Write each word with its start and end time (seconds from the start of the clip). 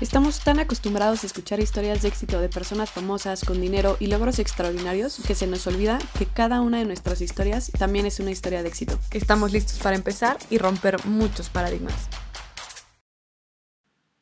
Estamos 0.00 0.42
tan 0.42 0.58
acostumbrados 0.58 1.22
a 1.22 1.26
escuchar 1.26 1.60
historias 1.60 2.00
de 2.00 2.08
éxito 2.08 2.40
de 2.40 2.48
personas 2.48 2.90
famosas 2.90 3.44
con 3.44 3.60
dinero 3.60 3.98
y 4.00 4.06
logros 4.06 4.38
extraordinarios 4.38 5.22
que 5.26 5.34
se 5.34 5.46
nos 5.46 5.66
olvida 5.66 5.98
que 6.18 6.24
cada 6.24 6.62
una 6.62 6.78
de 6.78 6.86
nuestras 6.86 7.20
historias 7.20 7.70
también 7.78 8.06
es 8.06 8.18
una 8.18 8.30
historia 8.30 8.62
de 8.62 8.68
éxito. 8.70 8.98
Estamos 9.12 9.52
listos 9.52 9.78
para 9.78 9.96
empezar 9.96 10.38
y 10.48 10.56
romper 10.56 11.04
muchos 11.04 11.50
paradigmas. 11.50 12.08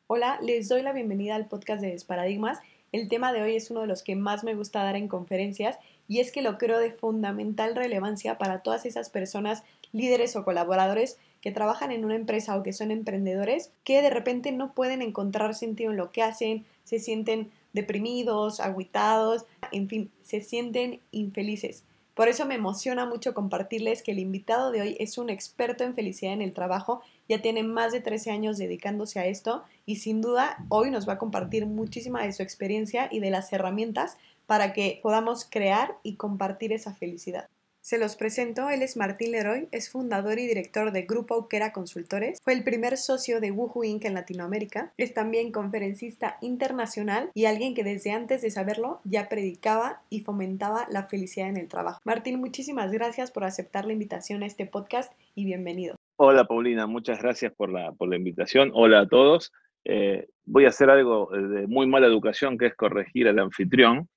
Hola, 0.07 0.37
les 0.41 0.67
doy 0.67 0.81
la 0.81 0.91
bienvenida 0.91 1.35
al 1.35 1.47
podcast 1.47 1.81
de 1.81 1.91
Desparadigmas. 1.91 2.59
El 2.91 3.07
tema 3.07 3.31
de 3.31 3.41
hoy 3.41 3.55
es 3.55 3.71
uno 3.71 3.79
de 3.79 3.87
los 3.87 4.03
que 4.03 4.17
más 4.17 4.43
me 4.43 4.55
gusta 4.55 4.83
dar 4.83 4.97
en 4.97 5.07
conferencias 5.07 5.79
y 6.09 6.19
es 6.19 6.33
que 6.33 6.41
lo 6.41 6.57
creo 6.57 6.79
de 6.79 6.91
fundamental 6.91 7.77
relevancia 7.77 8.37
para 8.37 8.63
todas 8.63 8.85
esas 8.85 9.09
personas, 9.09 9.63
líderes 9.93 10.35
o 10.35 10.43
colaboradores 10.43 11.17
que 11.41 11.51
trabajan 11.51 11.91
en 11.91 12.05
una 12.05 12.15
empresa 12.15 12.55
o 12.55 12.63
que 12.63 12.73
son 12.73 12.91
emprendedores 12.91 13.71
que 13.83 14.01
de 14.01 14.09
repente 14.09 14.51
no 14.51 14.73
pueden 14.73 15.01
encontrar 15.01 15.55
sentido 15.55 15.91
en 15.91 15.97
lo 15.97 16.11
que 16.11 16.23
hacen, 16.23 16.65
se 16.83 16.99
sienten 16.99 17.51
deprimidos, 17.73 18.59
aguitados, 18.59 19.45
en 19.71 19.87
fin, 19.87 20.11
se 20.23 20.41
sienten 20.41 20.99
infelices. 21.11 21.83
Por 22.19 22.27
eso 22.27 22.45
me 22.45 22.55
emociona 22.55 23.05
mucho 23.05 23.33
compartirles 23.33 24.03
que 24.03 24.11
el 24.11 24.19
invitado 24.19 24.71
de 24.71 24.81
hoy 24.81 24.97
es 24.99 25.17
un 25.17 25.29
experto 25.29 25.85
en 25.85 25.95
felicidad 25.95 26.33
en 26.33 26.41
el 26.41 26.53
trabajo, 26.53 27.01
ya 27.29 27.41
tiene 27.41 27.63
más 27.63 27.93
de 27.93 28.01
13 28.01 28.31
años 28.31 28.57
dedicándose 28.57 29.19
a 29.19 29.25
esto 29.25 29.63
y 29.85 29.97
sin 29.97 30.19
duda 30.19 30.57
hoy 30.67 30.91
nos 30.91 31.07
va 31.07 31.13
a 31.13 31.17
compartir 31.17 31.65
muchísima 31.65 32.23
de 32.23 32.33
su 32.33 32.43
experiencia 32.43 33.07
y 33.09 33.21
de 33.21 33.29
las 33.29 33.53
herramientas 33.53 34.17
para 34.47 34.73
que 34.73 34.99
podamos 35.01 35.47
crear 35.49 35.95
y 36.03 36.15
compartir 36.15 36.73
esa 36.73 36.93
felicidad. 36.93 37.47
Se 37.81 37.97
los 37.97 38.17
presento, 38.17 38.69
él 38.69 38.81
es 38.81 38.97
Martín 38.97 39.31
Leroy, 39.31 39.69
es 39.71 39.89
fundador 39.89 40.37
y 40.37 40.45
director 40.45 40.91
de 40.91 41.03
Grupo 41.03 41.35
Auquera 41.35 41.71
Consultores, 41.71 42.37
fue 42.43 42.53
el 42.53 42.63
primer 42.63 42.97
socio 42.97 43.39
de 43.39 43.51
Woohoo 43.51 43.85
Inc. 43.85 44.03
en 44.03 44.13
Latinoamérica, 44.13 44.91
es 44.97 45.13
también 45.13 45.53
conferencista 45.53 46.37
internacional 46.41 47.31
y 47.33 47.45
alguien 47.45 47.73
que 47.73 47.85
desde 47.85 48.11
antes 48.11 48.41
de 48.41 48.51
saberlo 48.51 48.99
ya 49.05 49.29
predicaba 49.29 50.01
y 50.09 50.21
fomentaba 50.21 50.87
la 50.91 51.07
felicidad 51.07 51.47
en 51.47 51.57
el 51.57 51.69
trabajo. 51.69 51.99
Martín, 52.03 52.39
muchísimas 52.39 52.91
gracias 52.91 53.31
por 53.31 53.45
aceptar 53.45 53.85
la 53.85 53.93
invitación 53.93 54.43
a 54.43 54.45
este 54.45 54.65
podcast 54.65 55.13
y 55.33 55.45
bienvenido. 55.45 55.95
Hola 56.17 56.43
Paulina, 56.43 56.85
muchas 56.85 57.21
gracias 57.21 57.53
por 57.53 57.71
la, 57.71 57.93
por 57.93 58.09
la 58.09 58.17
invitación. 58.17 58.71
Hola 58.73 58.99
a 58.99 59.07
todos. 59.07 59.53
Eh, 59.85 60.27
voy 60.45 60.65
a 60.65 60.69
hacer 60.69 60.89
algo 60.89 61.29
de 61.31 61.65
muy 61.65 61.87
mala 61.87 62.07
educación, 62.07 62.57
que 62.57 62.67
es 62.67 62.75
corregir 62.75 63.29
al 63.29 63.39
anfitrión, 63.39 64.09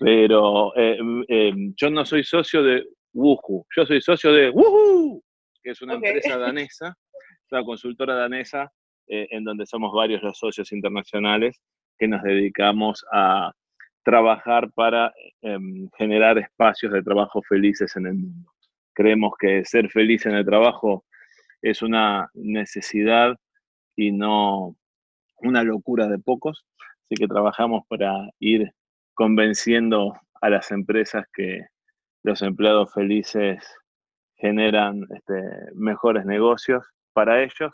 pero 0.00 0.76
eh, 0.76 0.98
eh, 1.28 1.52
yo 1.76 1.90
no 1.90 2.04
soy 2.04 2.24
socio 2.24 2.62
de 2.62 2.84
Woohoo. 3.12 3.66
Yo 3.74 3.86
soy 3.86 4.00
socio 4.00 4.32
de 4.32 4.50
Woohoo, 4.50 5.22
que 5.62 5.70
es 5.70 5.82
una 5.82 5.94
empresa 5.94 6.36
danesa, 6.38 6.96
una 7.50 7.64
consultora 7.64 8.14
danesa, 8.14 8.72
eh, 9.06 9.28
en 9.30 9.44
donde 9.44 9.66
somos 9.66 9.92
varios 9.92 10.22
los 10.22 10.38
socios 10.38 10.72
internacionales 10.72 11.60
que 11.98 12.08
nos 12.08 12.22
dedicamos 12.22 13.04
a 13.12 13.52
trabajar 14.02 14.70
para 14.72 15.12
em, 15.40 15.88
generar 15.96 16.38
espacios 16.38 16.92
de 16.92 17.02
trabajo 17.02 17.42
felices 17.42 17.96
en 17.96 18.06
el 18.06 18.14
mundo. 18.14 18.52
Creemos 18.92 19.32
que 19.38 19.64
ser 19.64 19.90
feliz 19.90 20.26
en 20.26 20.34
el 20.34 20.44
trabajo 20.44 21.04
es 21.62 21.80
una 21.82 22.28
necesidad 22.34 23.36
y 23.96 24.12
no 24.12 24.76
una 25.38 25.62
locura 25.62 26.06
de 26.08 26.18
pocos, 26.18 26.66
así 27.04 27.14
que 27.16 27.26
trabajamos 27.26 27.86
para 27.88 28.28
ir 28.38 28.70
convenciendo 29.14 30.14
a 30.40 30.50
las 30.50 30.70
empresas 30.70 31.24
que 31.32 31.66
los 32.22 32.42
empleados 32.42 32.92
felices 32.92 33.64
generan 34.36 35.06
este, 35.14 35.40
mejores 35.74 36.26
negocios 36.26 36.84
para 37.12 37.42
ellos 37.42 37.72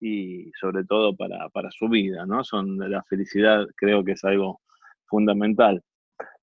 y 0.00 0.50
sobre 0.60 0.84
todo 0.84 1.16
para, 1.16 1.70
su 1.70 1.88
vida, 1.88 2.24
¿no? 2.26 2.44
Son 2.44 2.78
la 2.78 3.02
felicidad 3.04 3.66
creo 3.76 4.04
que 4.04 4.12
es 4.12 4.24
algo 4.24 4.60
fundamental. 5.06 5.82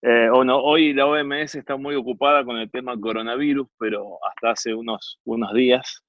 Eh, 0.02 0.30
hoy 0.32 0.94
la 0.94 1.08
OMS 1.08 1.56
está 1.56 1.78
muy 1.78 1.96
ocupada 1.96 2.44
con 2.46 2.58
el 2.58 2.70
tema 2.70 3.00
coronavirus, 3.00 3.68
pero 3.80 4.18
hasta 4.28 4.52
hace 4.52 4.74
unos, 4.74 5.20
unos 5.24 5.54
días 5.54 6.04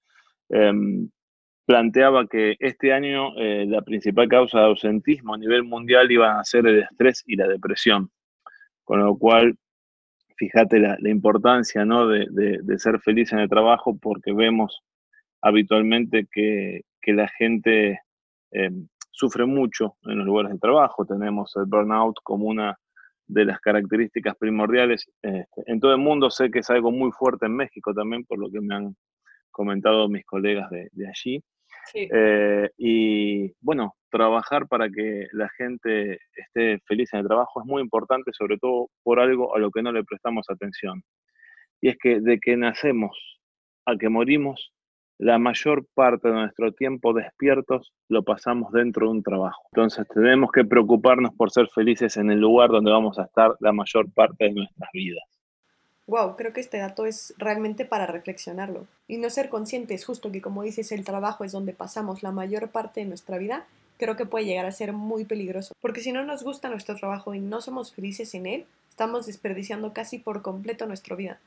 em, 0.48 1.08
planteaba 1.66 2.26
que 2.26 2.56
este 2.60 2.92
año 2.92 3.36
eh, 3.36 3.66
la 3.66 3.82
principal 3.82 4.28
causa 4.28 4.60
de 4.60 4.66
ausentismo 4.66 5.34
a 5.34 5.38
nivel 5.38 5.64
mundial 5.64 6.10
iba 6.10 6.38
a 6.38 6.44
ser 6.44 6.66
el 6.66 6.82
estrés 6.82 7.22
y 7.26 7.36
la 7.36 7.48
depresión, 7.48 8.10
con 8.86 9.00
lo 9.00 9.18
cual 9.18 9.58
fíjate 10.36 10.78
la, 10.78 10.96
importancia 11.10 11.84
¿no? 11.84 12.06
de, 12.06 12.78
ser 12.78 13.00
feliz 13.00 13.32
en 13.32 13.40
el 13.40 13.48
trabajo 13.48 13.98
porque 13.98 14.32
vemos 14.32 14.80
habitualmente 15.42 16.26
que, 16.30 16.82
la 17.08 17.28
gente 17.28 18.00
eh, 18.50 18.70
sufre 19.12 19.46
mucho 19.46 19.94
en 20.06 20.18
los 20.18 20.26
lugares 20.26 20.50
de 20.50 20.58
trabajo. 20.58 21.06
Tenemos 21.06 21.54
el 21.54 21.66
burnout 21.66 22.16
como 22.24 22.46
una 22.46 22.76
de 23.28 23.44
las 23.44 23.60
características 23.60 24.34
primordiales 24.36 25.08
este, 25.22 25.62
en 25.66 25.78
todo 25.78 25.92
el 25.92 25.98
mundo. 25.98 26.30
Sé 26.30 26.50
que 26.50 26.58
es 26.60 26.70
algo 26.70 26.90
muy 26.90 27.12
fuerte 27.12 27.46
en 27.46 27.54
México 27.54 27.94
también, 27.94 28.24
por 28.24 28.40
lo 28.40 28.50
que 28.50 28.60
me 28.60 28.74
han 28.74 28.96
comentado 29.52 30.08
mis 30.08 30.24
colegas 30.24 30.68
de, 30.70 31.08
allí. 31.08 31.40
Eh, 31.94 32.70
y 32.76 33.52
bueno, 33.60 33.94
trabajar 34.10 34.66
para 34.68 34.88
que 34.88 35.26
la 35.32 35.48
gente 35.56 36.18
esté 36.34 36.78
feliz 36.86 37.12
en 37.12 37.20
el 37.20 37.26
trabajo 37.26 37.60
es 37.60 37.66
muy 37.66 37.82
importante, 37.82 38.32
sobre 38.32 38.58
todo 38.58 38.88
por 39.02 39.20
algo 39.20 39.54
a 39.54 39.58
lo 39.58 39.70
que 39.70 39.82
no 39.82 39.92
le 39.92 40.04
prestamos 40.04 40.46
atención. 40.48 41.02
Y 41.80 41.88
es 41.88 41.96
que 41.98 42.20
de 42.20 42.38
que 42.38 42.56
nacemos 42.56 43.38
a 43.86 43.96
que 43.96 44.08
morimos, 44.08 44.72
la 45.18 45.38
mayor 45.38 45.86
parte 45.94 46.28
de 46.28 46.34
nuestro 46.34 46.72
tiempo 46.72 47.14
despiertos 47.14 47.92
lo 48.08 48.22
pasamos 48.22 48.70
dentro 48.72 49.06
de 49.06 49.12
un 49.12 49.22
trabajo. 49.22 49.62
Entonces 49.72 50.06
tenemos 50.12 50.50
que 50.52 50.64
preocuparnos 50.64 51.32
por 51.34 51.50
ser 51.50 51.68
felices 51.68 52.16
en 52.18 52.30
el 52.30 52.40
lugar 52.40 52.70
donde 52.70 52.90
vamos 52.90 53.18
a 53.18 53.24
estar 53.24 53.56
la 53.60 53.72
mayor 53.72 54.12
parte 54.12 54.44
de 54.44 54.52
nuestras 54.52 54.90
vidas. 54.92 55.35
Wow, 56.06 56.36
creo 56.36 56.52
que 56.52 56.60
este 56.60 56.78
dato 56.78 57.06
es 57.06 57.34
realmente 57.38 57.84
para 57.84 58.06
reflexionarlo 58.06 58.86
y 59.08 59.16
no 59.16 59.28
ser 59.30 59.48
conscientes, 59.48 60.04
justo 60.04 60.30
que 60.30 60.40
como 60.40 60.62
dices, 60.62 60.92
el 60.92 61.04
trabajo 61.04 61.44
es 61.44 61.52
donde 61.52 61.72
pasamos 61.72 62.22
la 62.22 62.30
mayor 62.30 62.70
parte 62.70 63.00
de 63.00 63.06
nuestra 63.06 63.38
vida 63.38 63.66
creo 63.96 64.16
que 64.16 64.26
puede 64.26 64.44
llegar 64.44 64.66
a 64.66 64.72
ser 64.72 64.92
muy 64.92 65.24
peligroso. 65.24 65.74
Porque 65.80 66.00
si 66.00 66.12
no 66.12 66.24
nos 66.24 66.42
gusta 66.42 66.68
nuestro 66.68 66.96
trabajo 66.96 67.34
y 67.34 67.40
no 67.40 67.60
somos 67.60 67.92
felices 67.92 68.34
en 68.34 68.46
él, 68.46 68.66
estamos 68.88 69.26
desperdiciando 69.26 69.92
casi 69.92 70.18
por 70.18 70.42
completo 70.42 70.86
nuestra 70.86 71.16
vida. 71.16 71.38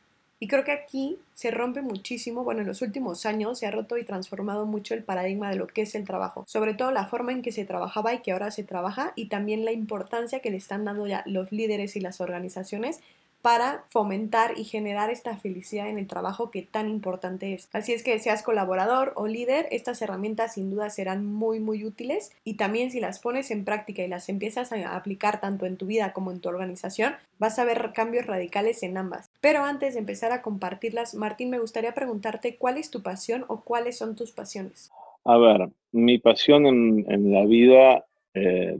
Y 0.42 0.48
creo 0.48 0.64
que 0.64 0.72
aquí 0.72 1.18
se 1.34 1.52
rompe 1.52 1.82
muchísimo, 1.82 2.46
bueno, 2.46 2.62
en 2.62 2.68
los 2.68 2.82
últimos 2.82 3.26
años 3.26 3.60
se 3.60 3.68
ha 3.68 3.72
roto 3.72 3.98
y 3.98 4.06
transformado 4.06 4.66
mucho 4.66 4.94
el 4.94 5.04
paradigma 5.04 5.50
de 5.50 5.58
lo 5.58 5.68
que 5.68 5.82
es 5.82 5.96
el 5.96 6.06
trabajo, 6.06 6.46
sobre 6.48 6.74
todo 6.74 6.92
la 6.92 7.08
forma 7.08 7.34
en 7.34 7.42
que 7.42 7.52
se 7.52 7.66
trabajaba 7.66 8.14
y 8.14 8.20
que 8.20 8.32
ahora 8.32 8.50
se 8.50 8.64
trabaja 8.64 9.12
y 9.16 9.26
también 9.26 9.66
la 9.66 9.74
importancia 9.74 10.40
que 10.40 10.50
le 10.50 10.56
están 10.56 10.86
dando 10.86 11.06
ya 11.08 11.24
los 11.26 11.52
líderes 11.52 11.98
y 11.98 12.00
las 12.00 12.22
organizaciones 12.22 13.02
para 13.42 13.86
fomentar 13.90 14.58
y 14.58 14.64
generar 14.64 15.10
esta 15.10 15.38
felicidad 15.38 15.90
en 15.90 15.98
el 15.98 16.08
trabajo 16.08 16.52
que 16.52 16.62
tan 16.62 16.90
importante 16.90 17.54
es. 17.54 17.70
Así 17.74 17.94
es 17.94 18.04
que 18.04 18.20
seas 18.20 18.44
colaborador 18.44 19.14
o 19.16 19.28
líder, 19.28 19.68
estas 19.72 20.02
herramientas 20.02 20.56
sin 20.56 20.70
duda 20.70 20.90
serán 20.90 21.26
muy 21.26 21.60
muy 21.60 21.86
útiles 21.86 22.32
y 22.44 22.56
también 22.56 22.92
si 22.92 23.00
las 23.00 23.20
pones 23.20 23.52
en 23.52 23.66
práctica 23.66 24.04
y 24.04 24.08
las 24.08 24.30
empiezas 24.30 24.72
a 24.72 24.96
aplicar 24.96 25.40
tanto 25.40 25.66
en 25.66 25.78
tu 25.78 25.86
vida 25.86 26.14
como 26.14 26.32
en 26.32 26.42
tu 26.42 26.50
organización, 26.50 27.14
vas 27.38 27.60
a 27.60 27.66
ver 27.66 27.92
cambios 27.94 28.26
radicales 28.26 28.84
en 28.84 28.98
ambas. 28.98 29.30
Pero 29.42 29.64
antes 29.64 29.94
de 29.94 30.00
empezar 30.00 30.32
a 30.32 30.42
compartirlas, 30.42 31.16
Martín, 31.16 31.50
me 31.50 31.60
gustaría 31.60 31.94
preguntarte 31.94 32.58
cuál 32.58 32.78
es 32.78 32.92
tu 32.92 33.02
pasión 33.02 33.46
o 33.48 33.62
cuáles 33.62 33.98
son 33.98 34.16
tus 34.16 34.32
pasiones. 34.32 34.92
A 35.26 35.38
ver, 35.38 35.70
mi 35.92 36.18
pasión 36.18 36.66
en, 36.66 37.32
la 37.32 37.46
vida 37.46 38.06
eh, 38.34 38.80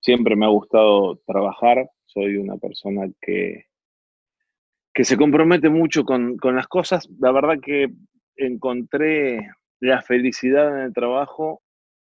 siempre 0.00 0.36
me 0.36 0.46
ha 0.46 0.50
gustado 0.50 1.16
trabajar. 1.26 1.90
Soy 2.06 2.36
una 2.36 2.56
persona 2.56 3.10
que 3.20 3.66
que 4.94 5.04
se 5.04 5.16
compromete 5.16 5.68
mucho 5.68 6.04
con, 6.04 6.38
las 6.40 6.68
cosas. 6.68 7.08
La 7.18 7.32
verdad 7.32 7.56
que 7.60 7.92
encontré 8.36 9.50
la 9.80 10.00
felicidad 10.02 10.78
en 10.78 10.84
el 10.84 10.92
trabajo, 10.92 11.62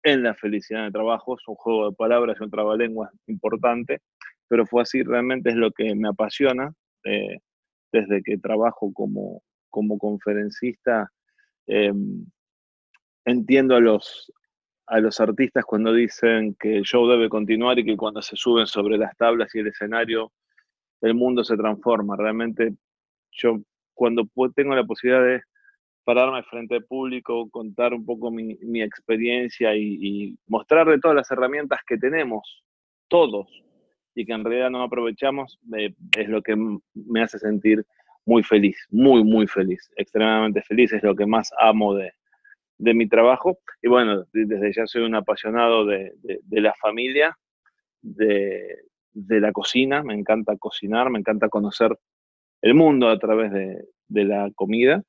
en 0.04 0.24
la 0.24 0.36
felicidad 0.36 0.82
en 0.82 0.88
el 0.88 0.94
trabajo, 0.94 1.36
es 1.36 1.48
un 1.48 1.56
juego 1.56 1.90
de 1.90 1.96
palabras 1.96 2.38
y 2.40 2.44
un 2.44 2.52
trabalengua 2.52 3.10
importante, 3.28 4.02
pero 4.50 4.66
fue 4.66 4.82
así, 4.82 5.02
realmente 5.04 5.50
es 5.50 5.56
lo 5.56 5.72
que 5.72 5.96
me 5.96 6.10
apasiona. 6.10 6.74
Eh, 7.06 7.40
desde 7.92 8.22
que 8.24 8.38
trabajo 8.38 8.92
como, 8.94 9.42
como 9.70 9.98
conferencista, 9.98 11.10
em, 11.68 12.26
entiendo 13.24 13.76
a 13.76 13.80
los, 13.80 14.34
a 14.88 15.00
los 15.00 15.22
artistas 15.22 15.64
cuando 15.64 15.94
dicen 15.94 16.56
que 16.60 16.78
el 16.78 16.84
show 16.84 17.08
debe 17.08 17.30
continuar 17.30 17.80
y 17.80 17.86
que 17.86 17.96
cuando 17.96 18.22
se 18.22 18.36
suben 18.36 18.68
sobre 18.68 18.98
las 18.98 19.16
tablas 19.16 19.54
y 19.56 19.60
el 19.60 19.68
escenario 19.68 20.34
el 21.02 21.14
mundo 21.14 21.44
se 21.44 21.58
transforma. 21.58 22.16
Realmente 22.18 22.76
yo 23.32 23.60
cuando 23.94 24.28
tengo 24.56 24.76
la 24.76 24.84
posibilidad 24.84 25.24
de 25.24 25.42
pararme 26.04 26.44
frente 26.44 26.76
al 26.76 26.86
público, 26.86 27.50
contar 27.50 27.94
un 27.94 28.06
poco 28.06 28.30
mi, 28.30 28.56
mi 28.62 28.82
experiencia 28.82 29.76
y, 29.76 29.98
y, 30.00 30.38
mostrarle 30.48 31.00
todas 31.00 31.16
las 31.16 31.32
herramientas 31.32 31.80
que 31.88 31.98
tenemos, 31.98 32.64
todos, 33.08 33.48
y 34.14 34.26
que 34.26 34.34
en 34.34 34.46
realidad 34.46 34.70
no 34.70 34.84
aprovechamos, 34.84 35.60
eh, 35.78 35.94
es 36.16 36.30
lo 36.30 36.42
que 36.42 36.56
me 36.94 37.22
hace 37.22 37.40
sentir 37.40 37.86
muy 38.26 38.44
feliz, 38.44 38.78
muy, 38.92 39.24
muy 39.24 39.48
feliz, 39.48 39.92
extremadamente 39.98 40.62
feliz, 40.62 40.94
es 40.94 41.04
lo 41.04 41.16
que 41.16 41.26
más 41.26 41.52
amo 41.60 41.96
de, 41.96 42.12
de 42.78 42.94
mi 42.94 43.08
trabajo. 43.08 43.58
Y 43.82 43.88
bueno, 43.88 44.26
desde 44.32 44.74
ya 44.74 44.86
soy 44.86 45.04
un 45.04 45.16
apasionado 45.16 45.86
de, 45.86 46.14
de, 46.22 46.40
de 46.44 46.62
la 46.62 46.74
familia, 46.76 47.38
de, 48.02 48.78
de, 49.16 49.40
la 49.40 49.52
cocina, 49.52 50.04
me 50.04 50.14
encanta 50.14 50.56
cocinar, 50.58 51.10
me 51.10 51.20
encanta 51.20 51.50
conocer 51.50 51.98
el 52.62 52.74
mundo 52.76 53.10
a 53.10 53.18
través 53.18 53.52
de, 53.52 54.24
la 54.24 54.52
comida. 54.54 55.02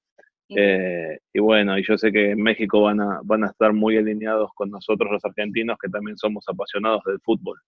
Eh, 0.48 1.18
y 1.32 1.40
bueno, 1.40 1.76
y 1.78 1.84
yo 1.84 1.98
sé 1.98 2.12
que 2.12 2.30
en 2.30 2.42
México 2.42 2.80
van 2.80 3.00
a, 3.00 3.20
van 3.24 3.44
a 3.44 3.48
estar 3.48 3.72
muy 3.72 3.96
alineados 3.96 4.50
con 4.54 4.70
nosotros 4.70 5.10
los 5.10 5.24
argentinos, 5.24 5.76
que 5.78 5.88
también 5.88 6.16
somos 6.16 6.44
apasionados 6.48 7.02
del 7.04 7.20
fútbol. 7.20 7.58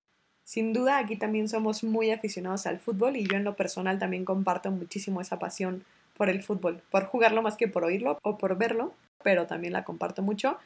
Sin 0.44 0.72
duda, 0.72 0.96
aquí 0.96 1.16
también 1.16 1.46
somos 1.46 1.84
muy 1.84 2.10
aficionados 2.10 2.66
al 2.66 2.78
fútbol 2.78 3.16
y 3.16 3.26
yo 3.26 3.36
en 3.36 3.44
lo 3.44 3.54
personal 3.54 3.98
también 3.98 4.24
comparto 4.24 4.70
muchísimo 4.70 5.20
esa 5.20 5.38
pasión 5.38 5.84
por 6.16 6.30
el 6.30 6.42
fútbol, 6.42 6.80
por 6.90 7.04
jugarlo 7.04 7.42
más 7.42 7.56
que 7.56 7.68
por 7.68 7.84
oírlo 7.84 8.18
o 8.22 8.38
por 8.38 8.56
verlo, 8.56 8.94
pero 9.22 9.46
también 9.46 9.74
la 9.74 9.84
comparto 9.84 10.22
mucho. 10.22 10.56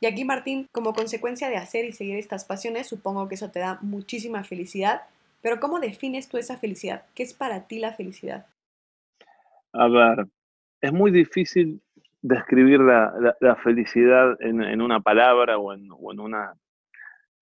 Y 0.00 0.06
aquí, 0.06 0.24
Martín, 0.24 0.66
como 0.72 0.94
consecuencia 0.94 1.48
de 1.48 1.56
hacer 1.56 1.84
y 1.84 1.92
seguir 1.92 2.16
estas 2.16 2.44
pasiones, 2.44 2.88
supongo 2.88 3.28
que 3.28 3.36
eso 3.36 3.50
te 3.50 3.60
da 3.60 3.78
muchísima 3.82 4.42
felicidad, 4.42 5.02
pero 5.42 5.60
¿cómo 5.60 5.80
defines 5.80 6.28
tú 6.28 6.38
esa 6.38 6.56
felicidad? 6.56 7.04
¿Qué 7.14 7.24
es 7.24 7.34
para 7.34 7.66
ti 7.66 7.78
la 7.78 7.92
felicidad? 7.92 8.46
A 9.72 9.88
ver, 9.88 10.26
es 10.80 10.92
muy 10.92 11.10
difícil 11.10 11.82
describir 12.22 12.80
la, 12.80 13.56
felicidad 13.64 14.36
en, 14.40 14.80
una 14.80 15.00
palabra 15.00 15.58
o 15.58 15.72
en, 15.72 15.90
una 15.90 16.54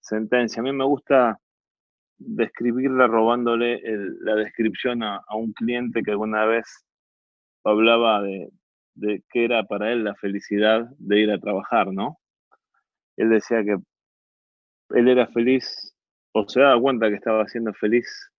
sentencia. 0.01 0.61
A 0.61 0.65
mí 0.65 0.73
me 0.73 0.85
gusta 0.85 1.39
describirla 2.19 3.07
robándole 3.07 3.81
la 4.23 4.35
descripción 4.35 5.03
a, 5.03 5.21
a, 5.27 5.37
un 5.37 5.53
cliente 5.53 6.03
que 6.03 6.11
alguna 6.11 6.47
vez 6.47 6.87
hablaba 7.65 8.23
de, 8.23 8.51
de 8.95 9.23
qué 9.31 9.45
era 9.45 9.65
para 9.65 9.93
él 9.93 10.05
la 10.05 10.15
felicidad 10.15 10.89
de 10.99 11.21
ir 11.21 11.31
a 11.31 11.39
trabajar, 11.39 11.93
¿no? 11.93 12.19
Él 13.17 13.31
decía 13.31 13.63
que 13.63 13.77
él 14.91 15.09
era 15.09 15.27
feliz 15.29 15.95
o 16.33 16.49
se 16.49 16.61
daba 16.61 16.81
cuenta 16.81 17.09
que 17.09 17.17
estaba 17.17 17.47
siendo 17.47 17.73
feliz 17.75 18.31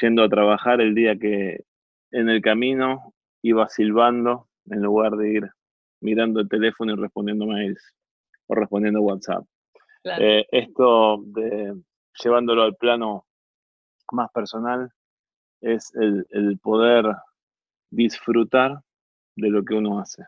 yendo 0.00 0.22
a 0.22 0.28
trabajar 0.28 0.80
el 0.80 0.94
día 0.94 1.16
que 1.18 1.64
en 2.10 2.28
el 2.28 2.40
camino 2.40 3.14
iba 3.42 3.68
silbando 3.68 4.48
en 4.66 4.82
lugar 4.82 5.16
de 5.16 5.32
ir 5.32 5.50
mirando 6.00 6.40
el 6.40 6.48
teléfono 6.48 6.92
y 6.92 6.96
respondiendo 6.96 7.46
mails 7.46 7.94
o 8.46 8.54
respondiendo 8.54 9.02
WhatsApp. 9.02 9.44
Claro. 10.02 10.24
Eh, 10.24 10.46
esto 10.52 11.22
de 11.26 11.74
llevándolo 12.22 12.62
al 12.62 12.76
plano 12.76 13.26
más 14.12 14.30
personal 14.32 14.90
es 15.60 15.92
el, 15.96 16.26
el, 16.30 16.58
poder 16.58 17.04
disfrutar 17.90 18.80
de 19.36 19.50
lo 19.50 19.64
que 19.64 19.74
uno 19.74 20.00
hace. 20.00 20.24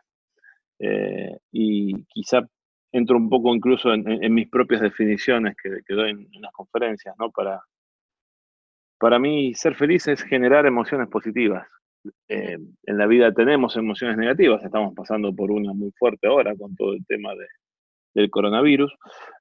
Eh, 0.79 1.37
y 1.51 2.03
quizá 2.05 2.47
entro 2.91 3.17
un 3.17 3.29
poco 3.29 3.53
incluso 3.55 3.93
en, 3.93 4.09
en, 4.09 4.23
en 4.23 4.33
mis 4.33 4.49
propias 4.49 4.81
definiciones 4.81 5.55
que, 5.61 5.81
que 5.85 5.93
doy 5.93 6.11
en, 6.11 6.27
en, 6.31 6.41
las 6.41 6.51
conferencias, 6.51 7.15
¿no? 7.17 7.31
Para, 7.31 7.61
para 8.99 9.19
mí, 9.19 9.53
ser 9.55 9.75
feliz 9.75 10.07
es 10.07 10.21
generar 10.23 10.65
emociones 10.65 11.07
positivas. 11.07 11.67
Eh, 12.27 12.57
en 12.83 12.97
la 12.97 13.07
vida 13.07 13.31
tenemos 13.31 13.75
emociones 13.77 14.17
negativas, 14.17 14.63
estamos 14.63 14.93
pasando 14.95 15.33
por 15.33 15.51
una 15.51 15.73
muy 15.73 15.91
fuerte 15.97 16.27
ahora 16.27 16.55
con 16.55 16.75
todo 16.75 16.93
el 16.93 17.05
tema 17.05 17.31
de, 17.35 17.45
del 18.13 18.29
coronavirus. 18.29 18.93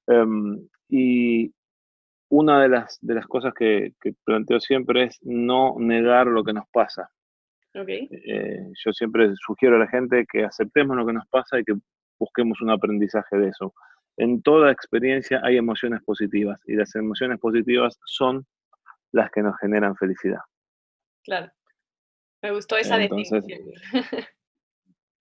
Um, 0.06 0.66
y 0.88 1.52
una 2.30 2.62
de 2.62 2.68
las, 2.68 2.98
de 3.00 3.14
las 3.14 3.26
cosas 3.26 3.52
que, 3.54 3.94
que, 4.00 4.14
planteo 4.24 4.60
siempre 4.60 5.04
es 5.04 5.18
no 5.22 5.74
negar 5.78 6.26
lo 6.26 6.44
que 6.44 6.52
nos 6.52 6.68
pasa. 6.70 7.10
Okay. 7.74 8.08
Eh, 8.10 8.66
yo 8.84 8.92
siempre 8.92 9.32
sugiero 9.36 9.76
a 9.76 9.80
la 9.80 9.88
gente 9.88 10.26
que 10.30 10.44
aceptemos 10.44 10.96
lo 10.96 11.06
que 11.06 11.12
nos 11.12 11.26
pasa 11.28 11.58
y 11.58 11.64
que 11.64 11.74
busquemos 12.20 12.60
un 12.60 12.70
aprendizaje 12.70 13.36
de 13.36 13.48
eso. 13.48 13.74
En 14.16 14.42
toda 14.42 14.70
experiencia 14.70 15.40
hay 15.42 15.56
emociones 15.56 16.02
positivas 16.04 16.60
y 16.66 16.74
las 16.74 16.94
emociones 16.94 17.40
positivas 17.40 17.98
son 18.04 18.46
las 19.12 19.30
que 19.30 19.42
nos 19.42 19.56
generan 19.58 19.96
felicidad. 19.96 20.40
Claro. 21.24 21.50
Me 22.42 22.52
gustó 22.52 22.76
esa 22.76 23.02
Entonces, 23.02 23.44
definición. 23.44 23.74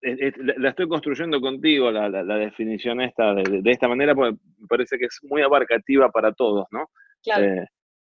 La 0.01 0.69
estoy 0.69 0.87
construyendo 0.87 1.41
contigo, 1.41 1.91
la, 1.91 2.07
la, 2.07 2.23
la 2.23 2.37
definición 2.37 3.01
esta, 3.01 3.33
de, 3.33 3.61
de, 3.61 3.69
esta 3.69 3.89
manera, 3.89 4.15
porque 4.15 4.37
me 4.57 4.67
parece 4.67 4.97
que 4.97 5.05
es 5.05 5.19
muy 5.23 5.41
abarcativa 5.41 6.09
para 6.09 6.31
todos, 6.31 6.65
¿no? 6.71 6.89
Claro. 7.21 7.43
Eh, 7.43 7.65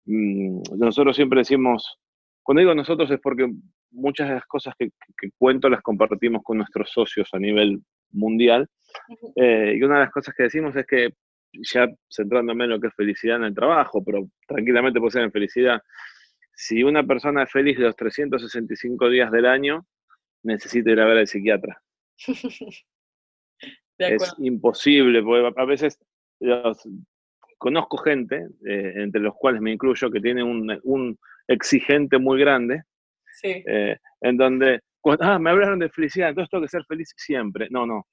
mm, 0.07 0.63
nosotros 0.79 1.15
siempre 1.15 1.39
decimos, 1.39 1.97
cuando 2.43 2.59
digo 2.59 2.75
nosotros 2.75 3.09
es 3.13 3.21
porque 3.21 3.49
muchas 3.93 4.29
de 4.29 4.35
las 4.35 4.47
cosas 4.47 4.75
que, 4.77 4.89
que 5.17 5.31
cuento 5.39 5.69
las 5.69 5.81
compartimos 5.81 6.43
con 6.43 6.59
nuestros 6.59 6.91
socios 6.91 7.29
a 7.33 7.39
nivel 7.39 7.81
mundial, 8.11 8.69
eh, 9.37 9.75
y 9.77 9.83
una 9.83 9.97
de 9.97 10.01
las 10.05 10.13
cosas 10.13 10.35
que 10.35 10.45
decimos 10.45 10.75
es 10.77 10.87
que, 10.87 11.15
ya 11.73 11.89
centrándome 12.11 12.65
en 12.65 12.71
lo 12.71 12.81
que 12.81 12.89
es 12.89 12.95
felicidad 12.95 13.37
en 13.37 13.45
el 13.45 13.55
trabajo, 13.55 14.05
pero 14.05 14.29
tranquilamente 14.47 15.01
puede 15.01 15.13
ser 15.13 15.23
en 15.23 15.33
felicidad, 15.33 15.81
si 16.55 16.83
una 16.83 17.07
persona 17.07 17.43
es 17.43 17.51
feliz 17.51 17.79
los 17.79 17.95
365 17.97 19.11
días 19.11 19.31
del 19.31 19.47
año, 19.47 19.87
necesita 20.43 20.91
ir 20.91 21.01
a 21.01 21.07
ver 21.07 21.19
al 21.19 21.27
psiquiatra. 21.27 21.83
es 23.99 24.35
imposible, 24.39 25.23
porque 25.23 25.61
a 25.61 25.65
veces 25.65 25.99
los, 26.41 26.89
conozco 27.59 27.99
gente, 27.99 28.47
eh, 28.67 28.93
entre 28.97 29.21
los 29.21 29.35
cuales 29.35 29.61
me 29.61 29.73
incluyo, 29.73 30.11
que 30.11 30.21
tiene 30.21 30.43
un, 30.43 30.79
un 30.83 31.19
exigente 31.47 32.19
muy 32.19 32.41
grande, 32.41 32.83
sí. 33.41 33.63
eh, 33.67 33.99
en 34.21 34.37
donde, 34.37 34.81
ah, 35.21 35.39
me 35.39 35.51
hablaron 35.51 35.79
de 35.79 35.89
felicidad, 35.91 36.31
entonces 36.31 36.51
tengo 36.51 36.63
que 36.63 36.69
ser 36.69 36.85
feliz 36.85 37.13
siempre. 37.17 37.69
No, 37.71 37.87
no. 37.87 38.07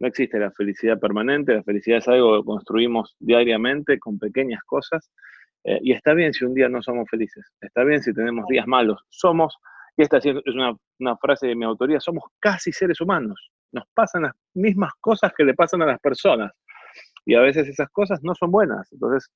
No 0.00 0.08
existe 0.08 0.38
la 0.38 0.50
felicidad 0.50 0.98
permanente, 0.98 1.54
la 1.54 1.62
felicidad 1.62 1.98
es 1.98 2.08
algo 2.08 2.40
que 2.40 2.44
construimos 2.44 3.14
diariamente 3.20 3.98
con 3.98 4.18
pequeñas 4.18 4.62
cosas. 4.64 5.10
Eh, 5.64 5.78
y 5.82 5.92
está 5.92 6.14
bien 6.14 6.32
si 6.32 6.44
un 6.44 6.52
día 6.52 6.68
no 6.68 6.82
somos 6.82 7.08
felices, 7.08 7.44
está 7.60 7.84
bien 7.84 8.02
si 8.02 8.12
tenemos 8.12 8.46
días 8.48 8.66
malos. 8.66 9.00
Somos 9.08 9.56
y 9.96 10.02
esta 10.02 10.18
es 10.18 10.26
una, 10.46 10.74
una, 10.98 11.16
frase 11.16 11.46
de 11.46 11.54
mi 11.54 11.64
autoría, 11.64 12.00
somos 12.00 12.24
casi 12.40 12.72
seres 12.72 13.00
humanos, 13.00 13.50
nos 13.72 13.84
pasan 13.94 14.22
las 14.22 14.32
mismas 14.54 14.92
cosas 15.00 15.32
que 15.36 15.44
le 15.44 15.54
pasan 15.54 15.82
a 15.82 15.86
las 15.86 16.00
personas, 16.00 16.52
y 17.24 17.34
a 17.34 17.40
veces 17.40 17.68
esas 17.68 17.88
cosas 17.90 18.20
no 18.22 18.34
son 18.34 18.50
buenas, 18.50 18.92
entonces 18.92 19.30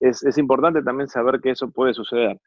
es, 0.00 0.22
es 0.24 0.38
importante 0.38 0.82
también 0.82 1.08
saber 1.08 1.40
que 1.40 1.50
eso 1.50 1.70
puede 1.70 1.94
suceder. 1.94 2.38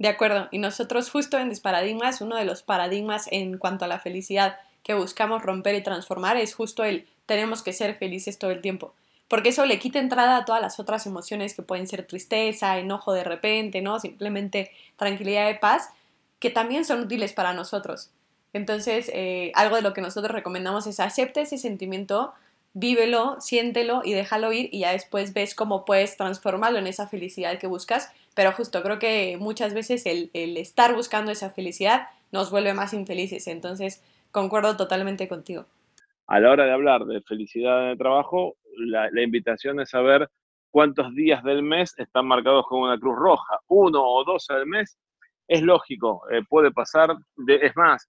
De 0.00 0.08
acuerdo, 0.08 0.48
y 0.50 0.58
nosotros 0.58 1.10
justo 1.10 1.38
en 1.38 1.50
Desparadigmas, 1.50 2.20
uno 2.20 2.34
de 2.34 2.44
los 2.44 2.64
paradigmas 2.64 3.28
en 3.30 3.56
cuanto 3.56 3.84
a 3.84 3.88
la 3.88 4.00
felicidad 4.00 4.58
que 4.82 4.94
buscamos 4.94 5.42
romper 5.42 5.76
y 5.76 5.82
transformar 5.82 6.36
es 6.36 6.54
justo 6.54 6.82
el 6.82 7.06
tenemos 7.26 7.62
que 7.62 7.72
ser 7.72 7.94
felices 7.94 8.36
todo 8.36 8.50
el 8.50 8.60
tiempo 8.60 8.94
porque 9.30 9.50
eso 9.50 9.64
le 9.64 9.78
quita 9.78 10.00
entrada 10.00 10.38
a 10.38 10.44
todas 10.44 10.60
las 10.60 10.80
otras 10.80 11.06
emociones 11.06 11.54
que 11.54 11.62
pueden 11.62 11.86
ser 11.86 12.04
tristeza, 12.04 12.78
enojo 12.78 13.12
de 13.12 13.22
repente, 13.22 13.80
¿no? 13.80 14.00
Simplemente 14.00 14.72
tranquilidad 14.96 15.48
y 15.48 15.54
paz, 15.54 15.90
que 16.40 16.50
también 16.50 16.84
son 16.84 17.02
útiles 17.02 17.32
para 17.32 17.54
nosotros. 17.54 18.10
Entonces, 18.52 19.08
eh, 19.14 19.52
algo 19.54 19.76
de 19.76 19.82
lo 19.82 19.94
que 19.94 20.00
nosotros 20.00 20.32
recomendamos 20.32 20.88
es 20.88 20.98
acepta 20.98 21.42
ese 21.42 21.58
sentimiento, 21.58 22.34
vívelo, 22.72 23.36
siéntelo 23.40 24.02
y 24.04 24.12
déjalo 24.12 24.52
ir 24.52 24.68
y 24.72 24.80
ya 24.80 24.92
después 24.92 25.34
ves 25.34 25.54
cómo 25.54 25.84
puedes 25.84 26.16
transformarlo 26.16 26.78
en 26.78 26.86
esa 26.86 27.06
felicidad 27.08 27.58
que 27.58 27.66
buscas. 27.66 28.12
Pero 28.34 28.52
justo 28.52 28.82
creo 28.82 28.98
que 28.98 29.36
muchas 29.38 29.74
veces 29.74 30.06
el, 30.06 30.30
el 30.34 30.56
estar 30.56 30.94
buscando 30.94 31.32
esa 31.32 31.50
felicidad 31.50 32.08
nos 32.32 32.50
vuelve 32.50 32.74
más 32.74 32.94
infelices. 32.94 33.46
Entonces, 33.48 34.02
concuerdo 34.30 34.76
totalmente 34.76 35.28
contigo. 35.28 35.66
A 36.26 36.38
la 36.38 36.50
hora 36.50 36.64
de 36.64 36.72
hablar 36.72 37.04
de 37.06 37.20
felicidad 37.22 37.84
en 37.84 37.90
el 37.90 37.98
trabajo, 37.98 38.56
la, 38.76 39.10
la 39.10 39.22
invitación 39.22 39.80
es 39.80 39.90
saber 39.90 40.30
cuántos 40.70 41.12
días 41.14 41.42
del 41.42 41.62
mes 41.62 41.92
están 41.98 42.26
marcados 42.26 42.66
con 42.68 42.82
una 42.82 42.98
cruz 42.98 43.16
roja, 43.18 43.58
uno 43.66 44.02
o 44.02 44.24
dos 44.24 44.48
al 44.50 44.66
mes 44.66 44.96
es 45.48 45.62
lógico, 45.62 46.22
eh, 46.30 46.42
puede 46.48 46.70
pasar, 46.70 47.16
de, 47.36 47.56
es 47.56 47.76
más, 47.76 48.08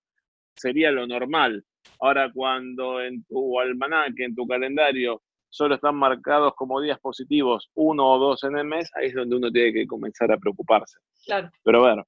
sería 0.56 0.92
lo 0.92 1.08
normal. 1.08 1.66
Ahora, 2.00 2.32
cuando 2.34 3.02
en 3.02 3.24
tu 3.26 3.60
almanaque, 3.60 4.26
en 4.26 4.36
tu 4.36 4.48
calendario, 4.48 5.22
solo 5.50 5.76
están 5.76 5.96
marcados 5.96 6.56
como 6.56 6.82
días 6.82 7.00
positivos 7.00 7.70
uno 7.76 8.08
o 8.14 8.18
dos 8.18 8.44
en 8.44 8.58
el 8.58 8.66
mes, 8.66 8.90
ahí 8.96 9.08
es 9.08 9.14
donde 9.14 9.36
uno 9.36 9.52
tiene 9.52 9.74
que 9.74 9.86
comenzar 9.86 10.32
a 10.32 10.38
preocuparse. 10.38 10.98
Claro. 11.26 11.50
Pero 11.64 11.86
a 11.86 11.96
ver, 11.96 12.06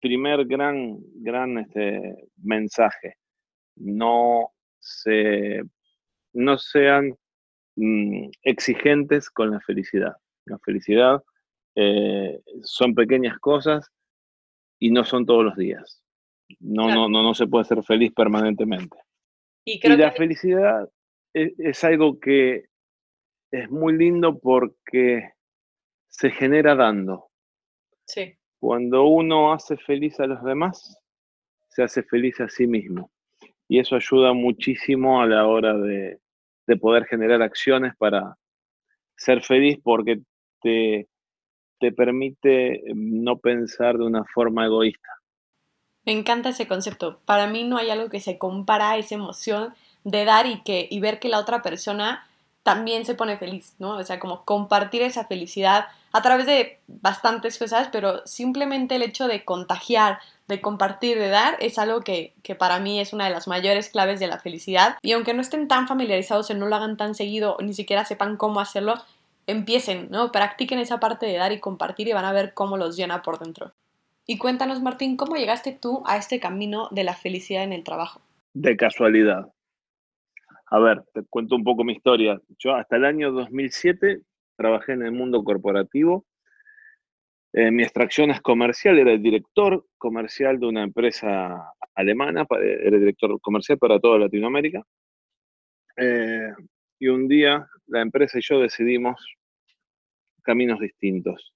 primer 0.00 0.46
gran, 0.46 0.98
gran 1.16 1.58
este, 1.58 2.28
mensaje, 2.36 3.16
no, 3.76 4.52
se, 4.78 5.62
no 6.32 6.58
sean 6.58 7.14
mmm, 7.76 8.28
exigentes 8.42 9.28
con 9.30 9.50
la 9.50 9.60
felicidad. 9.60 10.16
La 10.46 10.58
felicidad 10.60 11.22
eh, 11.74 12.40
son 12.62 12.94
pequeñas 12.94 13.38
cosas 13.38 13.90
y 14.78 14.90
no 14.90 15.04
son 15.04 15.26
todos 15.26 15.44
los 15.44 15.56
días. 15.56 16.02
No, 16.60 16.84
Claro. 16.86 17.00
no, 17.02 17.08
no, 17.08 17.22
no 17.22 17.34
se 17.34 17.46
puede 17.46 17.64
ser 17.64 17.82
feliz 17.82 18.12
permanentemente. 18.12 18.96
Y 19.64 19.86
la 19.86 20.12
que 20.12 20.16
felicidad 20.18 20.88
e- 21.34 21.54
es, 21.58 21.84
algo 21.84 22.18
que 22.18 22.64
es 23.50 23.70
muy 23.70 23.96
lindo 23.96 24.38
porque 24.38 25.32
se 26.08 26.30
genera 26.30 26.74
dando. 26.74 27.26
sí, 28.06 28.34
Cuando 28.58 29.04
uno 29.04 29.52
hace 29.52 29.76
feliz 29.76 30.18
a 30.20 30.26
los 30.26 30.42
demás, 30.42 30.98
se 31.68 31.82
hace 31.82 32.02
feliz 32.02 32.40
a 32.40 32.48
sí 32.48 32.66
mismo. 32.66 33.10
Y 33.68 33.78
eso 33.78 33.96
ayuda 33.96 34.32
muchísimo 34.32 35.20
a 35.20 35.26
la 35.26 35.46
hora 35.46 35.76
de, 35.76 36.18
de 36.66 36.76
poder 36.76 37.04
generar 37.04 37.42
acciones 37.42 37.94
para 37.98 38.34
ser 39.16 39.42
feliz 39.42 39.78
porque 39.82 40.20
te, 40.62 41.08
te 41.78 41.92
permite 41.92 42.82
no 42.94 43.38
pensar 43.38 43.98
de 43.98 44.04
una 44.04 44.24
forma 44.24 44.64
egoísta. 44.64 45.08
Me 46.08 46.14
encanta 46.14 46.48
ese 46.48 46.66
concepto. 46.66 47.18
Para 47.26 47.48
mí 47.48 47.64
no 47.64 47.76
hay 47.76 47.90
algo 47.90 48.08
que 48.08 48.20
se 48.20 48.38
compara 48.38 48.92
a 48.92 48.96
esa 48.96 49.14
emoción 49.14 49.74
de 50.04 50.24
dar 50.24 50.46
y, 50.46 50.62
que, 50.62 50.88
y 50.90 51.00
ver 51.00 51.20
que 51.20 51.28
la 51.28 51.38
otra 51.38 51.60
persona 51.60 52.26
también 52.62 53.04
se 53.04 53.14
pone 53.14 53.36
feliz, 53.36 53.74
¿no? 53.78 53.90
O 53.90 54.02
sea, 54.02 54.18
como 54.18 54.46
compartir 54.46 55.02
esa 55.02 55.26
felicidad 55.26 55.88
a 56.12 56.22
través 56.22 56.46
de 56.46 56.80
bastantes 56.86 57.58
cosas, 57.58 57.90
pero 57.92 58.26
simplemente 58.26 58.96
el 58.96 59.02
hecho 59.02 59.28
de 59.28 59.44
contagiar, 59.44 60.18
de 60.46 60.62
compartir, 60.62 61.18
de 61.18 61.28
dar, 61.28 61.58
es 61.60 61.78
algo 61.78 62.00
que, 62.00 62.32
que 62.42 62.54
para 62.54 62.78
mí 62.78 62.98
es 62.98 63.12
una 63.12 63.26
de 63.26 63.30
las 63.30 63.46
mayores 63.46 63.90
claves 63.90 64.18
de 64.18 64.28
la 64.28 64.38
felicidad. 64.38 64.96
Y 65.02 65.12
aunque 65.12 65.34
no 65.34 65.42
estén 65.42 65.68
tan 65.68 65.88
familiarizados 65.88 66.48
o 66.48 66.54
no 66.54 66.68
lo 66.68 66.76
hagan 66.76 66.96
tan 66.96 67.14
seguido 67.14 67.54
o 67.56 67.62
ni 67.62 67.74
siquiera 67.74 68.06
sepan 68.06 68.38
cómo 68.38 68.60
hacerlo, 68.60 68.94
empiecen, 69.46 70.08
¿no? 70.10 70.32
Practiquen 70.32 70.78
esa 70.78 71.00
parte 71.00 71.26
de 71.26 71.36
dar 71.36 71.52
y 71.52 71.60
compartir 71.60 72.08
y 72.08 72.14
van 72.14 72.24
a 72.24 72.32
ver 72.32 72.54
cómo 72.54 72.78
los 72.78 72.96
llena 72.96 73.20
por 73.20 73.38
dentro. 73.38 73.74
Y 74.30 74.36
cuéntanos, 74.36 74.82
Martín, 74.82 75.16
¿cómo 75.16 75.36
llegaste 75.36 75.72
tú 75.72 76.02
a 76.06 76.18
este 76.18 76.38
camino 76.38 76.88
de 76.90 77.02
la 77.02 77.14
felicidad 77.14 77.64
en 77.64 77.72
el 77.72 77.82
trabajo? 77.82 78.20
De 78.52 78.76
casualidad. 78.76 79.50
A 80.66 80.78
ver, 80.78 81.02
te 81.14 81.22
cuento 81.30 81.56
un 81.56 81.64
poco 81.64 81.82
mi 81.82 81.94
historia. 81.94 82.38
Yo 82.58 82.74
hasta 82.74 82.96
el 82.96 83.06
año 83.06 83.32
2007 83.32 84.20
trabajé 84.54 84.92
en 84.92 85.02
el 85.04 85.12
mundo 85.12 85.42
corporativo. 85.42 86.26
Eh, 87.54 87.70
mi 87.70 87.82
extracción 87.82 88.30
es 88.30 88.42
comercial, 88.42 88.98
era 88.98 89.12
el 89.12 89.22
director 89.22 89.86
comercial 89.96 90.60
de 90.60 90.66
una 90.66 90.82
empresa 90.82 91.72
alemana, 91.94 92.44
pa- 92.44 92.58
era 92.60 92.96
el 92.96 93.00
director 93.00 93.40
comercial 93.40 93.78
para 93.78 93.98
toda 93.98 94.18
Latinoamérica. 94.18 94.82
Eh, 95.96 96.52
y 96.98 97.08
un 97.08 97.28
día 97.28 97.66
la 97.86 98.02
empresa 98.02 98.38
y 98.38 98.42
yo 98.42 98.60
decidimos 98.60 99.18
caminos 100.42 100.80
distintos. 100.80 101.54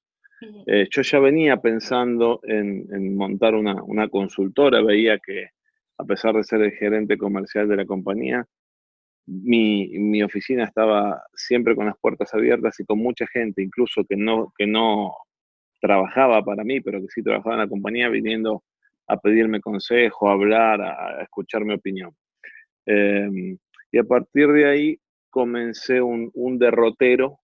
Eh, 0.66 0.88
yo 0.90 1.02
ya 1.02 1.18
venía 1.18 1.56
pensando 1.58 2.40
en, 2.44 3.16
montar 3.16 3.54
una, 3.54 4.08
consultora, 4.08 4.82
veía 4.82 5.18
que 5.18 5.48
a 5.98 6.04
pesar 6.04 6.34
de 6.34 6.44
ser 6.44 6.62
el 6.62 6.72
gerente 6.72 7.16
comercial 7.16 7.68
de 7.68 7.76
la 7.76 7.86
compañía, 7.86 8.46
mi, 9.26 10.22
oficina 10.22 10.64
estaba 10.64 11.22
siempre 11.34 11.76
con 11.76 11.86
las 11.86 11.96
puertas 11.98 12.32
abiertas 12.34 12.78
y 12.80 12.84
con 12.84 12.98
mucha 12.98 13.26
gente, 13.26 13.62
incluso 13.62 14.04
que 14.04 14.16
no, 14.16 14.52
que 14.56 14.66
no 14.66 15.14
trabajaba 15.80 16.44
para 16.44 16.64
mí, 16.64 16.80
pero 16.80 17.00
que 17.00 17.08
sí 17.08 17.22
trabajaba 17.22 17.56
en 17.56 17.60
la 17.60 17.68
compañía, 17.68 18.08
viniendo 18.08 18.64
a 19.06 19.16
pedirme 19.18 19.60
consejo, 19.60 20.28
a 20.28 20.32
hablar, 20.32 20.80
a, 20.80 21.22
escuchar 21.22 21.64
mi 21.64 21.74
opinión. 21.74 22.14
Eh, 22.86 23.56
y 23.92 23.98
a 23.98 24.04
partir 24.04 24.48
de 24.48 24.66
ahí 24.66 24.98
comencé 25.30 26.00
un 26.00 26.58
derrotero 26.58 27.41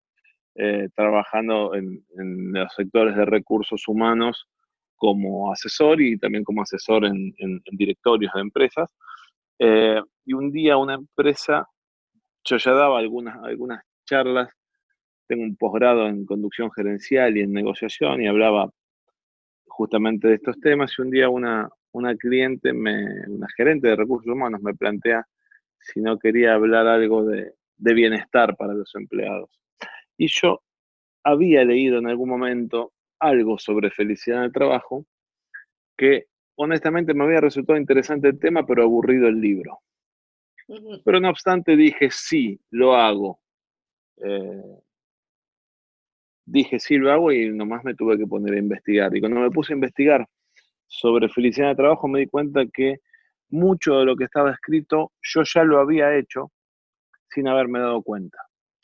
eh, 0.58 0.90
trabajando 0.96 1.76
en, 1.76 2.04
los 2.54 2.74
sectores 2.76 3.16
de 3.16 3.26
recursos 3.26 3.88
humanos 3.88 4.48
como 4.96 5.52
asesor 5.52 6.02
y 6.02 6.18
también 6.18 6.44
como 6.44 6.64
asesor 6.64 7.06
en, 7.06 7.34
en- 7.38 7.62
directorios 7.72 8.34
de 8.34 8.42
empresas. 8.42 8.90
Eh, 9.60 10.02
y 10.26 10.34
un 10.34 10.52
día 10.52 10.78
una 10.78 10.96
empresa, 10.96 11.68
yo 12.44 12.58
ya 12.58 12.72
daba 12.74 13.00
algunas, 13.00 13.38
algunas 13.44 13.84
charlas, 14.06 14.50
tengo 15.28 15.44
un 15.44 15.56
posgrado 15.58 16.08
en 16.08 16.26
conducción 16.26 16.72
gerencial 16.72 17.38
y 17.38 17.42
en 17.42 17.54
negociación 17.54 18.22
y 18.22 18.28
hablaba 18.28 18.70
justamente 19.68 20.28
de 20.30 20.36
estos 20.36 20.60
temas 20.60 20.92
y 20.98 21.02
un 21.04 21.12
día 21.12 21.30
una, 21.30 21.70
una 21.92 22.16
cliente, 22.16 22.72
una 22.72 23.48
gerente 23.56 23.90
de 23.90 23.96
recursos 23.96 24.32
humanos 24.32 24.62
me 24.62 24.74
plantea 24.74 25.26
si 25.80 26.02
no 26.02 26.18
quería 26.18 26.56
hablar 26.56 26.88
algo 26.88 27.24
de 27.26 27.54
bienestar 27.94 28.56
para 28.58 28.74
los 28.74 28.94
empleados. 28.96 29.50
Y 30.18 30.28
yo 30.28 30.62
había 31.24 31.64
leído 31.64 32.00
en 32.00 32.08
algún 32.08 32.30
momento 32.30 32.94
algo 33.20 33.58
sobre 33.58 33.92
felicidad 33.92 34.40
en 34.40 34.46
el 34.46 34.52
trabajo 34.52 35.06
que 35.98 36.26
honestamente 36.56 37.14
me 37.14 37.24
había 37.24 37.42
resultado 37.42 37.78
interesante 37.78 38.28
el 38.30 38.40
tema, 38.40 38.66
pero 38.66 38.84
aburrido 38.84 39.28
el 39.28 39.40
libro. 39.40 39.80
Pero 41.04 41.20
no 41.20 41.30
obstante 41.30 41.76
dije, 41.76 42.10
sí, 42.12 42.60
lo 42.72 42.96
hago. 42.96 43.40
Eh, 44.18 44.80
dije, 46.46 46.80
sí, 46.80 46.98
lo 46.98 47.12
hago 47.12 47.32
y 47.32 47.50
nomás 47.50 47.84
me 47.84 47.96
tuve 47.96 48.18
que 48.18 48.28
poner 48.28 48.54
a 48.56 48.60
investigar. 48.60 49.16
Y 49.16 49.20
cuando 49.20 49.40
me 49.40 49.52
puse 49.52 49.74
a 49.74 49.76
investigar 49.76 50.28
sobre 50.88 51.30
felicidad 51.30 51.70
de 51.70 51.76
trabajo, 51.76 52.08
me 52.08 52.20
di 52.20 52.28
cuenta 52.28 52.66
que 52.74 52.98
mucho 53.50 54.00
de 54.00 54.06
lo 54.06 54.16
que 54.16 54.26
estaba 54.26 54.52
escrito 54.52 55.14
yo 55.22 55.44
ya 55.44 55.64
lo 55.64 55.80
había 55.80 56.18
hecho 56.18 56.52
sin 57.30 57.48
haberme 57.48 57.80
dado 57.80 58.02
cuenta. 58.02 58.38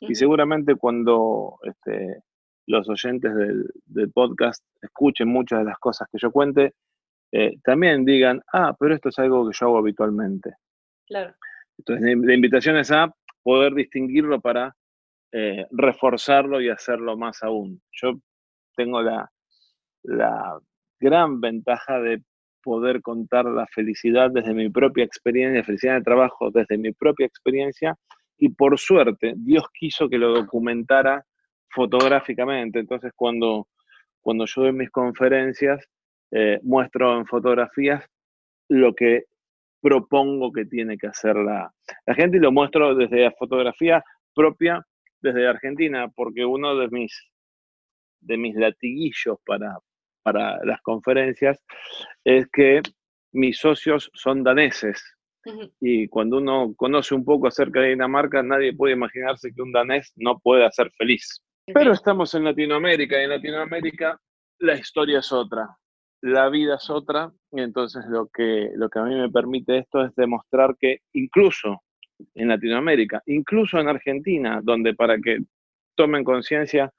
Y 0.10 0.15
seguramente 0.15 0.75
cuando 0.75 1.57
este, 1.63 2.22
los 2.67 2.88
oyentes 2.89 3.33
del, 3.36 3.69
del 3.86 4.12
podcast 4.12 4.63
escuchen 4.81 5.27
muchas 5.27 5.60
de 5.60 5.65
las 5.65 5.77
cosas 5.79 6.07
que 6.12 6.17
yo 6.19 6.31
cuente, 6.31 6.74
eh, 7.31 7.57
también 7.63 8.05
digan, 8.05 8.41
ah, 8.53 8.75
pero 8.79 8.93
esto 8.93 9.10
es 9.10 9.19
algo 9.19 9.48
que 9.48 9.55
yo 9.60 9.65
hago 9.67 9.77
habitualmente. 9.79 10.55
Claro. 11.07 11.33
Entonces, 11.77 12.15
la- 12.17 12.33
invitación 12.33 12.77
es 12.77 12.91
a 12.91 13.13
poder 13.41 13.74
distinguirlo 13.74 14.39
para 14.39 14.75
eh, 15.31 15.65
reforzarlo 15.72 16.62
y 16.62 16.69
hacerlo 16.69 17.17
más 17.17 17.41
aún. 17.41 17.81
Yo 17.91 18.13
tengo 18.75 19.01
la, 19.01 19.29
la 20.03 20.60
gran 21.00 21.41
ventaja 21.41 22.00
de 22.00 22.22
poder 22.63 23.01
contar 23.01 23.45
la 23.45 23.65
felicidad 23.67 24.29
desde 24.31 24.53
mi 24.53 24.69
propia 24.69 25.03
experiencia, 25.03 25.63
felicidad 25.63 25.98
el 25.98 26.03
trabajo 26.03 26.51
desde 26.51 26.77
mi 26.77 26.91
propia 26.93 27.25
experiencia, 27.25 27.95
y 28.38 28.50
por 28.50 28.78
suerte 28.80 29.34
Dios 29.38 29.66
quiso 29.74 30.10
que 30.10 30.18
lo 30.18 30.34
documentara 30.34 31.25
fotográficamente. 31.70 32.80
Entonces, 32.80 33.12
cuando, 33.16 33.68
cuando 34.22 34.46
yo 34.46 34.62
doy 34.63 34.74
mis 34.74 34.92
conferencias, 34.92 35.86
eh, 36.32 36.60
muestro 36.63 37.18
en 37.18 37.25
fotografías 37.25 38.06
lo 38.70 38.94
que 38.94 39.25
propongo 39.82 40.52
que 40.52 40.66
tiene 40.66 40.98
que 40.98 41.08
hacer 41.08 41.36
la, 41.36 41.72
la 42.06 42.16
gente 42.16 42.38
y 42.38 42.40
lo 42.40 42.52
muestro 42.52 42.96
desde 42.96 43.24
la 43.24 43.32
fotografía 43.32 44.04
propia 44.34 44.86
desde 45.22 45.48
Argentina, 45.48 46.10
porque 46.10 46.46
uno 46.46 46.75
de 46.78 46.90
mis, 46.90 47.13
de 48.22 48.38
mis 48.38 48.56
latiguillos 48.56 49.38
para, 49.46 49.78
para 50.22 50.63
las 50.66 50.82
conferencias 50.82 51.63
es 52.24 52.48
que 52.52 52.82
mis 53.32 53.58
socios 53.58 54.10
son 54.13 54.44
daneses 54.44 55.04
y 55.79 56.07
cuando 56.07 56.38
uno 56.38 56.73
conoce 56.75 57.15
un 57.15 57.25
poco 57.25 57.47
acerca 57.47 57.81
de 57.81 57.89
Dinamarca, 57.89 58.41
nadie 58.43 58.75
puede 58.75 58.93
imaginarse 58.93 59.53
que 59.53 59.62
un 59.62 59.71
danés 59.71 60.13
no 60.15 60.39
pueda 60.39 60.71
ser 60.71 60.91
feliz. 60.91 61.41
Pero 61.65 61.93
estamos 61.93 62.33
en 62.35 62.43
Latinoamérica 62.43 63.19
y 63.19 63.23
en 63.23 63.29
Latinoamérica 63.29 64.19
la 64.59 64.75
historia 64.75 65.19
es 65.19 65.31
otra, 65.31 65.77
la 66.21 66.50
vida 66.50 66.75
es 66.75 66.89
otra, 66.89 67.31
y 67.51 67.62
entonces 67.62 68.05
lo 68.07 68.27
que, 68.27 68.71
lo 68.75 68.89
que 68.89 69.00
a 69.00 69.03
mí 69.03 69.15
me 69.15 69.29
permite 69.29 69.79
esto 69.79 70.05
es 70.05 70.15
demostrar 70.15 70.75
que 70.79 71.00
incluso 71.13 71.83
en 72.33 72.47
Latinoamérica, 72.47 73.21
incluso 73.25 73.79
en 73.79 73.89
Argentina, 73.89 74.62
donde 74.63 74.93
para 74.93 75.17
que 75.17 75.39
tomen 75.95 76.23
conciencia, 76.23 76.91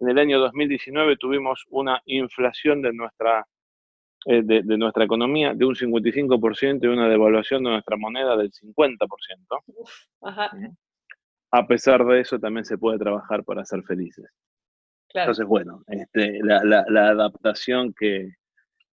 en 0.00 0.08
el 0.08 0.18
año 0.18 0.40
2019 0.40 1.16
tuvimos 1.18 1.64
una 1.70 2.02
inflación 2.06 2.82
de 2.82 2.92
nuestra, 2.92 3.46
de, 4.26 4.62
de 4.62 4.78
nuestra 4.78 5.04
economía 5.04 5.54
de 5.54 5.64
un 5.64 5.74
55% 5.74 6.84
y 6.84 6.86
una 6.86 7.08
devaluación 7.08 7.62
de 7.64 7.70
nuestra 7.70 7.96
moneda 7.96 8.36
del 8.36 8.50
50%. 8.52 9.62
Ajá, 10.22 10.50
A 11.52 11.66
pesar 11.66 12.04
de 12.04 12.20
eso, 12.20 12.38
también 12.38 12.64
se 12.64 12.78
puede 12.78 12.98
trabajar 12.98 13.44
para 13.44 13.64
ser 13.64 13.82
felices. 13.84 14.26
claro. 15.08 15.30
Entonces, 15.30 15.46
bueno, 15.46 15.82
este, 15.86 16.38
la, 16.42 16.64
la- 16.64 16.84
la 16.88 17.08
adaptación 17.10 17.92
que, 17.98 18.30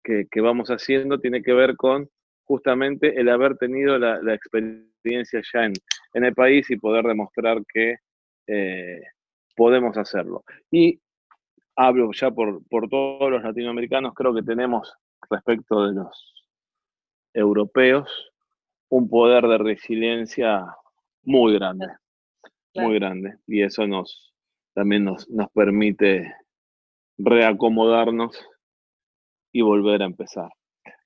que- 0.02 0.26
que 0.30 0.40
vamos 0.40 0.68
haciendo 0.68 1.18
tiene 1.18 1.42
que 1.42 1.52
ver 1.52 1.76
con 1.76 2.08
justamente 2.46 3.18
el 3.18 3.28
haber 3.30 3.56
tenido 3.56 3.98
la, 3.98 4.20
la 4.22 4.34
experiencia 4.34 5.40
ya 5.52 5.64
en, 5.64 5.72
en 6.12 6.24
el 6.24 6.34
país 6.34 6.70
y 6.70 6.76
poder 6.76 7.04
demostrar 7.06 7.58
que 7.72 7.96
eh, 8.46 9.00
podemos 9.56 9.96
hacerlo. 9.96 10.44
Y 10.70 11.00
hablo 11.76 12.10
ya 12.12 12.30
por, 12.30 12.62
por 12.68 12.88
todos 12.88 13.30
los 13.30 13.42
latinoamericanos, 13.42 14.12
creo 14.14 14.34
que 14.34 14.42
tenemos 14.42 14.92
respecto 15.30 15.86
de 15.86 15.94
los 15.94 16.48
europeos 17.32 18.08
un 18.88 19.08
poder 19.08 19.46
de 19.46 19.58
resiliencia 19.58 20.64
muy 21.22 21.54
grande, 21.54 21.86
Claro. 22.72 22.88
muy 22.88 22.98
grande. 22.98 23.36
Y 23.46 23.62
eso 23.62 23.86
nos 23.86 24.34
también 24.74 25.04
nos, 25.04 25.28
nos 25.30 25.48
permite 25.52 26.34
reacomodarnos 27.16 28.36
y 29.52 29.62
volver 29.62 30.02
a 30.02 30.06
empezar. 30.06 30.50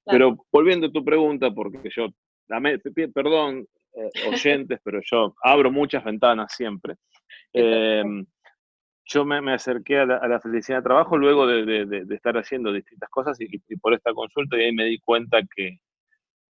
Pero 0.04 0.38
volviendo 0.50 0.86
a 0.86 0.92
tu 0.92 1.04
pregunta, 1.04 1.50
porque 1.50 1.90
yo, 1.94 2.08
dame, 2.48 2.78
perdón, 3.12 3.66
eh, 3.92 4.10
oyentes, 4.46 4.80
pero 4.82 5.00
yo 5.04 5.34
abro 5.42 5.70
muchas 5.70 6.02
ventanas 6.02 6.54
siempre. 6.54 6.94
Em, 7.52 8.24
yo 9.08 9.24
me, 9.24 9.52
acerqué 9.52 9.98
a 9.98 10.06
la, 10.06 10.40
felicidad 10.40 10.78
de 10.78 10.82
trabajo 10.82 11.16
luego 11.16 11.46
de, 11.46 12.06
estar 12.10 12.36
haciendo 12.36 12.72
distintas 12.72 13.08
cosas 13.08 13.38
y, 13.40 13.58
por 13.78 13.94
esta 13.94 14.12
consulta 14.12 14.56
y 14.56 14.64
ahí 14.64 14.72
me 14.72 14.84
di 14.84 14.98
cuenta 14.98 15.38
que, 15.54 15.78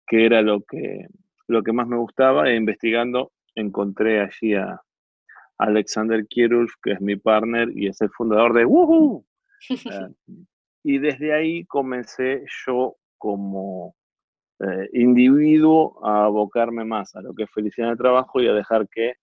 que 0.06 0.26
era 0.26 0.42
lo 0.42 0.62
que, 0.62 1.08
lo 1.48 1.64
que 1.64 1.72
más 1.72 1.88
me 1.88 1.98
gustaba 1.98 2.50
e 2.50 2.56
investigando 2.56 3.32
encontré 3.56 4.20
allí 4.20 4.54
a 4.56 4.82
Alexander 5.58 6.26
Kirulf, 6.28 6.74
que 6.84 6.92
es 6.94 7.02
mi 7.02 7.16
partner 7.16 7.70
y 7.74 7.88
es 7.88 8.02
el 8.02 8.10
fundador 8.10 8.54
de 8.54 8.66
Woohoo. 8.66 9.26
Eh, 9.70 9.76
y 10.84 10.98
desde 10.98 11.34
ahí 11.34 11.66
comencé 11.66 12.44
yo 12.66 12.98
como 13.18 13.96
eh, 14.60 14.90
individuo 14.94 16.06
a 16.06 16.26
abocarme 16.26 16.84
más 16.84 17.16
a 17.16 17.22
lo 17.22 17.34
que 17.34 17.44
es 17.44 17.52
felicidad 17.52 17.92
el 17.92 17.98
trabajo 17.98 18.42
y 18.42 18.48
a 18.48 18.54
dejar 18.54 18.90
que 18.90 19.14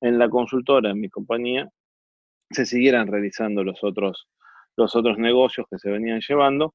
en 0.00 0.18
la 0.18 0.28
consultora, 0.28 0.90
en 0.90 1.00
mi 1.00 1.08
compañía, 1.08 1.70
se 2.52 2.66
siguieran 2.66 3.06
realizando 3.06 3.64
los 3.64 3.82
otros, 3.82 4.28
los 4.76 4.94
otros 4.96 5.18
negocios 5.18 5.66
que 5.70 5.78
se 5.78 5.90
venían 5.90 6.20
llevando, 6.26 6.74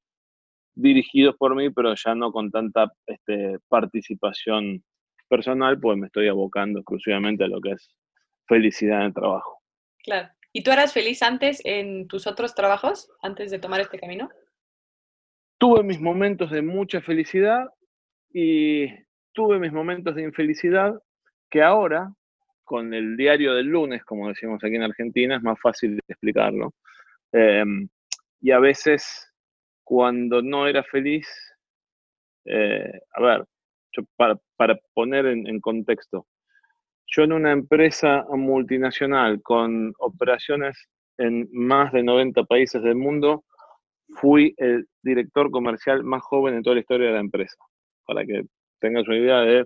dirigidos 0.74 1.36
por 1.36 1.54
mí, 1.54 1.70
pero 1.70 1.94
ya 1.94 2.14
no 2.14 2.30
con 2.32 2.50
tanta 2.50 2.92
este, 3.06 3.58
participación 3.68 4.82
personal, 5.28 5.78
pues 5.78 5.98
me 5.98 6.06
estoy 6.06 6.28
abocando 6.28 6.80
exclusivamente 6.80 7.44
a 7.44 7.48
lo 7.48 7.60
que 7.60 7.72
es 7.72 7.88
felicidad 8.46 9.00
en 9.00 9.06
el 9.06 9.14
trabajo. 9.14 9.60
Claro. 10.02 10.28
¿Y 10.52 10.62
tú 10.62 10.70
eras 10.70 10.92
feliz 10.92 11.22
antes 11.22 11.60
en 11.64 12.08
tus 12.08 12.26
otros 12.26 12.54
trabajos, 12.54 13.10
antes 13.22 13.50
de 13.50 13.58
tomar 13.58 13.80
este 13.80 13.98
camino? 13.98 14.28
Tuve 15.58 15.82
mis 15.82 16.00
momentos 16.00 16.50
de 16.50 16.62
mucha 16.62 17.00
felicidad 17.02 17.68
y 18.32 18.86
tuve 19.32 19.58
mis 19.58 19.72
momentos 19.72 20.14
de 20.14 20.22
infelicidad 20.22 20.94
que 21.50 21.62
ahora, 21.62 22.12
con 22.68 22.92
el 22.92 23.16
diario 23.16 23.54
del 23.54 23.66
lunes, 23.66 24.04
como 24.04 24.28
decimos 24.28 24.62
aquí 24.62 24.74
en 24.74 24.82
Argentina, 24.82 25.36
es 25.36 25.42
más 25.42 25.58
fácil 25.58 25.96
de 25.96 26.02
explicarlo. 26.06 26.74
Em, 27.32 27.88
y 28.42 28.50
a 28.50 28.58
veces, 28.58 29.32
cuando 29.82 30.42
no 30.42 30.66
era 30.66 30.84
feliz, 30.84 31.26
eh, 32.44 33.00
a 33.14 33.22
ver, 33.22 33.44
para, 34.16 34.78
poner 34.92 35.24
en, 35.26 35.60
contexto, 35.60 36.26
yo 37.06 37.22
en 37.22 37.32
una 37.32 37.52
empresa 37.52 38.26
multinacional 38.28 39.40
con 39.42 39.94
operaciones 39.98 40.76
en 41.16 41.48
más 41.50 41.90
de 41.92 42.02
90 42.02 42.44
países 42.44 42.82
del 42.82 42.96
mundo, 42.96 43.44
fui 44.20 44.54
el 44.58 44.86
director 45.02 45.50
comercial 45.50 46.04
más 46.04 46.22
joven 46.22 46.54
en 46.54 46.62
toda 46.62 46.74
la 46.74 46.80
historia 46.82 47.06
de 47.06 47.14
la 47.14 47.20
empresa, 47.20 47.56
para 48.04 48.26
que 48.26 48.42
tengas 48.78 49.08
una 49.08 49.16
idea 49.16 49.40
de 49.40 49.64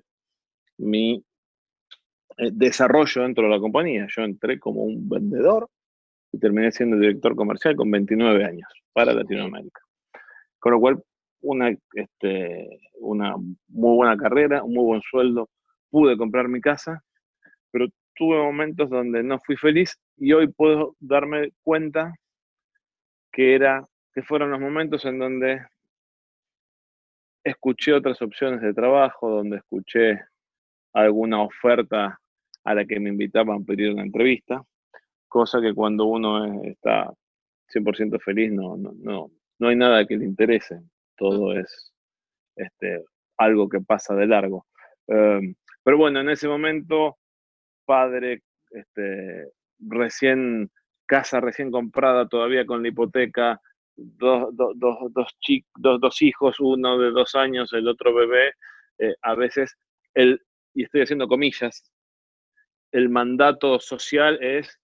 mi 0.79 1.25
desarrollo 2.51 3.23
dentro 3.23 3.45
de 3.45 3.51
la 3.51 3.61
compañía. 3.61 4.07
Yo 4.09 4.23
entré 4.23 4.59
como 4.59 4.83
un 4.83 5.09
vendedor 5.09 5.69
y 6.33 6.39
terminé 6.39 6.73
siendo 6.73 6.97
director 6.97 7.37
comercial 7.37 7.77
con 7.77 7.91
29 7.91 8.45
años 8.45 8.69
para 8.93 9.13
Latinoamérica. 9.13 9.81
Con 10.59 10.73
lo 10.73 10.81
cual 10.81 11.03
una, 11.43 11.71
este, 11.95 12.81
una 13.01 13.37
muy 13.37 13.97
buena 13.97 14.17
carrera, 14.17 14.63
un 14.63 14.75
muy 14.75 14.85
buen 14.85 15.03
sueldo, 15.03 15.49
pude 15.91 16.17
comprar 16.17 16.49
mi 16.49 16.61
casa, 16.61 17.03
pero 17.71 17.87
tuve 18.15 18.37
momentos 18.37 18.89
donde 18.89 19.23
no 19.23 19.39
fui 19.41 19.57
feliz 19.57 19.99
y 20.17 20.33
hoy 20.33 20.49
puedo 20.49 20.97
darme 21.01 21.51
cuenta 21.63 22.15
que, 23.33 23.55
era, 23.55 23.87
que 24.15 24.23
fueron 24.23 24.51
los 24.51 24.61
momentos 24.61 25.05
en 25.05 25.19
donde 25.19 25.67
escuché 27.45 27.93
otras 27.93 28.23
opciones 28.23 28.61
de 28.61 28.73
trabajo, 28.73 29.31
donde 29.31 29.57
escuché 29.59 30.21
alguna 30.93 31.43
oferta 31.43 32.19
a 32.65 32.75
la 32.75 32.85
que 32.85 33.01
me 33.01 33.11
invitaban 33.11 33.63
a 33.63 33.65
pedir 33.65 33.93
una 33.93 34.03
entrevista, 34.03 34.63
cosa 35.29 35.61
que 35.61 35.75
cuando 35.75 36.07
uno 36.07 36.63
está 36.65 37.13
100% 37.73 38.21
feliz 38.21 38.53
no, 38.53 38.77
no, 38.77 38.93
no, 38.95 39.31
no 39.59 39.69
hay 39.69 39.77
nada 39.77 40.07
que 40.07 40.17
le 40.17 40.25
interese 40.25 40.83
todo 41.17 41.57
es 41.57 41.93
este, 42.57 43.05
algo 43.39 43.69
que 43.69 43.81
pasa 43.81 44.15
de 44.15 44.27
largo. 44.27 44.67
Em, 45.07 45.55
pero 45.83 45.97
bueno, 45.97 46.21
en 46.21 46.31
ese 46.31 46.49
momento, 46.49 47.19
padre, 47.85 48.43
este, 48.71 49.51
recién, 49.79 50.71
casa 51.07 51.41
recién 51.41 51.71
comprada 51.71 52.27
todavía 52.27 52.67
con 52.67 52.83
la 52.83 52.89
hipoteca, 52.89 53.61
dos, 53.97 54.49
dos, 54.53 54.77
dos, 55.13 56.23
hijos, 56.23 56.59
uno 56.59 56.99
de 56.99 57.11
dos 57.11 57.35
años, 57.35 57.73
el 57.73 57.87
otro 57.87 58.15
bebé, 58.15 58.53
eh, 58.99 59.15
a 59.23 59.35
veces, 59.35 59.77
el, 60.15 60.41
y 60.75 60.85
estoy 60.85 61.03
haciendo 61.03 61.29
comillas, 61.29 61.92
el 62.93 63.09
mandato 63.09 63.81
social 63.81 64.39
es 64.43 64.79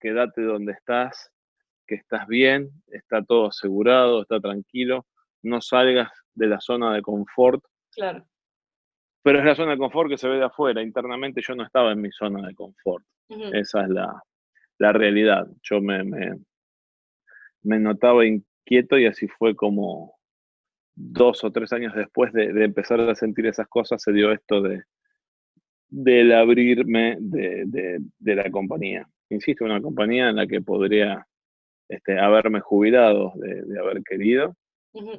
quédate 0.00 0.42
donde 0.42 0.72
estás, 0.72 1.30
que 1.86 1.96
estás 1.96 2.26
bien, 2.26 2.70
está 2.88 3.22
todo 3.22 3.48
asegurado, 3.48 4.22
está 4.22 4.40
tranquilo, 4.40 5.06
no 5.42 5.60
salgas 5.60 6.10
de 6.34 6.46
la 6.46 6.60
zona 6.60 6.94
de 6.94 7.02
confort. 7.02 7.62
Claro. 7.92 8.24
Pero 9.22 9.40
es 9.40 9.44
la 9.44 9.54
zona 9.54 9.72
de 9.72 9.78
confort 9.78 10.08
que 10.08 10.18
se 10.18 10.28
ve 10.28 10.36
de 10.36 10.44
afuera. 10.44 10.82
Internamente 10.82 11.40
yo 11.46 11.54
no 11.54 11.64
estaba 11.64 11.92
en 11.92 12.00
mi 12.00 12.10
zona 12.12 12.46
de 12.46 12.54
confort. 12.54 13.04
Esa 13.28 13.82
es 13.82 13.88
la, 13.88 14.92
realidad. 14.92 15.46
Yo 15.62 15.80
me, 15.80 16.02
me, 16.04 17.78
notaba 17.78 18.24
inquieto 18.24 18.98
y 18.98 19.06
así 19.06 19.26
fue 19.28 19.54
como 19.54 20.14
dos 20.94 21.44
o 21.44 21.50
tres 21.50 21.72
años 21.72 21.94
después 21.94 22.32
de, 22.32 22.64
empezar 22.64 23.00
a 23.00 23.14
sentir 23.14 23.46
esas 23.46 23.68
cosas 23.68 24.02
se 24.02 24.12
dio 24.12 24.32
esto 24.32 24.62
de 24.62 24.82
del 25.88 26.32
abrirme 26.32 27.16
de, 27.20 28.00
la 28.20 28.50
compañía. 28.50 29.06
Insisto, 29.30 29.64
una 29.64 29.80
compañía 29.80 30.28
en 30.28 30.36
la 30.36 30.46
que 30.46 30.60
podría 30.60 31.26
este, 31.88 32.18
haberme 32.18 32.60
jubilado 32.60 33.32
de 33.36 33.78
haber 33.78 34.02
querido, 34.02 34.54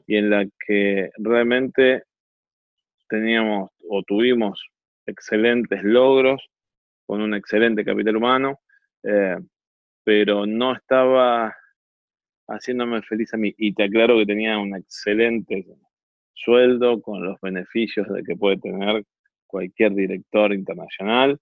y 0.07 0.17
en 0.17 0.29
la 0.29 0.45
que 0.65 1.09
realmente 1.17 2.03
teníamos 3.07 3.71
o 3.87 4.03
tuvimos 4.03 4.63
excelentes 5.05 5.83
logros 5.83 6.49
con 7.05 7.21
un 7.21 7.33
excelente 7.33 7.83
capital 7.83 8.17
humano, 8.17 8.59
eh, 9.03 9.37
pero 10.03 10.45
no 10.45 10.73
estaba 10.75 11.55
haciéndome 12.47 13.01
feliz 13.01 13.33
a 13.33 13.37
mí. 13.37 13.53
Y 13.57 13.73
te 13.73 13.83
aclaro 13.83 14.17
que 14.17 14.25
tenía 14.25 14.57
un 14.57 14.75
excelente 14.75 15.65
sueldo 16.33 17.01
con 17.01 17.23
los 17.23 17.39
beneficios 17.41 18.07
de 18.09 18.23
que 18.23 18.35
puede 18.35 18.57
tener 18.57 19.03
cualquier 19.49 19.93
director 19.93 20.53
internacional, 20.53 21.39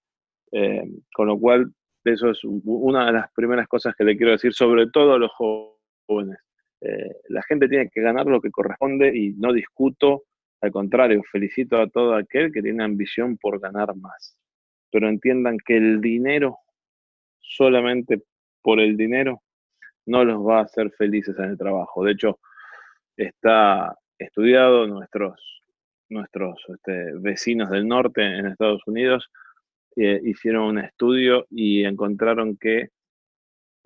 eh, 0.50 0.82
con 1.12 1.28
lo 1.28 1.38
cual 1.38 1.72
eso 2.04 2.30
es 2.30 2.40
una 2.44 3.06
de 3.06 3.12
las 3.12 3.32
primeras 3.32 3.68
cosas 3.68 3.94
que 3.94 4.04
le 4.04 4.16
quiero 4.16 4.32
decir, 4.32 4.52
sobre 4.54 4.88
todo 4.90 5.12
a 5.12 5.18
los 5.18 5.30
jóvenes. 5.32 6.38
Eh, 6.80 7.16
la 7.28 7.42
gente 7.42 7.68
tiene 7.68 7.90
que 7.90 8.00
ganar 8.00 8.26
lo 8.26 8.40
que 8.40 8.50
corresponde 8.50 9.14
y 9.14 9.34
no 9.34 9.52
discuto, 9.52 10.24
al 10.60 10.70
contrario, 10.70 11.22
felicito 11.30 11.80
a 11.80 11.88
todo 11.88 12.14
aquel 12.14 12.52
que 12.52 12.62
tiene 12.62 12.82
ambición 12.82 13.36
por 13.36 13.60
ganar 13.60 13.94
más. 13.96 14.38
Pero 14.90 15.08
entiendan 15.08 15.58
que 15.64 15.76
el 15.76 16.00
dinero, 16.00 16.58
solamente 17.40 18.22
por 18.62 18.80
el 18.80 18.96
dinero, 18.96 19.42
no 20.06 20.24
los 20.24 20.38
va 20.38 20.60
a 20.60 20.62
hacer 20.62 20.90
felices 20.92 21.38
en 21.38 21.50
el 21.50 21.58
trabajo. 21.58 22.04
De 22.04 22.12
hecho, 22.12 22.38
está 23.16 23.94
estudiado 24.18 24.86
nuestros, 24.86 25.62
nuestros 26.10 26.58
este, 26.68 27.12
vecinos 27.18 27.70
del 27.70 27.86
norte 27.86 28.22
en 28.22 28.46
Estados 28.46 28.82
Unidos 28.86 29.30
eh, 29.96 30.20
hicieron 30.24 30.64
un 30.64 30.78
estudio 30.78 31.46
y 31.50 31.84
encontraron 31.84 32.56
que 32.56 32.88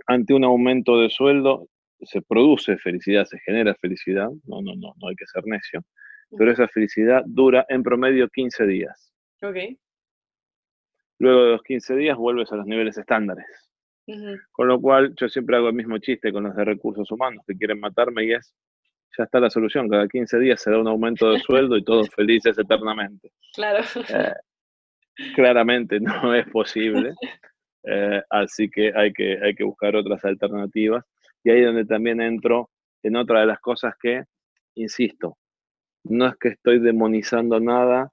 ante 0.07 0.35
un 0.35 0.45
aumento 0.45 1.01
de 1.01 1.11
sueldo 1.11 1.69
se 2.01 2.21
produce 2.23 2.77
felicidad, 2.79 3.25
se 3.25 3.39
genera 3.41 3.75
felicidad, 3.75 4.29
no, 4.45 4.61
no, 4.61 4.75
no, 4.75 4.95
no 5.01 5.09
hay 5.09 5.15
que 5.15 5.27
ser 5.27 5.47
necio, 5.47 5.83
pero 6.37 6.51
esa 6.51 6.69
felicidad 6.69 7.23
dura 7.27 7.65
en 7.69 7.83
promedio 7.83 8.29
15 8.29 8.67
días. 8.67 9.13
Ok. 9.43 9.57
Luego 11.19 11.45
de 11.45 11.51
los 11.53 11.63
15 11.63 11.95
días 11.97 12.17
vuelves 12.17 12.51
a 12.53 12.57
los 12.57 12.67
niveles 12.67 12.99
estándares. 12.99 13.47
Con 14.51 14.67
lo 14.69 14.81
cual 14.81 15.15
yo 15.15 15.29
siempre 15.29 15.57
hago 15.57 15.69
el 15.69 15.75
mismo 15.75 15.97
chiste 15.99 16.33
con 16.33 16.45
los 16.45 16.57
de 16.57 16.65
recursos 16.65 17.11
humanos 17.11 17.45
que 17.47 17.57
quieren 17.57 17.79
matarme 17.79 18.25
y 18.25 18.33
es, 18.33 18.55
ya 19.17 19.25
está 19.25 19.41
la 19.41 19.51
solución, 19.51 19.89
cada 19.89 20.09
15 20.09 20.39
días 20.39 20.61
se 20.61 20.71
da 20.71 20.79
un 20.79 20.89
aumento 20.89 21.31
de 21.31 21.41
sueldo 21.41 21.77
y 21.77 21.85
todos 21.85 22.09
felices 22.11 22.59
eternamente. 22.59 23.31
Claro. 23.55 23.85
Eh, 24.09 24.33
claramente 25.35 26.01
no 26.01 26.13
es 26.35 26.49
posible, 26.49 27.15
eh, 27.85 28.23
así 28.31 28.71
que 28.71 28.93
hay, 28.95 29.13
que 29.13 29.39
hay 29.43 29.55
que 29.55 29.65
buscar 29.65 29.97
otras 29.97 30.25
alternativas. 30.25 31.05
Y 31.45 31.51
ahí 31.51 31.61
es 31.61 31.67
donde 31.67 31.85
también 31.85 32.21
entro 32.21 32.71
en 33.03 33.17
otra 33.17 33.41
de 33.41 33.47
las 33.47 33.61
cosas 33.61 33.95
que, 34.01 34.25
insisto, 34.77 35.37
no 36.05 36.29
es 36.29 36.37
que 36.37 36.49
estoy 36.49 36.79
demonizando 36.79 37.61
nada, 37.61 38.11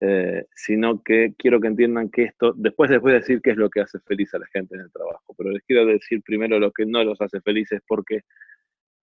eh, 0.00 0.44
sino 0.54 1.02
que 1.02 1.32
quiero 1.38 1.58
que 1.58 1.68
entiendan 1.68 2.10
que 2.10 2.24
esto, 2.24 2.52
después 2.54 2.90
les 2.90 3.00
voy 3.00 3.12
a 3.12 3.16
decir 3.16 3.40
qué 3.42 3.52
es 3.52 3.56
lo 3.56 3.70
que 3.70 3.80
hace 3.80 3.98
feliz 4.00 4.32
a 4.34 4.38
la 4.38 4.46
gente 4.52 4.74
en 4.74 4.82
el 4.82 4.92
trabajo, 4.92 5.34
pero 5.36 5.50
les 5.50 5.62
quiero 5.62 5.86
decir 5.86 6.22
primero 6.22 6.58
lo 6.58 6.70
que 6.70 6.84
no 6.84 7.02
los 7.02 7.18
hace 7.20 7.40
felices, 7.40 7.80
porque 7.86 8.20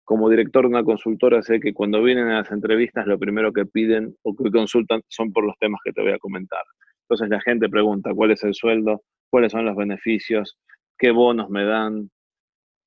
como 0.08 0.30
director 0.30 0.64
de 0.64 0.70
una 0.70 0.86
consultora 0.86 1.42
sé 1.42 1.60
que 1.60 1.74
cuando 1.74 2.02
vienen 2.02 2.30
a 2.30 2.38
las 2.38 2.52
entrevistas 2.52 3.06
lo 3.08 3.20
primero 3.20 3.52
que 3.52 3.66
piden 3.66 4.16
o 4.24 4.34
que 4.34 4.50
consultan 4.50 5.02
son 5.10 5.34
por 5.34 5.44
los 5.44 5.58
temas 5.60 5.82
que 5.84 5.92
te 5.92 6.02
voy 6.02 6.14
a 6.14 6.18
comentar. 6.18 6.64
Entonces 7.02 7.28
la 7.28 7.42
gente 7.42 7.68
pregunta 7.68 8.14
cuál 8.16 8.32
es 8.32 8.42
el 8.46 8.54
sueldo, 8.54 9.04
cuáles 9.30 9.52
son 9.52 9.66
los 9.66 9.76
beneficios, 9.76 10.58
qué 10.98 11.12
bonos 11.12 11.50
me 11.50 11.66
dan, 11.66 12.10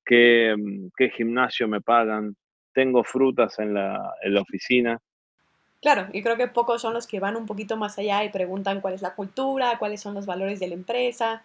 qué, 0.03 0.55
mm, 0.57 0.87
qué 0.97 1.11
gimnasio 1.11 1.67
me 1.67 1.79
pagan, 1.79 2.35
tengo 2.73 3.03
frutas 3.03 3.59
en 3.59 3.75
la, 3.75 4.15
en 4.23 4.33
la 4.33 4.41
oficina. 4.41 4.97
Claro, 5.79 6.07
y 6.13 6.23
creo 6.23 6.37
que 6.37 6.47
pocos 6.47 6.81
son 6.81 6.95
los 6.95 7.05
que 7.05 7.19
van 7.19 7.35
un 7.35 7.45
poquito 7.45 7.77
más 7.77 7.99
allá 7.99 8.23
y 8.23 8.29
preguntan 8.29 8.81
cuál 8.81 8.95
es 8.95 9.03
la 9.03 9.13
cultura, 9.13 9.77
cuáles 9.77 10.01
son 10.01 10.15
los 10.15 10.25
valores 10.25 10.59
de 10.59 10.69
la 10.69 10.73
empresa, 10.73 11.43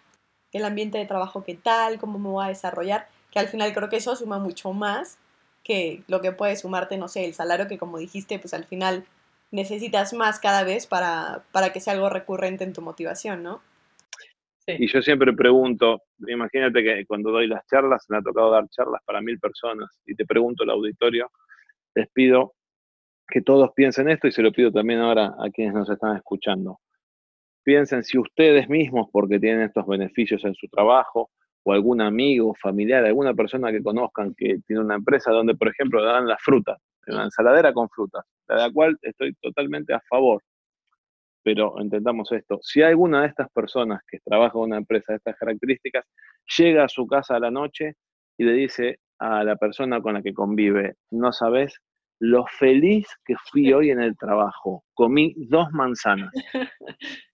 el 0.51 0.65
ambiente 0.65 0.97
de 0.97 1.05
trabajo 1.05 1.43
qué 1.43 1.53
tal, 1.53 1.99
cómo 1.99 2.17
me 2.17 2.29
voy 2.29 2.45
a 2.45 2.49
desarrollar, 2.49 3.07
que 3.29 3.37
al 3.37 3.47
final 3.47 3.71
creo 3.75 3.89
que 3.89 3.97
eso 3.97 4.15
suma 4.15 4.39
mucho 4.39 4.73
más 4.73 5.19
que 5.67 6.01
lo 6.07 6.21
que 6.21 6.31
puede 6.31 6.55
sumarte, 6.55 6.97
no 6.97 7.09
sé, 7.09 7.25
el 7.25 7.33
salario 7.33 7.67
que 7.67 7.77
como 7.77 7.97
dijiste, 7.97 8.39
pues 8.39 8.53
al 8.53 8.63
final 8.63 9.03
necesitas 9.51 10.13
más 10.13 10.39
cada 10.39 10.63
vez 10.63 10.87
para, 10.87 11.43
para 11.51 11.73
que 11.73 11.81
sea 11.81 11.93
algo 11.93 12.09
recurrente 12.09 12.63
en 12.63 12.71
tu 12.71 12.81
motivación, 12.81 13.43
¿no? 13.43 13.61
Y 14.65 14.87
yo 14.87 15.01
siempre 15.01 15.31
pregunto, 15.33 16.03
imagínate 16.27 16.83
que 16.83 17.05
cuando 17.05 17.31
doy 17.31 17.47
las 17.47 17.65
charlas, 17.67 18.05
me 18.09 18.17
ha 18.17 18.21
tocado 18.21 18.51
dar 18.51 18.67
charlas 18.69 19.01
para 19.05 19.21
mil 19.21 19.39
personas 19.39 19.89
y 20.05 20.15
te 20.15 20.25
pregunto 20.25 20.63
al 20.63 20.71
auditorio, 20.71 21.31
les 21.95 22.09
pido 22.09 22.53
que 23.27 23.41
todos 23.41 23.71
piensen 23.73 24.09
esto 24.09 24.27
y 24.27 24.31
se 24.31 24.41
lo 24.41 24.51
pido 24.51 24.71
también 24.71 24.99
ahora 24.99 25.35
a 25.39 25.49
quienes 25.49 25.73
nos 25.73 25.89
están 25.89 26.17
escuchando. 26.17 26.79
Piensen 27.63 28.03
si 28.03 28.17
ustedes 28.17 28.69
mismos, 28.69 29.09
porque 29.11 29.39
tienen 29.39 29.61
estos 29.61 29.85
beneficios 29.85 30.43
en 30.43 30.53
su 30.55 30.67
trabajo, 30.67 31.31
o 31.67 31.73
algún 31.73 31.99
amigo, 31.99 32.55
familiar, 32.61 33.03
alguna 33.03 33.33
persona 33.33 33.73
que 33.73 33.83
conozcan 33.83 34.33
que 34.37 34.59
tiene 34.65 34.81
una 34.81 34.95
empresa 34.95 35.31
donde, 35.31 35.53
por 35.53 35.67
ejemplo, 35.67 36.01
dan 36.01 36.25
las 36.25 36.41
frutas, 36.41 36.77
una 37.07 37.25
ensaladera 37.25 37.73
con 37.73 37.89
frutas, 37.89 38.23
de 38.47 38.55
la 38.55 38.71
cual 38.71 38.97
estoy 39.01 39.33
totalmente 39.41 39.93
a 39.93 39.99
favor. 40.09 40.41
Pero 41.43 41.77
entendamos 41.81 42.31
esto, 42.31 42.59
si 42.61 42.81
alguna 42.81 43.23
de 43.23 43.27
estas 43.27 43.49
personas 43.51 43.99
que 44.07 44.19
trabaja 44.23 44.57
en 44.57 44.63
una 44.63 44.77
empresa 44.77 45.11
de 45.11 45.17
estas 45.17 45.35
características 45.35 46.05
llega 46.57 46.85
a 46.85 46.87
su 46.87 47.05
casa 47.05 47.35
a 47.35 47.39
la 47.41 47.51
noche 47.51 47.95
y 48.37 48.45
le 48.45 48.53
dice 48.53 48.99
a 49.19 49.43
la 49.43 49.57
persona 49.57 50.01
con 50.01 50.13
la 50.13 50.21
que 50.21 50.33
convive, 50.33 50.95
no 51.11 51.33
sabes 51.33 51.81
lo 52.19 52.45
feliz 52.45 53.09
que 53.25 53.35
fui 53.51 53.73
hoy 53.73 53.89
en 53.89 54.01
el 54.01 54.15
trabajo, 54.15 54.85
comí 54.93 55.33
dos 55.35 55.69
manzanas. 55.71 56.31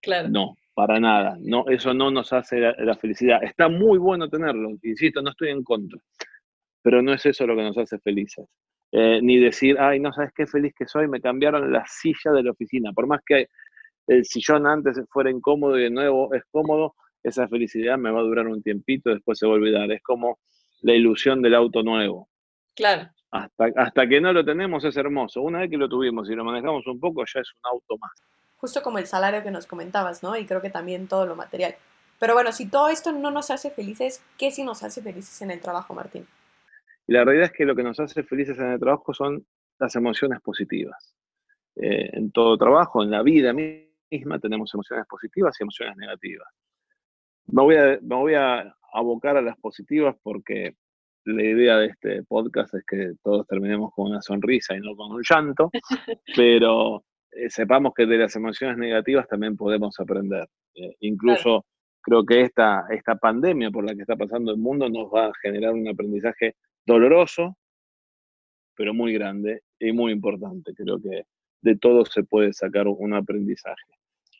Claro. 0.00 0.28
No, 0.28 0.54
para 0.78 1.00
nada. 1.00 1.36
No, 1.40 1.64
eso 1.66 1.92
no 1.92 2.08
nos 2.08 2.32
hace 2.32 2.60
la, 2.60 2.94
felicidad. 2.94 3.42
Está 3.42 3.68
muy 3.68 3.98
bueno 3.98 4.28
tenerlo, 4.28 4.70
insisto, 4.84 5.20
no 5.20 5.30
estoy 5.30 5.48
en 5.48 5.64
contra, 5.64 5.98
pero 6.80 7.02
no 7.02 7.12
es 7.12 7.26
eso 7.26 7.48
lo 7.48 7.56
que 7.56 7.64
nos 7.64 7.76
hace 7.76 7.98
felices. 7.98 8.46
Eh, 8.92 9.18
ni 9.20 9.40
decir, 9.40 9.76
ay, 9.80 9.98
no 9.98 10.12
sabes 10.12 10.30
qué 10.36 10.46
feliz 10.46 10.72
que 10.78 10.86
soy, 10.86 11.08
me 11.08 11.20
cambiaron 11.20 11.72
la 11.72 11.84
silla 11.88 12.30
de 12.32 12.44
la 12.44 12.52
oficina. 12.52 12.92
Por 12.92 13.08
más 13.08 13.22
que 13.26 13.48
el 14.06 14.24
sillón 14.24 14.68
antes 14.68 15.00
fuera 15.10 15.32
incómodo 15.32 15.76
y 15.76 15.82
de 15.82 15.90
nuevo 15.90 16.32
es 16.32 16.44
cómodo, 16.48 16.94
esa 17.24 17.48
felicidad 17.48 17.98
me 17.98 18.12
va 18.12 18.20
a 18.20 18.22
durar 18.22 18.46
un 18.46 18.62
tiempito, 18.62 19.10
después 19.10 19.36
se 19.36 19.48
va 19.48 19.54
a 19.54 19.56
olvidar. 19.56 19.90
Es 19.90 20.02
como 20.04 20.38
la 20.82 20.94
ilusión 20.94 21.42
del 21.42 21.56
auto 21.56 21.82
nuevo. 21.82 22.28
Claro. 22.76 23.10
Hasta, 23.32 23.72
hasta 23.74 24.08
que 24.08 24.20
no 24.20 24.32
lo 24.32 24.44
tenemos 24.44 24.84
es 24.84 24.96
hermoso. 24.96 25.42
Una 25.42 25.58
vez 25.58 25.70
que 25.70 25.76
lo 25.76 25.88
tuvimos 25.88 26.30
y 26.30 26.36
lo 26.36 26.44
manejamos 26.44 26.86
un 26.86 27.00
poco, 27.00 27.24
ya 27.24 27.40
es 27.40 27.50
un 27.52 27.72
auto 27.72 27.98
más 27.98 28.12
justo 28.58 28.82
como 28.82 28.98
el 28.98 29.06
salario 29.06 29.42
que 29.42 29.50
nos 29.50 29.66
comentabas, 29.66 30.22
¿no? 30.22 30.36
Y 30.36 30.46
creo 30.46 30.60
que 30.60 30.70
también 30.70 31.08
todo 31.08 31.26
lo 31.26 31.36
material. 31.36 31.76
Pero 32.18 32.34
bueno, 32.34 32.52
si 32.52 32.68
todo 32.68 32.88
esto 32.88 33.12
no 33.12 33.30
nos 33.30 33.50
hace 33.50 33.70
felices, 33.70 34.22
¿qué 34.36 34.50
sí 34.50 34.64
nos 34.64 34.82
hace 34.82 35.00
felices 35.00 35.40
en 35.42 35.50
el 35.50 35.60
trabajo, 35.60 35.94
Martín? 35.94 36.26
La 37.06 37.24
realidad 37.24 37.46
es 37.46 37.52
que 37.52 37.64
lo 37.64 37.74
que 37.74 37.82
nos 37.82 37.98
hace 38.00 38.22
felices 38.22 38.58
en 38.58 38.72
el 38.72 38.80
trabajo 38.80 39.14
son 39.14 39.46
las 39.78 39.94
emociones 39.94 40.40
positivas. 40.40 41.14
Eh, 41.76 42.10
en 42.12 42.32
todo 42.32 42.58
trabajo, 42.58 43.02
en 43.02 43.10
la 43.10 43.22
vida 43.22 43.52
misma, 43.52 44.38
tenemos 44.40 44.74
emociones 44.74 45.06
positivas 45.08 45.56
y 45.58 45.62
emociones 45.62 45.96
negativas. 45.96 46.48
Me 47.46 47.62
voy, 47.62 47.76
a, 47.76 47.98
me 48.02 48.16
voy 48.16 48.34
a 48.34 48.74
abocar 48.92 49.36
a 49.36 49.42
las 49.42 49.56
positivas 49.58 50.16
porque 50.22 50.74
la 51.24 51.42
idea 51.42 51.76
de 51.76 51.86
este 51.86 52.22
podcast 52.24 52.74
es 52.74 52.84
que 52.84 53.12
todos 53.22 53.46
terminemos 53.46 53.92
con 53.94 54.10
una 54.10 54.20
sonrisa 54.20 54.74
y 54.74 54.80
no 54.80 54.96
con 54.96 55.12
un 55.12 55.22
llanto, 55.22 55.70
pero 56.36 57.04
sepamos 57.48 57.92
que 57.94 58.06
de 58.06 58.18
las 58.18 58.34
emociones 58.36 58.76
negativas 58.78 59.28
también 59.28 59.56
podemos 59.56 59.98
aprender. 60.00 60.48
Eh, 60.74 60.96
incluso 61.00 61.64
creo 62.00 62.24
que 62.24 62.42
esta, 62.42 62.86
esta 62.90 63.16
pandemia 63.16 63.70
por 63.70 63.84
la 63.84 63.94
que 63.94 64.02
está 64.02 64.16
pasando 64.16 64.52
el 64.52 64.58
mundo 64.58 64.88
nos 64.88 65.06
va 65.12 65.26
a 65.26 65.32
generar 65.42 65.74
un 65.74 65.88
aprendizaje 65.88 66.56
doloroso, 66.84 67.56
pero 68.74 68.94
muy 68.94 69.12
grande 69.12 69.62
y 69.78 69.92
muy 69.92 70.12
importante. 70.12 70.72
Creo 70.74 71.00
que 71.00 71.24
de 71.60 71.76
todo 71.76 72.04
se 72.04 72.24
puede 72.24 72.52
sacar 72.52 72.86
un 72.88 73.14
aprendizaje. 73.14 73.92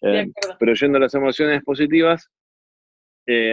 Eh, 0.03 0.31
pero 0.59 0.75
yendo 0.75 0.99
a 0.99 1.01
las 1.03 1.15
emociones 1.15 1.63
positivas, 1.65 2.31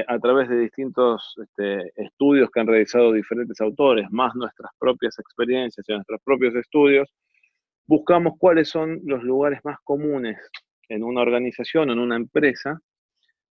a 0.08 0.19
través 0.19 0.47
de 0.47 0.58
distintos 0.58 1.36
este, 1.43 1.91
estudios 1.97 2.49
que 2.49 2.62
han 2.62 2.67
realizado 2.67 3.12
diferentes 3.12 3.60
autores, 3.60 4.10
más 4.10 4.34
nuestras 4.34 4.71
propias 4.79 5.19
experiencias 5.19 5.86
y 5.89 5.91
nuestros 5.91 6.21
propios 6.23 6.55
estudios, 6.55 7.13
buscamos 7.88 8.34
cuáles 8.38 8.69
son 8.69 9.00
los 9.04 9.24
lugares 9.24 9.60
más 9.63 9.78
comunes 9.84 10.38
en 10.89 11.04
una 11.04 11.21
organización 11.21 11.89
en 11.89 12.00
una 12.00 12.15
empresa. 12.15 12.80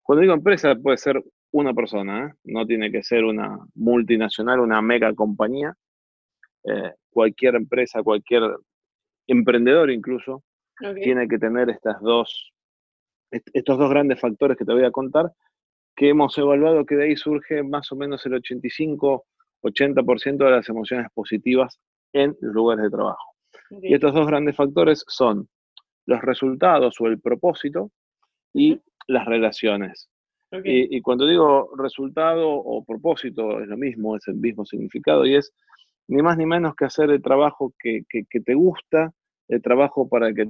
Cuando 0.02 0.22
digo 0.22 0.34
empresa 0.34 0.74
puede 0.76 0.96
ser 0.96 1.22
una 1.52 1.74
persona, 1.74 2.26
¿eh? 2.26 2.32
no 2.44 2.66
tiene 2.66 2.90
que 2.90 3.02
ser 3.02 3.24
una 3.24 3.58
multinacional, 3.74 4.60
una 4.60 4.82
mega 4.82 5.14
compañía. 5.14 5.74
Eh, 6.64 6.92
cualquier 7.10 7.56
empresa, 7.56 8.02
cualquier 8.02 8.42
emprendedor 9.26 9.90
incluso, 9.90 10.42
tiene 11.02 11.26
que 11.26 11.38
tener 11.38 11.70
estas 11.70 12.00
dos, 12.00 12.52
estos 13.30 13.78
dos 13.78 13.90
grandes 13.90 14.20
factores 14.20 14.56
que 14.56 14.64
te 14.64 14.72
voy 14.72 14.84
a 14.84 14.90
contar, 14.90 15.32
que 15.96 16.10
hemos 16.10 16.36
evaluado 16.38 16.86
que 16.86 16.94
de 16.94 17.06
ahí 17.06 17.16
surge 17.16 17.64
más 17.64 17.90
o 17.90 17.96
menos 17.96 18.24
el 18.26 18.34
85-80% 18.34 20.44
de 20.44 20.50
las 20.50 20.68
emociones 20.68 21.08
positivas 21.12 21.80
en 22.12 22.36
los 22.40 22.54
lugares 22.54 22.84
de 22.84 22.90
trabajo. 22.90 23.37
Y 23.70 23.94
estos 23.94 24.14
dos 24.14 24.26
grandes 24.26 24.56
factores 24.56 25.04
son 25.06 25.48
los 26.06 26.20
resultados 26.22 27.00
o 27.00 27.06
el 27.06 27.20
propósito 27.20 27.90
y 28.54 28.80
las 29.06 29.26
relaciones. 29.26 30.08
Y, 30.64 31.02
cuando 31.02 31.26
digo 31.26 31.70
resultado 31.76 32.48
o 32.48 32.82
propósito, 32.82 33.60
es 33.60 33.68
lo 33.68 33.76
mismo, 33.76 34.16
es 34.16 34.26
el 34.28 34.36
mismo 34.36 34.64
significado 34.64 35.26
y 35.26 35.36
es 35.36 35.52
ni 36.08 36.22
más 36.22 36.38
ni 36.38 36.46
menos 36.46 36.74
que 36.74 36.86
hacer 36.86 37.10
el 37.10 37.20
trabajo 37.20 37.74
que, 37.78 38.04
te 38.08 38.54
gusta, 38.54 39.12
el 39.48 39.60
trabajo 39.60 40.08
para 40.08 40.32
que 40.32 40.46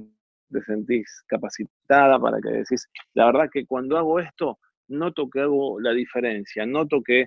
te 0.49 0.61
sentís 0.61 1.23
capacitada, 1.27 2.17
para 2.17 2.39
que 2.39 2.49
decís, 2.49 2.87
la 3.13 3.25
verdad 3.25 3.49
que 3.51 3.65
cuando 3.65 3.97
hago 3.97 4.21
esto, 4.21 4.57
noto 4.87 5.29
que 5.29 5.41
hago 5.41 5.81
la 5.81 5.91
diferencia, 5.91 6.65
noto 6.65 7.01
que 7.03 7.25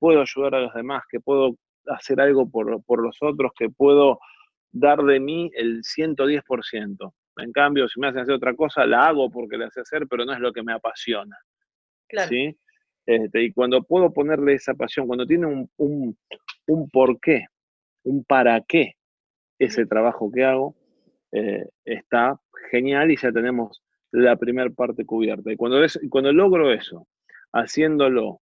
puedo 0.00 0.20
ayudar 0.20 0.56
a 0.56 0.60
los 0.62 0.74
demás, 0.74 1.04
que 1.08 1.20
puedo 1.20 1.54
hacer 1.86 2.20
algo 2.20 2.50
por, 2.50 2.82
por 2.82 3.00
los 3.00 3.16
otros, 3.20 3.52
que 3.56 3.70
puedo 3.70 4.18
dar 4.72 5.02
de 5.02 5.20
mí 5.20 5.50
el 5.54 5.82
110%. 5.82 7.14
En 7.36 7.52
cambio, 7.52 7.88
si 7.88 8.00
me 8.00 8.08
hacen 8.08 8.22
hacer 8.22 8.34
otra 8.34 8.54
cosa, 8.54 8.86
la 8.86 9.06
hago 9.06 9.30
porque 9.30 9.56
la 9.56 9.70
sé 9.70 9.80
hacer, 9.80 10.06
pero 10.08 10.24
no 10.24 10.32
es 10.32 10.40
lo 10.40 10.52
que 10.52 10.62
me 10.62 10.72
apasiona. 10.72 11.36
Claro. 12.08 12.28
¿sí? 12.28 12.56
Este, 13.06 13.42
y 13.44 13.52
cuando 13.52 13.82
puedo 13.82 14.12
ponerle 14.12 14.54
esa 14.54 14.74
pasión, 14.74 15.06
cuando 15.06 15.26
tiene 15.26 15.46
un, 15.46 15.70
un, 15.76 16.18
un 16.66 16.90
por 16.90 17.20
qué, 17.20 17.46
un 18.04 18.24
para 18.24 18.60
qué 18.62 18.94
ese 19.58 19.86
trabajo 19.86 20.30
que 20.30 20.44
hago, 20.44 20.76
eh, 21.32 21.68
está 21.84 22.40
genial 22.70 23.10
y 23.10 23.16
ya 23.16 23.32
tenemos 23.32 23.82
la 24.10 24.36
primera 24.36 24.70
parte 24.70 25.04
cubierta. 25.04 25.52
Y 25.52 25.56
cuando, 25.56 25.78
cuando 26.10 26.32
logro 26.32 26.72
eso, 26.72 27.06
haciéndolo 27.52 28.40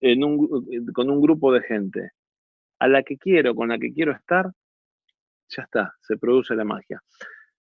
en 0.00 0.24
un, 0.24 0.66
con 0.92 1.10
un 1.10 1.20
grupo 1.20 1.52
de 1.52 1.62
gente 1.62 2.10
a 2.78 2.88
la 2.88 3.02
que 3.02 3.16
quiero, 3.16 3.54
con 3.54 3.68
la 3.68 3.78
que 3.78 3.92
quiero 3.92 4.12
estar, 4.12 4.50
ya 5.48 5.62
está, 5.62 5.94
se 6.00 6.16
produce 6.16 6.54
la 6.54 6.64
magia. 6.64 7.02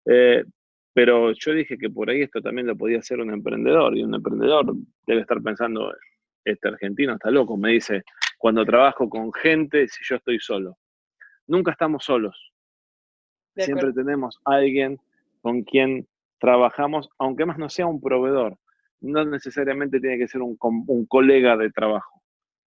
Eh, 0.07 0.45
pero 0.93 1.33
yo 1.33 1.53
dije 1.53 1.77
que 1.77 1.91
por 1.91 2.09
ahí 2.09 2.23
esto 2.23 2.41
también 2.41 2.67
lo 2.67 2.77
podía 2.77 2.99
hacer 2.99 3.21
un 3.21 3.33
emprendedor, 3.33 3.97
y 3.97 4.05
un 4.05 4.15
emprendedor 4.15 4.75
debe 5.07 5.23
estar 5.23 5.43
pensando, 5.43 5.93
este 6.45 6.69
argentino 6.69 7.15
está 7.15 7.31
loco, 7.31 7.57
me 7.57 7.73
dice, 7.73 8.05
cuando 8.39 8.65
trabajo 8.65 9.09
con 9.09 9.33
gente, 9.33 9.89
si 9.89 10.05
yo 10.05 10.17
estoy 10.17 10.39
solo. 10.39 10.79
Nunca 11.47 11.73
estamos 11.73 12.05
solos. 12.05 12.53
Siempre 13.57 13.93
tenemos 13.93 14.41
alguien 14.45 14.99
con 15.41 15.63
quien 15.63 16.07
trabajamos, 16.39 17.09
aunque 17.19 17.47
más 17.47 17.59
no 17.59 17.69
sea 17.69 17.87
un 17.87 18.01
proveedor. 18.01 18.57
No 19.01 19.25
necesariamente 19.25 20.01
tiene 20.01 20.19
que 20.19 20.29
ser 20.29 20.43
un, 20.43 20.57
un 20.61 21.07
colega 21.07 21.57
de 21.57 21.71
trabajo. 21.71 22.23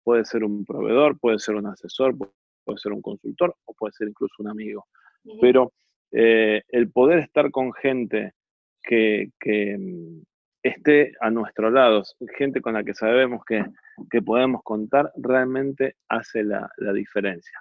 Puede 0.02 0.24
ser 0.24 0.44
un 0.44 0.64
proveedor, 0.64 1.18
puede 1.18 1.38
ser 1.38 1.54
un 1.54 1.66
asesor, 1.66 2.14
puede 2.64 2.78
ser 2.78 2.92
un 2.92 3.02
consultor 3.02 3.54
o 3.64 3.74
puede 3.74 3.92
ser 3.92 4.08
incluso 4.08 4.34
un 4.38 4.48
amigo 4.48 4.86
pero 5.40 5.72
eh, 6.12 6.62
el 6.68 6.90
poder 6.90 7.18
estar 7.20 7.50
con 7.50 7.72
gente 7.72 8.32
que, 8.82 9.30
mm, 9.78 10.22
esté 10.62 11.12
a 11.20 11.30
nuestro 11.30 11.70
lado, 11.70 12.02
gente 12.38 12.60
con 12.60 12.74
la 12.74 12.84
que 12.84 12.94
sabemos 12.94 13.42
que, 13.44 13.64
podemos 14.22 14.62
contar, 14.62 15.12
realmente 15.16 15.96
hace 16.08 16.42
la, 16.42 16.68
diferencia. 16.94 17.58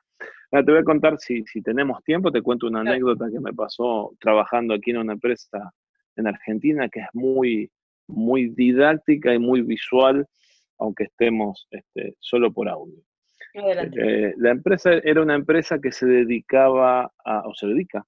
Ahora 0.51 0.65
te 0.65 0.71
voy 0.71 0.81
a 0.81 0.85
contar, 0.85 1.19
si, 1.19 1.43
si 1.45 1.61
tenemos 1.61 2.01
tiempo, 2.03 2.31
te 2.31 2.41
cuento 2.41 2.67
una 2.67 2.81
anécdota 2.81 3.25
que 3.31 3.39
me 3.39 3.53
pasó 3.53 4.11
trabajando 4.19 4.73
aquí 4.73 4.91
en 4.91 4.97
una 4.97 5.13
empresa 5.13 5.73
en 6.15 6.27
Argentina 6.27 6.87
que 6.89 7.01
es 7.01 7.07
muy, 7.13 7.69
muy 8.07 8.49
didáctica 8.49 9.33
y 9.33 9.39
muy 9.39 9.61
visual, 9.61 10.25
aunque 10.79 11.05
estemos 11.05 11.67
este, 11.71 12.15
solo 12.19 12.53
por 12.53 12.69
audio. 12.69 13.01
Adelante. 13.53 13.99
Eh, 14.01 14.33
la 14.37 14.51
empresa 14.51 14.93
era 14.93 15.21
una 15.21 15.35
empresa 15.35 15.79
que 15.79 15.91
se 15.91 16.05
dedicaba 16.05 17.11
a, 17.23 17.47
o 17.47 17.53
se 17.53 17.67
dedica 17.67 18.05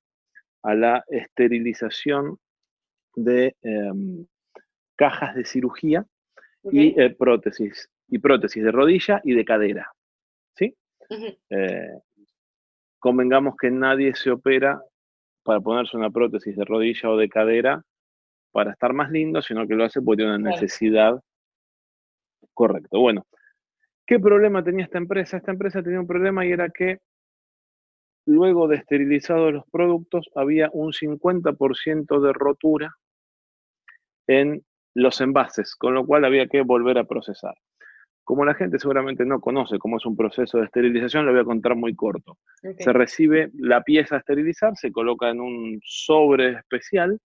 a 0.64 0.74
la 0.74 1.04
esterilización 1.08 2.38
de 3.16 3.56
em, 3.62 4.26
cajas 4.96 5.36
de 5.36 5.46
cirugía 5.46 6.06
y 6.64 7.00
eh, 7.00 7.12
prótesis, 7.12 7.90
y 8.08 8.18
prótesis 8.18 8.64
de 8.64 8.72
rodilla 8.72 9.22
y 9.24 9.34
de 9.34 9.46
cadera. 9.46 9.92
¿sí? 10.56 10.76
Eh, 11.50 12.00
convengamos 12.98 13.56
que 13.58 13.70
nadie 13.70 14.16
se 14.16 14.32
opera 14.32 14.82
para 15.44 15.60
ponerse 15.60 15.96
una 15.96 16.10
prótesis 16.10 16.56
de 16.56 16.66
rodilla 16.66 17.12
o 17.12 17.18
de 17.18 17.30
cadera 17.30 17.84
para 18.52 18.72
estar 18.72 18.94
más 18.94 19.12
lindo, 19.12 19.42
sino 19.44 19.68
que 19.68 19.76
lo 19.76 19.84
hace 19.84 20.02
porque 20.02 20.24
tiene 20.24 20.36
una 20.36 20.50
necesidad. 20.50 21.22
Correcto. 22.54 23.00
Bueno, 23.00 23.28
¿qué 24.06 24.20
problema 24.20 24.64
tenía 24.64 24.86
esta 24.86 24.98
empresa? 24.98 25.38
Esta 25.38 25.52
empresa 25.52 25.84
tenía 25.84 26.00
un 26.00 26.08
problema 26.08 26.46
y 26.46 26.52
era 26.52 26.70
que 26.70 27.00
luego 28.26 28.68
de 28.68 28.78
esterilizados 28.78 29.54
los 29.54 29.66
productos 29.72 30.30
había 30.36 30.70
un 30.74 30.92
50% 30.92 32.20
de 32.20 32.34
rotura 32.34 32.96
en 34.28 34.64
los 34.96 35.22
envases, 35.22 35.76
con 35.76 35.94
lo 35.94 36.06
cual 36.06 36.26
había 36.26 36.48
que 36.48 36.62
volver 36.62 36.98
a 36.98 37.04
procesar. 37.04 37.54
Como 38.24 38.44
la 38.44 38.56
gente 38.56 38.80
seguramente 38.80 39.24
no 39.24 39.40
conoce 39.40 39.78
cómo 39.78 39.98
es 39.98 40.06
un 40.06 40.16
proceso 40.16 40.58
de 40.58 40.66
esterilización, 40.66 41.26
lo 41.26 41.32
voy 41.32 41.42
a 41.42 41.46
contar 41.46 41.76
muy 41.76 41.96
corto. 41.96 42.40
Se 42.80 42.92
recibe 42.92 43.52
la 43.54 43.84
pieza 43.84 44.16
a 44.16 44.20
esterilizar, 44.20 44.76
se 44.76 44.92
coloca 44.92 45.30
en 45.30 45.42
un 45.42 45.80
sobre 45.84 46.54
especial. 46.54 47.20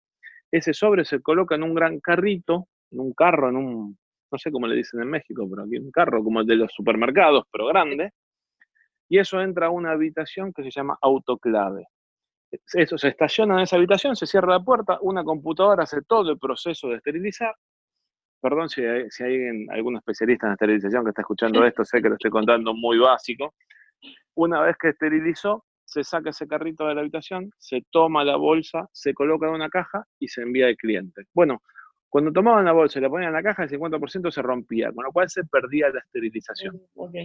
Ese 0.51 0.73
sobre 0.73 1.05
se 1.05 1.21
coloca 1.21 1.53
en 1.53 1.61
un 1.61 1.75
gran 1.75 1.99
carrito, 1.99 2.67
en 2.89 3.01
un 3.01 3.13
carro, 3.13 3.49
en 3.49 3.57
un, 3.57 3.97
no 4.31 4.37
sé 4.37 4.51
cómo 4.51 4.67
le 4.67 4.75
dicen 4.75 5.01
en 5.01 5.09
México, 5.09 5.47
pero 5.49 5.63
aquí 5.63 5.77
un 5.77 5.91
carro 5.91 6.23
como 6.23 6.41
el 6.41 6.47
de 6.47 6.55
los 6.55 6.71
supermercados, 6.73 7.45
pero 7.51 7.67
grande. 7.67 8.11
Y 9.09 9.19
eso 9.19 9.39
entra 9.41 9.67
a 9.67 9.69
una 9.69 9.91
habitación 9.91 10.51
que 10.53 10.63
se 10.63 10.71
llama 10.71 10.97
autoclave. 11.01 11.85
Eso 12.73 12.97
se 12.97 13.09
estaciona 13.09 13.55
en 13.55 13.61
esa 13.61 13.75
habitación, 13.75 14.15
se 14.15 14.25
cierra 14.25 14.53
la 14.53 14.63
puerta, 14.63 14.97
una 15.01 15.23
computadora 15.23 15.83
hace 15.83 16.01
todo 16.01 16.31
el 16.31 16.39
proceso 16.39 16.89
de 16.89 16.97
esterilizar. 16.97 17.53
Perdón 18.41 18.69
si 18.69 18.83
hay, 18.83 19.67
algún 19.69 19.97
especialista 19.97 20.47
en 20.47 20.53
esterilización 20.53 21.03
que 21.03 21.09
está 21.09 21.21
escuchando 21.21 21.65
esto, 21.65 21.83
sé 21.83 22.01
que 22.01 22.09
lo 22.09 22.15
estoy 22.15 22.31
contando 22.31 22.73
muy 22.73 22.97
básico. 22.99 23.53
Una 24.35 24.61
vez 24.61 24.77
que 24.79 24.89
esterilizó, 24.89 25.65
se 25.83 26.03
saca 26.03 26.29
ese 26.29 26.47
carrito 26.47 26.85
de 26.85 26.95
la 26.95 27.01
habitación, 27.01 27.49
se 27.57 27.83
toma 27.91 28.23
la 28.23 28.35
bolsa, 28.35 28.87
se 28.91 29.13
coloca 29.13 29.47
en 29.47 29.53
una 29.53 29.69
caja 29.69 30.05
y 30.19 30.27
se 30.27 30.41
envía 30.41 30.67
al 30.67 30.75
cliente. 30.75 31.23
Bueno, 31.33 31.61
cuando 32.09 32.31
tomaban 32.31 32.65
la 32.65 32.71
bolsa 32.71 32.99
y 32.99 33.01
la 33.01 33.09
ponían 33.09 33.29
en 33.29 33.33
la 33.35 33.43
caja, 33.43 33.63
el 33.63 33.69
50% 33.69 34.31
se 34.31 34.41
rompía, 34.41 34.91
con 34.91 35.03
lo 35.05 35.11
cual 35.11 35.29
se 35.29 35.43
perdía 35.43 35.89
la 35.89 35.99
esterilización. 35.99 36.81
Ok. 36.95 37.15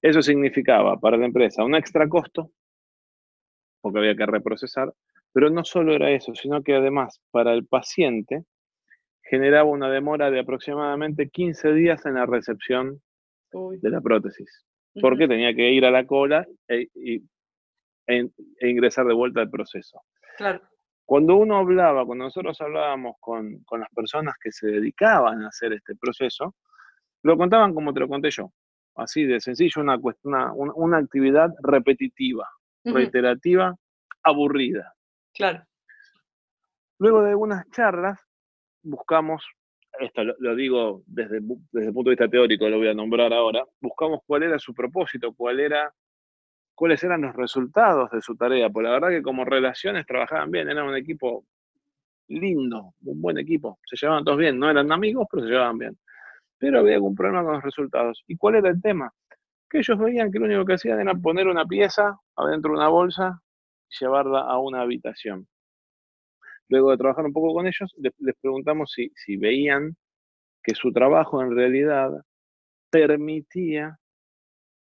Eso 0.00 0.22
significaba 0.22 0.98
para 0.98 1.16
la 1.16 1.26
empresa 1.26 1.64
un 1.64 1.74
extra 1.74 2.08
costo, 2.08 2.52
porque 3.80 3.98
había 3.98 4.14
que 4.16 4.26
reprocesar, 4.26 4.92
pero 5.32 5.50
no 5.50 5.64
solo 5.64 5.92
era 5.92 6.10
eso, 6.10 6.34
sino 6.34 6.62
que 6.62 6.74
además 6.76 7.20
para 7.30 7.52
el 7.52 7.66
paciente 7.66 8.44
generaba 9.22 9.68
una 9.68 9.90
demora 9.90 10.30
de 10.30 10.40
aproximadamente 10.40 11.28
15 11.28 11.72
días 11.72 12.06
en 12.06 12.14
la 12.14 12.26
recepción 12.26 13.02
Uy. 13.52 13.78
de 13.80 13.90
la 13.90 14.00
prótesis, 14.00 14.64
porque 15.00 15.26
tenía 15.28 15.52
que 15.54 15.70
ir 15.70 15.84
a 15.84 15.90
la 15.90 16.06
cola 16.06 16.46
e, 16.68 16.88
e- 16.94 17.20
e 18.06 18.68
ingresar 18.70 19.04
de 19.06 19.14
vuelta 19.14 19.40
al 19.40 19.50
proceso. 19.50 20.00
Claro. 20.38 20.62
Cuando 21.08 21.36
uno 21.36 21.56
hablaba, 21.56 22.04
cuando 22.04 22.24
nosotros 22.24 22.60
hablábamos 22.60 23.16
con, 23.18 23.60
con 23.64 23.80
las 23.80 23.88
personas 23.94 24.34
que 24.38 24.52
se 24.52 24.66
dedicaban 24.66 25.42
a 25.42 25.48
hacer 25.48 25.72
este 25.72 25.96
proceso, 25.96 26.54
lo 27.22 27.38
contaban 27.38 27.72
como 27.72 27.94
te 27.94 28.00
lo 28.00 28.08
conté 28.08 28.30
yo, 28.30 28.52
así 28.94 29.24
de 29.24 29.40
sencillo, 29.40 29.80
una, 29.80 29.98
una, 30.24 30.52
una- 30.52 30.98
actividad 30.98 31.48
repetitiva, 31.62 32.46
reiterativa, 32.84 33.74
aburrida. 34.22 34.92
Claro. 35.32 35.64
Luego 36.98 37.22
de 37.22 37.30
algunas 37.30 37.66
charlas, 37.70 38.20
buscamos, 38.82 39.46
esto 40.00 40.24
lo, 40.24 40.34
lo 40.38 40.54
digo 40.54 41.04
desde, 41.06 41.40
desde 41.72 41.88
el 41.88 41.94
punto 41.94 42.10
de 42.10 42.16
vista 42.16 42.28
teórico, 42.28 42.68
lo 42.68 42.76
voy 42.76 42.88
a 42.88 42.92
nombrar 42.94 43.32
ahora, 43.32 43.64
buscamos 43.80 44.20
cuál 44.26 44.42
era 44.42 44.58
su 44.58 44.74
propósito, 44.74 45.32
cuál 45.32 45.58
era, 45.60 45.90
cuáles 46.78 47.02
eran 47.02 47.22
los 47.22 47.34
resultados 47.34 48.08
de 48.12 48.22
su 48.22 48.36
tarea, 48.36 48.70
porque 48.70 48.86
la 48.86 48.92
verdad 48.92 49.08
que 49.08 49.20
como 49.20 49.44
relaciones 49.44 50.06
trabajaban 50.06 50.52
bien, 50.52 50.70
eran 50.70 50.86
un 50.86 50.94
equipo 50.94 51.44
lindo, 52.28 52.94
un 53.04 53.20
buen 53.20 53.36
equipo, 53.36 53.80
se 53.84 53.96
llevaban 53.96 54.24
todos 54.24 54.38
bien, 54.38 54.60
no 54.60 54.70
eran 54.70 54.92
amigos, 54.92 55.26
pero 55.28 55.42
se 55.42 55.50
llevaban 55.50 55.76
bien. 55.76 55.98
Pero 56.56 56.78
había 56.78 56.94
algún 56.94 57.16
problema 57.16 57.42
con 57.42 57.54
los 57.54 57.64
resultados. 57.64 58.22
¿Y 58.28 58.36
cuál 58.36 58.54
era 58.54 58.68
el 58.68 58.80
tema? 58.80 59.12
Que 59.68 59.78
ellos 59.78 59.98
veían 59.98 60.30
que 60.30 60.38
lo 60.38 60.44
único 60.44 60.64
que 60.64 60.74
hacían 60.74 61.00
era 61.00 61.16
poner 61.16 61.48
una 61.48 61.66
pieza 61.66 62.16
adentro 62.36 62.70
de 62.70 62.78
una 62.78 62.88
bolsa 62.88 63.42
y 63.90 64.04
llevarla 64.04 64.42
a 64.42 64.60
una 64.60 64.82
habitación. 64.82 65.48
Luego 66.68 66.92
de 66.92 66.96
trabajar 66.98 67.24
un 67.24 67.32
poco 67.32 67.54
con 67.54 67.66
ellos, 67.66 67.92
les, 67.98 68.12
les 68.20 68.36
preguntamos 68.40 68.92
si, 68.92 69.10
si 69.16 69.36
veían 69.36 69.96
que 70.62 70.76
su 70.76 70.92
trabajo 70.92 71.42
en 71.42 71.56
realidad 71.56 72.12
permitía 72.88 73.97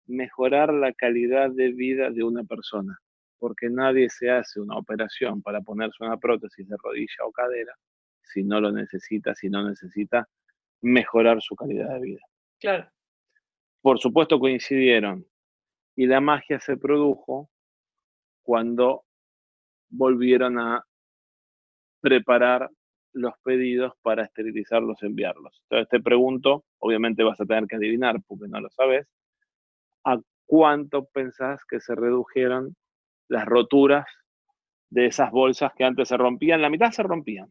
mejorar 0.07 0.73
la 0.73 0.93
calidad 0.93 1.51
de 1.51 1.71
vida 1.71 2.09
de 2.11 2.23
una 2.23 2.43
persona, 2.43 2.97
porque 3.39 3.69
nadie 3.69 4.09
se 4.09 4.29
hace 4.29 4.59
una 4.59 4.77
operación 4.77 5.41
para 5.41 5.61
ponerse 5.61 6.03
una 6.03 6.17
prótesis 6.17 6.67
de 6.67 6.75
rodilla 6.81 7.25
o 7.25 7.31
cadera 7.31 7.73
si 8.21 8.43
no 8.43 8.59
lo 8.59 8.71
necesita, 8.71 9.35
si 9.35 9.49
no 9.49 9.67
necesita 9.67 10.27
mejorar 10.81 11.41
su 11.41 11.55
calidad 11.55 11.93
de 11.95 12.01
vida. 12.01 12.21
Claro. 12.59 12.89
Por 13.81 13.99
supuesto 13.99 14.39
coincidieron 14.39 15.25
y 15.95 16.07
la 16.07 16.19
magia 16.19 16.59
se 16.59 16.77
produjo 16.77 17.49
cuando 18.43 19.05
volvieron 19.89 20.59
a 20.59 20.85
preparar 22.01 22.69
los 23.13 23.33
pedidos 23.43 23.93
para 24.01 24.25
esterilizarlos 24.25 25.01
enviarlos. 25.01 25.61
Entonces 25.63 25.89
te 25.89 26.01
pregunto, 26.01 26.65
obviamente 26.79 27.23
vas 27.23 27.39
a 27.39 27.45
tener 27.45 27.65
que 27.67 27.77
adivinar 27.77 28.21
porque 28.27 28.47
no 28.47 28.59
lo 28.59 28.69
sabes, 28.69 29.07
¿a 30.05 30.19
cuánto 30.45 31.05
pensás 31.05 31.63
que 31.65 31.79
se 31.79 31.95
redujeron 31.95 32.75
las 33.27 33.45
roturas 33.45 34.05
de 34.89 35.07
esas 35.07 35.31
bolsas 35.31 35.71
que 35.75 35.83
antes 35.83 36.07
se 36.07 36.17
rompían? 36.17 36.61
La 36.61 36.69
mitad 36.69 36.91
se 36.91 37.03
rompían. 37.03 37.49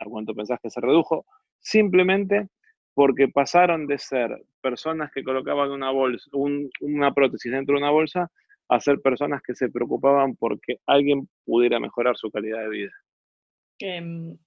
¿A 0.00 0.04
cuánto 0.06 0.34
pensás 0.34 0.58
que 0.62 0.70
se 0.70 0.80
redujo? 0.80 1.26
Simplemente 1.60 2.48
porque 2.94 3.28
pasaron 3.28 3.86
de 3.86 3.98
ser 3.98 4.42
personas 4.60 5.10
que 5.12 5.22
colocaban 5.22 5.70
una 5.70 5.90
bolsa, 5.90 6.28
un- 6.32 6.70
una 6.80 7.12
prótesis 7.14 7.52
dentro 7.52 7.74
de 7.74 7.80
una 7.82 7.90
bolsa, 7.90 8.30
a 8.68 8.80
ser 8.80 9.00
personas 9.00 9.42
que 9.42 9.54
se 9.54 9.68
preocupaban 9.70 10.34
porque 10.36 10.78
alguien 10.86 11.28
pudiera 11.44 11.78
mejorar 11.78 12.16
su 12.16 12.30
calidad 12.30 12.60
de 12.62 12.68
vida. 12.68 12.90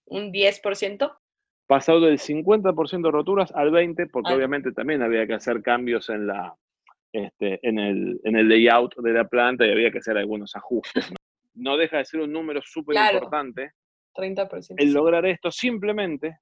Un 0.06 0.32
10%. 0.32 1.12
Pasado 1.68 2.00
del 2.02 2.20
50% 2.20 3.08
de 3.08 3.12
roturas 3.12 3.52
al 3.56 3.72
20%, 3.72 4.10
porque 4.12 4.34
obviamente 4.34 4.72
también 4.72 5.02
había 5.02 5.26
que 5.28 5.34
hacer 5.34 5.62
cambios 5.62 6.10
en, 6.10 6.28
la, 6.28 6.56
este, 7.16 7.60
en, 7.68 7.80
el, 7.80 8.20
en 8.24 8.36
el 8.36 8.50
layout 8.50 8.96
de 8.98 9.14
la 9.14 9.26
planta 9.28 9.66
y 9.66 9.72
había 9.72 9.90
que 9.92 10.00
hacer 10.00 10.18
algunos 10.18 10.54
ajustes. 10.56 11.12
No, 11.12 11.72
No 11.72 11.78
deja 11.78 11.98
de 12.00 12.06
ser 12.06 12.20
un 12.20 12.32
número 12.34 12.62
súper 12.62 12.94
Claro. 12.96 13.18
importante 13.18 13.72
30%. 14.14 14.76
el 14.78 14.92
lograr 14.94 15.26
esto 15.26 15.50
simplemente, 15.52 16.40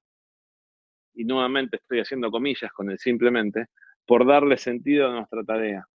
y 1.15 1.25
nuevamente 1.25 1.77
estoy 1.77 1.99
haciendo 1.99 2.31
comillas 2.31 2.71
con 2.73 2.89
el 2.89 2.97
simplemente, 2.97 3.67
por 4.05 4.25
darle 4.25 4.57
sentido 4.57 5.07
a 5.09 5.13
nuestra 5.13 5.43
tarea. 5.43 5.85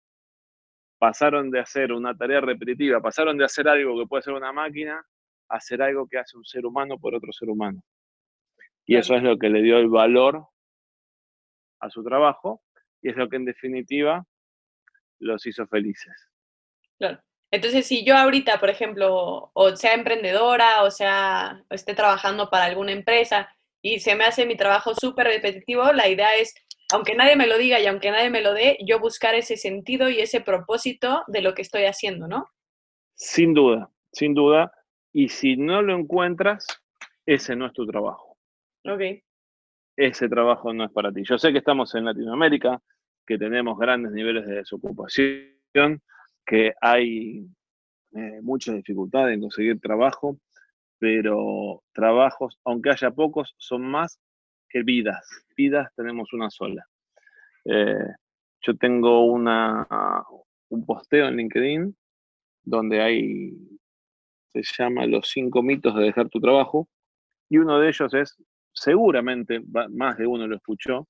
Pasaron 0.99 1.51
de 1.51 1.61
hacer 1.61 1.93
una 1.93 2.17
tarea 2.17 2.41
repetitiva, 2.41 3.01
pasaron 3.01 3.37
de 3.37 3.45
hacer 3.45 3.69
algo 3.69 3.99
que 3.99 4.07
puede 4.07 4.23
ser 4.23 4.35
una 4.35 4.53
máquina, 4.53 5.05
a 5.49 5.57
hacer 5.57 5.83
algo 5.83 6.07
que 6.07 6.19
hace 6.19 6.37
un 6.37 6.45
ser 6.45 6.65
humano 6.67 6.99
por 6.99 7.15
otro 7.15 7.33
ser 7.33 7.49
humano. 7.51 7.81
Y 8.87 8.93
Claro. 8.95 9.01
eso 9.01 9.15
es 9.17 9.23
lo 9.25 9.39
que 9.39 9.49
le 9.51 9.63
dio 9.63 9.79
el 9.79 9.89
valor 9.89 10.47
a 11.81 11.91
su 11.91 12.03
trabajo 12.05 12.63
y 13.03 13.11
es 13.11 13.17
lo 13.17 13.29
que 13.29 13.37
en 13.37 13.45
definitiva 13.45 14.25
los 15.19 15.47
hizo 15.47 15.67
felices. 15.67 16.15
Claro. 16.99 17.21
Entonces, 17.51 17.87
si 17.87 18.05
yo 18.05 18.17
ahorita, 18.17 18.61
por 18.61 18.69
ejemplo, 18.69 19.51
o 19.55 19.77
sea 19.77 19.95
emprendedora, 19.95 20.83
o 20.83 20.91
sea, 20.91 21.65
o 21.71 21.75
esté 21.75 21.95
trabajando 21.95 22.51
para 22.51 22.67
alguna 22.67 22.93
empresa 22.93 23.49
y 23.81 24.01
se 24.01 24.15
me 24.15 24.25
hace 24.25 24.45
mi 24.45 24.57
trabajo 24.57 24.95
súper 24.95 25.29
repetitivo, 25.29 25.93
la 25.93 26.09
idea 26.09 26.37
es, 26.37 26.55
aunque 26.93 27.15
nadie 27.15 27.37
me 27.37 27.47
lo 27.47 27.57
diga 27.57 27.81
y 27.81 27.87
aunque 27.87 28.11
nadie 28.11 28.29
me 28.29 28.43
lo 28.43 28.53
dé, 28.53 28.77
yo 28.85 29.01
buscar 29.01 29.35
ese 29.35 29.57
sentido 29.57 30.11
y 30.11 30.21
ese 30.21 30.41
propósito 30.43 31.25
de 31.27 31.41
lo 31.41 31.55
que 31.55 31.63
estoy 31.63 31.85
haciendo, 31.85 32.29
¿no? 32.29 32.51
Sin 33.15 33.55
duda, 33.55 33.91
sin 34.13 34.35
duda. 34.35 34.73
Y 35.13 35.31
si 35.31 35.57
no 35.57 35.81
lo 35.81 35.97
encuentras, 35.97 36.67
ese 37.25 37.57
no 37.57 37.67
es 37.67 37.73
tu 37.73 37.87
trabajo. 37.87 38.37
Ok. 38.85 39.23
ese 39.97 40.29
trabajo 40.29 40.73
no 40.73 40.85
es 40.85 40.93
para 40.93 41.13
ti. 41.13 41.23
Yo 41.25 41.39
sé 41.39 41.51
que 41.53 41.59
estamos 41.59 41.95
en 41.95 42.05
Latinoamérica, 42.05 42.81
que 43.29 43.37
tenemos 43.37 43.79
grandes 43.79 44.11
niveles 44.13 44.47
de 44.47 44.55
desocupación, 44.55 46.01
que 46.47 46.73
hay 46.81 47.47
eh, 48.13 48.41
mucha 48.41 48.73
dificultad 48.73 49.31
en 49.31 49.43
conseguir 49.43 49.79
trabajo, 49.81 50.39
pero 50.99 51.83
trabajos, 51.93 52.59
aunque 52.65 52.89
haya 52.89 53.11
pocos, 53.11 53.55
son 53.59 53.83
más 53.83 54.19
que 54.71 54.83
vidas. 54.83 55.29
Vidas 55.55 55.93
tenemos 55.95 56.33
una 56.33 56.49
sola. 56.49 56.87
Eh, 57.67 58.15
yo 58.63 58.77
tengo 58.79 59.27
una, 59.27 59.87
un 60.71 60.87
posteo 60.87 61.29
en 61.29 61.37
LinkedIn 61.37 61.97
donde 62.63 63.03
hay, 63.03 63.53
se 64.55 64.83
llama 64.83 65.05
Los 65.05 65.29
cinco 65.29 65.63
mitos 65.63 65.95
de 65.95 66.05
dejar 66.05 66.31
tu 66.31 66.41
trabajo, 66.41 66.89
y 67.51 67.59
uno 67.59 67.79
de 67.79 67.89
ellos 67.89 68.15
es, 68.15 68.43
seguramente 68.73 69.61
más 69.91 70.17
de 70.17 70.27
uno 70.27 70.47
lo 70.47 70.57
escuchó, 70.57 71.07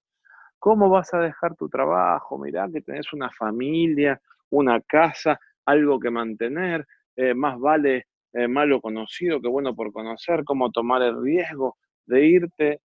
¿cómo 0.58 0.88
vas 0.88 1.12
a 1.14 1.20
dejar 1.20 1.54
tu 1.56 1.68
trabajo? 1.68 2.38
Mirá 2.38 2.68
que 2.72 2.80
tenés 2.80 3.12
una 3.12 3.30
familia, 3.30 4.20
una 4.50 4.80
casa, 4.80 5.38
algo 5.64 5.98
que 5.98 6.10
mantener, 6.10 6.86
eh, 7.16 7.34
más 7.34 7.58
vale 7.58 8.06
eh, 8.32 8.46
malo 8.46 8.80
conocido 8.80 9.40
que 9.40 9.48
bueno 9.48 9.74
por 9.74 9.92
conocer, 9.92 10.44
cómo 10.44 10.70
tomar 10.70 11.02
el 11.02 11.22
riesgo 11.22 11.76
de 12.06 12.26
irte, 12.26 12.80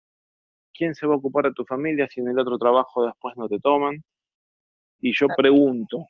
quién 0.74 0.94
se 0.94 1.08
va 1.08 1.16
a 1.16 1.18
ocupar 1.18 1.46
de 1.46 1.54
tu 1.54 1.66
familia 1.66 2.08
si 2.08 2.22
en 2.22 2.30
el 2.30 2.40
otro 2.40 2.58
trabajo 2.58 3.06
después 3.06 3.36
no 3.38 3.48
te 3.50 3.60
toman. 3.60 4.04
Y 5.00 5.14
yo 5.14 5.28
pregunto, 5.36 6.08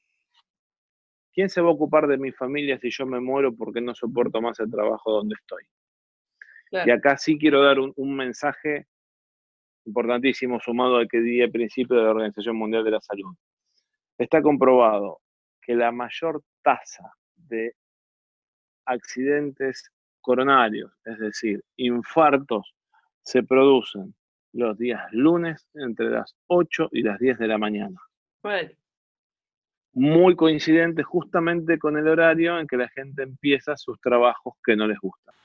¿quién 1.33 1.49
se 1.49 1.61
va 1.61 1.69
a 1.69 1.73
ocupar 1.73 2.07
de 2.07 2.17
mi 2.17 2.31
familia 2.31 2.77
si 2.77 2.89
yo 2.89 3.05
me 3.05 3.21
muero 3.21 3.55
porque 3.55 3.79
no 3.79 3.95
soporto 3.95 4.41
más 4.41 4.59
el 4.59 4.69
trabajo 4.69 5.11
donde 5.11 5.35
estoy? 5.39 5.63
Y 6.85 6.89
acá 6.89 7.17
sí 7.17 7.37
quiero 7.37 7.63
dar 7.63 7.79
un, 7.79 7.93
un, 7.97 8.15
mensaje 8.15 8.87
importantísimo 9.85 10.59
sumado 10.59 10.97
al 10.97 11.07
que 11.07 11.19
di 11.19 11.41
al 11.41 11.51
principio 11.51 11.97
de 11.97 12.03
la 12.03 12.11
Organización 12.11 12.55
Mundial 12.55 12.83
de 12.83 12.91
la 12.91 13.01
Salud. 13.01 13.35
Está 14.17 14.41
comprobado 14.41 15.19
que 15.61 15.75
la 15.75 15.91
mayor 15.91 16.43
tasa 16.63 17.13
de 17.35 17.73
accidentes 18.85 19.91
coronarios, 20.21 20.91
es 21.05 21.19
decir, 21.19 21.63
infartos, 21.77 22.73
se 23.23 23.43
producen 23.43 24.13
los 24.53 24.77
días 24.77 25.01
lunes 25.11 25.67
entre 25.73 26.09
las 26.09 26.35
8 26.47 26.89
y 26.91 27.03
las 27.03 27.19
10 27.19 27.39
de 27.39 27.47
la 27.47 27.57
mañana. 27.57 27.99
Muy 29.93 30.35
coincidente 30.35 31.03
justamente 31.03 31.77
con 31.77 31.97
el 31.97 32.07
horario 32.07 32.59
en 32.59 32.67
que 32.67 32.77
la 32.77 32.89
gente 32.89 33.23
empieza 33.23 33.75
sus 33.77 33.99
trabajos 33.99 34.55
que 34.63 34.75
no 34.75 34.87
les 34.87 34.99
gustan. 34.99 35.35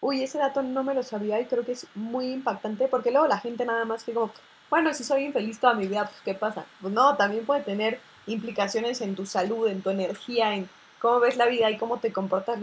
Uy, 0.00 0.22
ese 0.22 0.38
dato 0.38 0.62
no 0.62 0.82
me 0.82 0.94
lo 0.94 1.02
sabía 1.02 1.40
y 1.40 1.44
creo 1.44 1.64
que 1.64 1.72
es 1.72 1.86
muy 1.94 2.32
impactante 2.32 2.88
porque 2.88 3.10
luego 3.10 3.26
la 3.26 3.38
gente 3.38 3.66
nada 3.66 3.84
más 3.84 4.02
que 4.02 4.14
como, 4.14 4.30
bueno, 4.70 4.94
si 4.94 5.04
soy 5.04 5.24
infeliz 5.24 5.60
toda 5.60 5.74
mi 5.74 5.86
vida, 5.86 6.04
pues 6.04 6.22
¿qué 6.22 6.34
pasa? 6.34 6.64
Pues 6.80 6.92
no, 6.94 7.16
también 7.16 7.44
puede 7.44 7.62
tener 7.62 8.00
implicaciones 8.26 9.02
en 9.02 9.14
tu 9.14 9.26
salud, 9.26 9.68
en 9.68 9.82
tu 9.82 9.90
energía, 9.90 10.54
en 10.54 10.68
cómo 11.00 11.20
ves 11.20 11.36
la 11.36 11.46
vida 11.46 11.70
y 11.70 11.76
cómo 11.76 11.98
te 11.98 12.12
comportas 12.12 12.58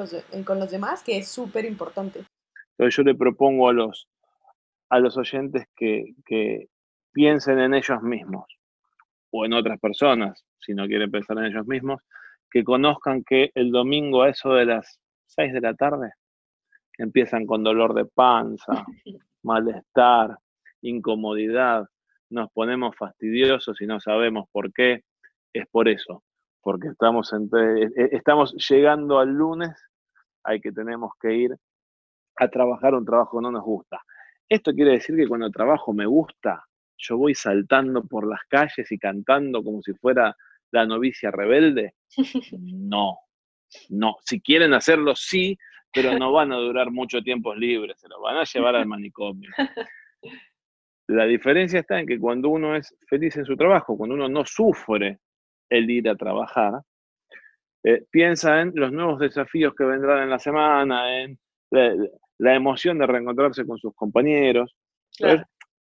con 0.46 0.60
los 0.60 0.72
demás, 0.72 1.04
que 1.04 1.18
es 1.18 1.28
súper 1.28 1.66
importante. 1.66 2.24
Yo 2.80 3.04
le 3.04 3.14
propongo 3.14 3.70
a 3.70 3.74
los, 3.74 4.08
a 4.90 5.00
los 5.00 5.16
oyentes 5.18 5.68
que, 5.76 6.16
que 6.26 6.70
piensen 7.12 7.60
en 7.60 7.76
ellos 7.76 8.02
mismos 8.02 8.46
o 9.32 9.46
en 9.46 9.54
otras 9.54 9.80
personas, 9.80 10.44
si 10.60 10.74
no 10.74 10.88
quieren 10.88 11.12
pensar 11.12 11.38
en 11.38 11.46
ellos 11.46 11.68
mismos, 11.68 12.02
que 12.50 12.64
conozcan 12.64 13.24
que 13.24 13.52
el 13.54 13.72
domingo 13.72 14.24
a 14.24 14.30
eso 14.30 14.54
de 14.54 14.66
las 14.66 15.00
6 15.28 15.54
de 15.54 15.62
la 15.62 15.76
tarde 15.76 16.12
empiezan 16.98 17.46
con 17.46 17.64
dolor 17.64 17.94
de 17.94 18.06
panza, 18.06 18.86
malestar, 19.44 20.38
incomodidad, 20.82 21.88
nos 22.30 22.52
ponemos 22.52 22.96
fastidiosos 22.96 23.80
y 23.82 23.86
no 23.86 24.00
sabemos 24.00 24.48
por 24.52 24.72
qué, 24.74 25.04
es 25.54 25.68
por 25.68 25.88
eso, 25.88 26.24
porque 26.62 26.90
estamos, 26.90 27.32
entre, 27.34 27.84
e, 27.84 27.86
e, 27.96 28.10
estamos 28.12 28.54
llegando 28.70 29.20
al 29.20 29.30
lunes, 29.30 29.72
hay 30.44 30.60
que 30.60 30.72
tenemos 30.72 31.12
que 31.20 31.34
ir 31.34 31.56
a 32.38 32.48
trabajar 32.50 32.94
un 32.94 33.06
trabajo 33.06 33.38
que 33.38 33.44
no 33.44 33.52
nos 33.52 33.64
gusta. 33.64 34.02
Esto 34.50 34.74
quiere 34.74 34.92
decir 34.92 35.16
que 35.16 35.28
cuando 35.28 35.48
el 35.48 35.52
trabajo 35.52 35.94
me 35.94 36.06
gusta, 36.06 36.64
yo 36.98 37.18
voy 37.18 37.36
saltando 37.36 38.04
por 38.04 38.28
las 38.28 38.42
calles 38.48 38.92
y 38.92 38.98
cantando 38.98 39.64
como 39.64 39.82
si 39.82 39.94
fuera 39.94 40.36
la 40.72 40.86
novicia 40.86 41.32
rebelde. 41.32 41.94
No, 42.62 43.20
no. 43.90 44.16
Si 44.22 44.40
quieren 44.40 44.74
hacerlo, 44.74 45.14
sí, 45.16 45.58
pero 45.94 46.18
no 46.18 46.32
van 46.32 46.52
a 46.52 46.58
durar 46.58 46.92
mucho 46.92 47.22
tiempo 47.22 47.56
libres, 47.56 48.00
se 48.00 48.08
lo 48.08 48.22
van 48.22 48.38
a 48.38 48.44
llevar 48.44 48.76
al 48.76 48.86
manicomio. 48.86 49.50
La 51.08 51.26
diferencia 51.26 51.80
está 51.80 52.00
en 52.00 52.06
que 52.06 52.20
cuando 52.20 52.50
uno 52.50 52.76
es 52.76 52.94
feliz 53.08 53.38
en 53.38 53.46
su 53.46 53.56
trabajo, 53.56 53.98
cuando 53.98 54.16
uno 54.16 54.28
no 54.28 54.44
sufre 54.46 55.20
el 55.70 55.90
ir 55.90 56.10
a 56.10 56.16
trabajar, 56.16 56.82
eh, 57.84 58.04
piensa 58.12 58.62
en 58.62 58.74
los 58.76 58.92
nuevos 58.92 59.20
desafíos 59.20 59.74
que 59.74 59.86
vendrán 59.86 60.24
en 60.24 60.30
la 60.30 60.40
semana, 60.40 61.22
en 61.22 61.40
la, 61.72 62.56
emoción 62.56 62.98
de 62.98 63.08
reencontrarse 63.08 63.66
con 63.66 63.78
sus 63.78 63.96
compañeros. 63.96 64.76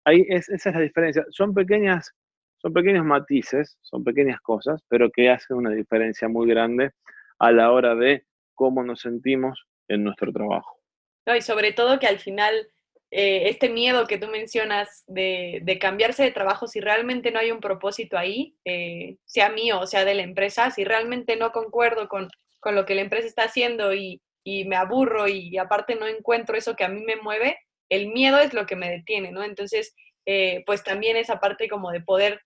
ahí 0.05 0.25
esa 0.29 0.55
es 0.55 0.65
la 0.65 0.79
diferencia. 0.79 1.25
Son 1.29 1.53
pequeñas, 1.53 2.13
son 2.57 2.71
pequeños 2.71 3.03
matices, 3.03 3.77
son 3.81 4.05
pequeñas 4.05 4.39
cosas, 4.39 4.81
pero 4.87 5.09
que 5.11 5.29
hacen 5.29 5.57
una 5.57 5.71
diferencia 5.71 6.29
muy 6.29 6.47
grande 6.47 6.91
a 7.39 7.51
la 7.51 7.71
hora 7.71 7.95
de 7.95 8.25
cómo 8.55 8.81
nos 8.83 9.01
sentimos 9.01 9.67
en 9.87 10.03
nuestro 10.03 10.31
trabajo. 10.31 10.79
y 11.25 11.41
sobre 11.41 11.73
todo 11.73 11.99
que 11.99 12.07
al 12.07 12.19
final 12.19 12.69
eh, 13.09 13.49
este 13.49 13.69
miedo 13.69 14.05
que 14.05 14.17
tú 14.17 14.27
mencionas 14.27 15.03
de, 15.07 15.77
cambiarse 15.79 16.23
de 16.23 16.31
trabajo 16.31 16.67
si 16.67 16.81
realmente 16.81 17.31
no 17.31 17.39
hay 17.39 17.51
un 17.51 17.61
propósito 17.61 18.17
ahí, 18.17 18.57
eh, 18.65 19.17
sea 19.25 19.49
mío 19.49 19.79
o 19.79 19.87
sea 19.87 20.03
de 20.03 20.13
la 20.13 20.23
empresa, 20.23 20.71
si 20.71 20.83
realmente 20.83 21.37
no 21.37 21.51
concuerdo 21.51 22.09
con, 22.09 22.29
lo 22.65 22.85
que 22.85 22.95
la 22.95 23.01
empresa 23.01 23.27
está 23.27 23.43
haciendo 23.43 23.93
y, 23.93 24.21
me 24.65 24.77
aburro 24.77 25.27
y 25.27 25.57
aparte 25.57 25.95
no 25.95 26.07
encuentro 26.07 26.55
eso 26.55 26.77
que 26.77 26.85
a 26.85 26.87
mí 26.87 27.01
me 27.01 27.17
mueve, 27.17 27.59
el 27.89 28.07
miedo 28.07 28.39
es 28.39 28.53
lo 28.53 28.65
que 28.65 28.77
me 28.77 28.89
detiene, 28.89 29.29
¿no? 29.29 29.43
Entonces, 29.43 29.93
eh, 30.25 30.63
pues 30.65 30.83
también 30.83 31.17
esa 31.17 31.39
parte 31.41 31.67
como 31.67 31.91
de 31.91 32.01
poder 32.01 32.41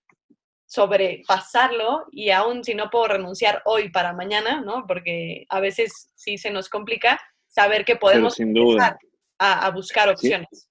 sobrepasarlo 0.66 2.06
y 2.12 2.30
aún 2.30 2.64
si 2.64 2.76
no 2.76 2.90
puedo 2.90 3.08
renunciar 3.08 3.62
hoy 3.66 3.90
para 3.90 4.14
mañana, 4.14 4.62
¿no? 4.62 4.86
Porque 4.88 5.46
a 5.50 5.60
veces 5.60 6.12
sí 6.16 6.38
se 6.38 6.50
nos 6.50 6.70
complica 6.70 7.20
saber 7.52 7.86
que 7.86 7.98
podemos 7.98 8.34
sin 8.34 8.54
duda 8.54 8.98
a, 9.38 9.70
buscar 9.72 10.10
opciones. 10.10 10.70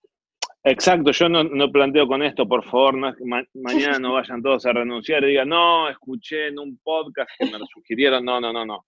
Exacto, 0.62 1.10
yo 1.12 1.28
no, 1.28 1.72
planteo 1.72 2.06
con 2.06 2.22
esto, 2.22 2.46
por 2.46 2.64
favor, 2.64 2.94
mañana 3.54 3.98
no 3.98 4.12
vayan 4.14 4.42
todos 4.42 4.66
a 4.66 4.72
renunciar 4.72 5.24
y 5.24 5.28
digan, 5.28 5.48
no, 5.48 5.88
escuché 5.88 6.48
en 6.48 6.58
un 6.58 6.78
podcast 6.78 7.30
que 7.38 7.46
me 7.46 7.58
lo 7.58 7.66
sugirieron, 7.66 8.24
no, 8.24 8.40
no, 8.40 8.52
no, 8.52 8.64
no. 8.64 8.86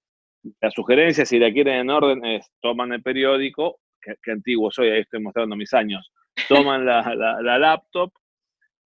La 0.60 0.70
sugerencia, 0.70 1.24
si 1.24 1.38
la 1.38 1.52
quieren 1.52 1.76
en 1.76 1.90
orden, 1.90 2.24
es 2.24 2.50
toman 2.60 2.92
el 2.92 3.02
periódico, 3.02 3.78
que, 4.00 4.32
antiguo 4.32 4.70
soy, 4.70 4.88
ahí 4.88 5.00
estoy 5.00 5.20
mostrando 5.20 5.56
mis 5.56 5.72
años, 5.72 6.12
toman 6.48 6.84
la, 6.86 7.14
la 7.14 7.58
laptop, 7.58 8.12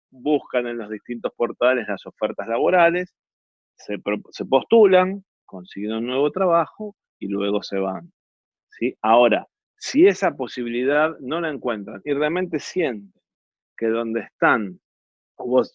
buscan 0.10 0.68
en 0.68 0.78
los 0.78 0.90
distintos 0.90 1.34
portales 1.36 1.88
las 1.88 2.06
ofertas 2.06 2.48
laborales, 2.48 3.14
se, 3.76 3.98
se 4.32 4.46
postulan, 4.46 5.24
consiguen 5.46 5.94
un 5.94 6.08
nuevo 6.08 6.32
trabajo 6.32 6.96
y 7.20 7.28
luego 7.28 7.64
se 7.64 7.78
van. 7.78 8.12
¿Sí? 8.78 8.96
Ahora, 9.02 9.46
si 9.76 10.08
esa 10.08 10.36
posibilidad 10.36 11.18
no 11.20 11.40
la 11.42 11.50
encuentran 11.50 12.02
y 12.04 12.14
realmente 12.14 12.60
sienten 12.60 13.14
que 13.78 13.88
donde 13.88 14.22
están, 14.22 14.80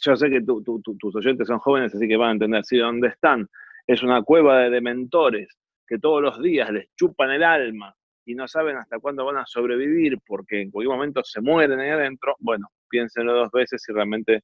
yo 0.04 0.16
sé 0.16 0.30
que 0.30 0.40
tus 0.42 1.14
oyentes 1.14 1.46
son 1.46 1.58
jóvenes, 1.58 1.94
así 1.94 2.08
que 2.08 2.16
van 2.16 2.30
a 2.30 2.32
entender, 2.32 2.64
si 2.64 2.78
donde 2.78 3.08
están 3.08 3.46
es 3.86 4.02
una 4.02 4.22
cueva 4.22 4.60
de 4.60 4.70
dementores 4.70 5.56
que 5.86 5.98
todos 5.98 6.22
los 6.22 6.40
días 6.40 6.70
les 6.70 6.86
chupan 6.96 7.30
el 7.30 7.44
alma 7.44 7.94
y 8.24 8.34
no 8.34 8.46
saben 8.48 8.76
hasta 8.76 8.98
cuándo 8.98 9.24
van 9.24 9.38
a 9.38 9.46
sobrevivir 9.46 10.18
porque 10.26 10.62
en 10.62 10.70
cualquier 10.70 10.96
momento 10.96 11.22
se 11.24 11.40
mueren 11.40 11.78
ahí 11.80 11.90
adentro, 11.90 12.36
bueno, 12.38 12.68
piénsenlo 12.88 13.34
dos 13.34 13.50
veces 13.52 13.82
si 13.84 13.92
realmente 13.92 14.42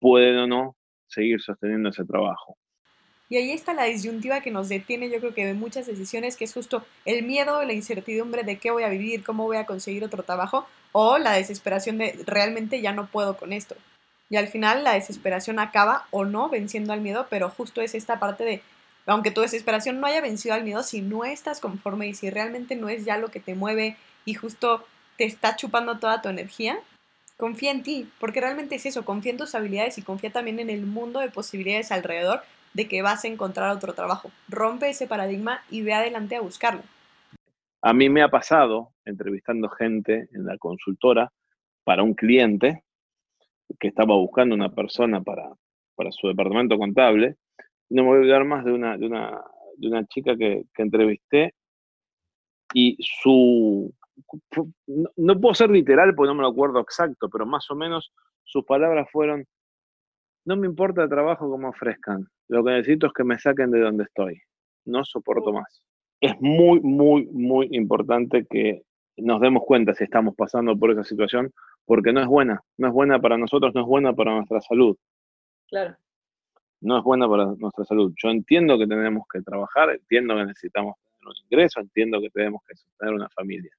pueden 0.00 0.36
o 0.38 0.46
no 0.46 0.76
seguir 1.06 1.40
sosteniendo 1.40 1.90
ese 1.90 2.04
trabajo. 2.04 2.56
Y 3.28 3.36
ahí 3.36 3.50
está 3.50 3.74
la 3.74 3.84
disyuntiva 3.84 4.40
que 4.40 4.52
nos 4.52 4.68
detiene, 4.68 5.10
yo 5.10 5.18
creo 5.18 5.34
que 5.34 5.44
de 5.44 5.54
muchas 5.54 5.86
decisiones, 5.86 6.36
que 6.36 6.44
es 6.44 6.54
justo 6.54 6.84
el 7.04 7.24
miedo, 7.24 7.62
la 7.64 7.72
incertidumbre 7.72 8.44
de 8.44 8.58
qué 8.58 8.70
voy 8.70 8.84
a 8.84 8.88
vivir, 8.88 9.24
cómo 9.24 9.44
voy 9.44 9.56
a 9.56 9.66
conseguir 9.66 10.04
otro 10.04 10.22
trabajo, 10.22 10.66
o 10.92 11.18
la 11.18 11.32
desesperación 11.32 11.98
de 11.98 12.18
realmente 12.24 12.80
ya 12.80 12.92
no 12.92 13.08
puedo 13.08 13.36
con 13.36 13.52
esto. 13.52 13.74
Y 14.30 14.36
al 14.36 14.48
final 14.48 14.84
la 14.84 14.94
desesperación 14.94 15.58
acaba 15.58 16.06
o 16.10 16.24
no 16.24 16.48
venciendo 16.48 16.92
al 16.92 17.00
miedo, 17.00 17.26
pero 17.28 17.50
justo 17.50 17.80
es 17.80 17.94
esta 17.94 18.20
parte 18.20 18.44
de, 18.44 18.62
aunque 19.06 19.30
tu 19.32 19.40
desesperación 19.40 20.00
no 20.00 20.06
haya 20.06 20.20
vencido 20.20 20.54
al 20.54 20.64
miedo, 20.64 20.82
si 20.82 21.00
no 21.00 21.24
estás 21.24 21.60
conforme 21.60 22.08
y 22.08 22.14
si 22.14 22.30
realmente 22.30 22.76
no 22.76 22.88
es 22.88 23.04
ya 23.04 23.18
lo 23.18 23.28
que 23.28 23.40
te 23.40 23.54
mueve 23.54 23.96
y 24.24 24.34
justo 24.34 24.84
te 25.16 25.24
está 25.24 25.56
chupando 25.56 25.98
toda 25.98 26.22
tu 26.22 26.28
energía, 26.28 26.78
confía 27.36 27.70
en 27.70 27.82
ti, 27.82 28.08
porque 28.18 28.40
realmente 28.40 28.76
es 28.76 28.86
eso, 28.86 29.04
confía 29.04 29.32
en 29.32 29.38
tus 29.38 29.54
habilidades 29.54 29.98
y 29.98 30.02
confía 30.02 30.32
también 30.32 30.60
en 30.60 30.70
el 30.70 30.86
mundo 30.86 31.20
de 31.20 31.30
posibilidades 31.30 31.92
alrededor 31.92 32.42
de 32.76 32.86
que 32.86 33.00
vas 33.00 33.24
a 33.24 33.28
encontrar 33.28 33.74
otro 33.74 33.94
trabajo. 33.94 34.30
Rompe 34.50 34.90
ese 34.90 35.06
paradigma 35.06 35.62
y 35.70 35.80
ve 35.80 35.94
adelante 35.94 36.36
a 36.36 36.42
buscarlo. 36.42 36.82
A 37.80 37.94
mí 37.94 38.10
me 38.10 38.22
ha 38.22 38.28
pasado, 38.28 38.92
entrevistando 39.06 39.70
gente 39.70 40.28
en 40.32 40.44
la 40.44 40.58
consultora, 40.58 41.32
para 41.84 42.02
un 42.02 42.12
cliente 42.12 42.84
que 43.80 43.88
estaba 43.88 44.14
buscando 44.14 44.54
una 44.54 44.74
persona 44.74 45.22
para, 45.22 45.48
para 45.94 46.12
su 46.12 46.28
departamento 46.28 46.76
contable, 46.76 47.36
no 47.88 48.02
me 48.02 48.08
voy 48.08 48.16
a 48.16 48.20
olvidar 48.20 48.44
más 48.44 48.64
de 48.64 48.72
una, 48.72 48.98
de 48.98 49.06
una, 49.06 49.40
de 49.78 49.88
una 49.88 50.04
chica 50.06 50.36
que, 50.36 50.64
entrevisté 50.76 51.54
y 52.74 52.98
su, 53.00 53.90
no, 54.86 55.10
no 55.16 55.40
puedo 55.40 55.54
ser 55.54 55.70
literal 55.70 56.14
porque 56.14 56.28
no 56.28 56.34
me 56.34 56.42
lo 56.42 56.48
acuerdo 56.48 56.80
exacto, 56.80 57.30
pero 57.30 57.46
más 57.46 57.70
o 57.70 57.74
menos 57.74 58.12
sus 58.44 58.64
palabras 58.66 59.08
fueron, 59.10 59.46
no 60.46 60.56
me 60.56 60.66
importa 60.66 61.02
el 61.02 61.08
trabajo 61.08 61.52
que 61.52 61.60
me 61.60 61.68
ofrezcan, 61.68 62.26
lo 62.48 62.64
que 62.64 62.70
necesito 62.70 63.08
es 63.08 63.12
que 63.12 63.24
me 63.24 63.38
saquen 63.38 63.70
de 63.70 63.80
donde 63.80 64.04
estoy, 64.04 64.40
no 64.84 65.04
soporto 65.04 65.52
más. 65.52 65.82
Es 66.20 66.34
muy, 66.40 66.80
muy, 66.80 67.26
muy 67.26 67.68
importante 67.72 68.46
que 68.48 68.82
nos 69.16 69.40
demos 69.40 69.64
cuenta 69.64 69.92
si 69.94 70.04
estamos 70.04 70.34
pasando 70.36 70.78
por 70.78 70.92
esa 70.92 71.02
situación, 71.02 71.52
porque 71.84 72.12
no 72.12 72.20
es 72.20 72.28
buena, 72.28 72.62
no 72.78 72.88
es 72.88 72.94
buena 72.94 73.20
para 73.20 73.36
nosotros, 73.36 73.74
no 73.74 73.80
es 73.80 73.86
buena 73.86 74.12
para 74.12 74.34
nuestra 74.34 74.60
salud. 74.60 74.96
Claro. 75.68 75.96
No 76.80 76.98
es 76.98 77.04
buena 77.04 77.28
para 77.28 77.46
nuestra 77.58 77.84
salud. 77.84 78.12
Yo 78.22 78.30
entiendo 78.30 78.78
que 78.78 78.86
tenemos 78.86 79.24
que 79.32 79.42
trabajar, 79.42 79.90
entiendo 79.90 80.36
que 80.36 80.44
necesitamos 80.44 80.94
tener 80.96 81.26
un 81.26 81.34
ingreso, 81.44 81.80
entiendo 81.80 82.20
que 82.20 82.30
tenemos 82.30 82.62
que 82.68 82.76
sostener 82.76 83.14
una 83.14 83.28
familia. 83.30 83.72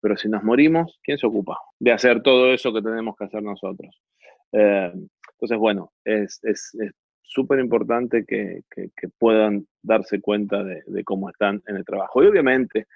Pero 0.00 0.16
si 0.16 0.28
nos 0.28 0.42
morimos, 0.42 0.98
¿quién 1.02 1.18
se 1.18 1.26
ocupa 1.26 1.58
de 1.78 1.92
hacer 1.92 2.22
todo 2.22 2.52
eso 2.52 2.72
que 2.72 2.80
tenemos 2.80 3.16
que 3.16 3.24
hacer 3.24 3.42
nosotros? 3.42 4.00
Eh, 4.52 4.92
entonces, 5.36 5.58
bueno, 5.58 5.92
es 6.04 6.40
súper 7.22 7.58
importante 7.58 8.24
que, 8.24 8.62
que, 8.70 9.08
puedan 9.18 9.66
darse 9.82 10.20
cuenta 10.20 10.64
de, 10.64 10.82
de, 10.86 11.04
cómo 11.04 11.28
están 11.28 11.62
en 11.66 11.76
el 11.76 11.84
trabajo. 11.84 12.22
Y 12.22 12.26
obviamente, 12.26 12.86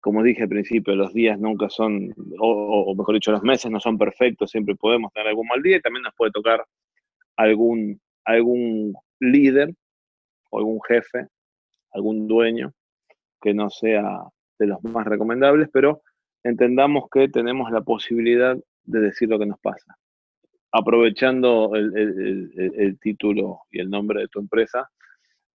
como 0.00 0.22
dije 0.22 0.42
al 0.42 0.48
principio, 0.48 0.96
los 0.96 1.12
días 1.12 1.38
nunca 1.38 1.68
son, 1.68 2.12
o, 2.38 2.84
o, 2.90 2.94
mejor 2.94 3.14
dicho, 3.14 3.30
los 3.30 3.42
meses 3.42 3.70
no 3.70 3.78
son 3.78 3.98
perfectos, 3.98 4.50
siempre 4.50 4.74
podemos 4.74 5.12
tener 5.12 5.28
algún 5.28 5.46
mal 5.46 5.62
día 5.62 5.76
y 5.76 5.80
también 5.80 6.02
nos 6.02 6.14
puede 6.16 6.32
tocar 6.32 6.64
algún, 7.36 8.00
algún 8.24 8.94
líder 9.20 9.72
o 10.50 10.58
algún 10.58 10.80
jefe, 10.88 11.28
algún 11.92 12.26
dueño 12.26 12.72
que 13.40 13.54
no 13.54 13.70
sea 13.70 14.22
de 14.58 14.66
los 14.66 14.82
más 14.82 15.06
recomendables, 15.06 15.68
pero 15.72 16.02
entendamos 16.42 17.04
que 17.10 17.28
tenemos 17.28 17.70
la 17.70 17.82
posibilidad 17.82 18.56
de 18.84 19.00
decir 19.00 19.28
lo 19.28 19.38
que 19.38 19.46
nos 19.46 19.60
pasa. 19.60 19.96
Aprovechando 20.78 21.74
el, 21.74 21.96
el, 21.96 22.52
el, 22.56 22.72
el 22.76 22.98
título 22.98 23.60
y 23.70 23.80
el 23.80 23.88
nombre 23.88 24.20
de 24.20 24.28
tu 24.28 24.40
empresa, 24.40 24.86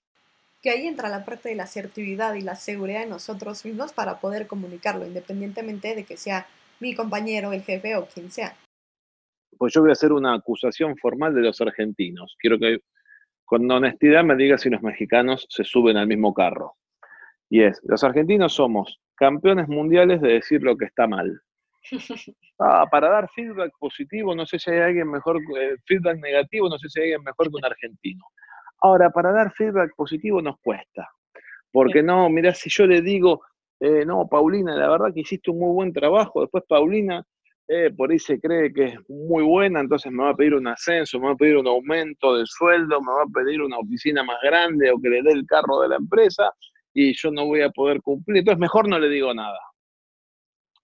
Que 0.61 0.69
ahí 0.69 0.87
entra 0.87 1.09
la 1.09 1.25
parte 1.25 1.49
de 1.49 1.55
la 1.55 1.63
asertividad 1.63 2.35
y 2.35 2.41
la 2.41 2.55
seguridad 2.55 3.01
de 3.01 3.07
nosotros 3.07 3.65
mismos 3.65 3.93
para 3.93 4.19
poder 4.19 4.47
comunicarlo, 4.47 5.05
independientemente 5.05 5.95
de 5.95 6.03
que 6.03 6.17
sea 6.17 6.45
mi 6.79 6.93
compañero, 6.93 7.53
el 7.53 7.63
jefe 7.63 7.95
o 7.95 8.05
quien 8.05 8.29
sea. 8.31 8.55
Pues 9.57 9.73
yo 9.73 9.81
voy 9.81 9.89
a 9.89 9.93
hacer 9.93 10.11
una 10.11 10.33
acusación 10.33 10.97
formal 10.97 11.33
de 11.33 11.41
los 11.41 11.61
argentinos. 11.61 12.35
Quiero 12.39 12.59
que 12.59 12.79
con 13.45 13.69
honestidad 13.69 14.23
me 14.23 14.35
diga 14.35 14.57
si 14.57 14.69
los 14.69 14.81
mexicanos 14.81 15.45
se 15.49 15.63
suben 15.63 15.97
al 15.97 16.07
mismo 16.07 16.33
carro. 16.33 16.75
Y 17.49 17.63
es, 17.63 17.81
los 17.83 18.03
argentinos 18.03 18.53
somos 18.53 18.99
campeones 19.15 19.67
mundiales 19.67 20.21
de 20.21 20.33
decir 20.33 20.63
lo 20.63 20.77
que 20.77 20.85
está 20.85 21.07
mal. 21.07 21.41
Ah, 22.63 22.85
para 22.91 23.09
dar 23.09 23.27
feedback 23.33 23.71
positivo, 23.79 24.35
no 24.35 24.45
sé 24.45 24.59
si 24.59 24.69
hay 24.69 24.81
alguien 24.81 25.09
mejor, 25.09 25.37
eh, 25.37 25.77
feedback 25.87 26.19
negativo, 26.19 26.69
no 26.69 26.77
sé 26.77 26.87
si 26.89 26.99
hay 26.99 27.05
alguien 27.05 27.23
mejor 27.23 27.49
que 27.49 27.55
un 27.55 27.65
argentino. 27.65 28.23
Ahora, 28.81 29.09
para 29.09 29.31
dar 29.31 29.51
feedback 29.53 29.95
positivo 29.95 30.41
nos 30.41 30.59
cuesta. 30.61 31.07
Porque 31.71 32.03
no, 32.03 32.29
mira, 32.29 32.53
si 32.53 32.69
yo 32.69 32.85
le 32.85 33.01
digo, 33.01 33.43
eh, 33.79 34.05
no, 34.05 34.27
Paulina, 34.27 34.75
la 34.75 34.89
verdad 34.89 35.13
que 35.13 35.21
hiciste 35.21 35.51
un 35.51 35.59
muy 35.59 35.73
buen 35.73 35.93
trabajo, 35.93 36.41
después 36.41 36.63
Paulina 36.67 37.25
eh, 37.73 37.89
por 37.89 38.11
ahí 38.11 38.19
se 38.19 38.37
cree 38.37 38.73
que 38.73 38.83
es 38.83 38.99
muy 39.07 39.43
buena, 39.43 39.79
entonces 39.79 40.11
me 40.11 40.23
va 40.23 40.31
a 40.31 40.35
pedir 40.35 40.55
un 40.55 40.67
ascenso, 40.67 41.17
me 41.19 41.27
va 41.27 41.31
a 41.31 41.37
pedir 41.37 41.55
un 41.55 41.67
aumento 41.67 42.35
de 42.35 42.45
sueldo, 42.45 42.99
me 42.99 43.13
va 43.13 43.23
a 43.23 43.33
pedir 43.33 43.61
una 43.61 43.77
oficina 43.77 44.23
más 44.23 44.37
grande 44.43 44.91
o 44.91 44.99
que 44.99 45.07
le 45.07 45.23
dé 45.23 45.31
el 45.31 45.45
carro 45.45 45.79
de 45.79 45.87
la 45.87 45.95
empresa 45.95 46.51
y 46.93 47.13
yo 47.15 47.31
no 47.31 47.45
voy 47.45 47.61
a 47.61 47.69
poder 47.69 48.01
cumplir. 48.01 48.39
Entonces 48.39 48.59
mejor 48.59 48.89
no 48.89 48.99
le 48.99 49.07
digo 49.07 49.33
nada. 49.33 49.57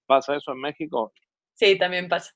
¿Pasa 0.06 0.38
eso 0.38 0.54
en 0.54 0.62
México? 0.62 1.12
Sí, 1.56 1.78
también 1.78 2.08
pasa. 2.08 2.32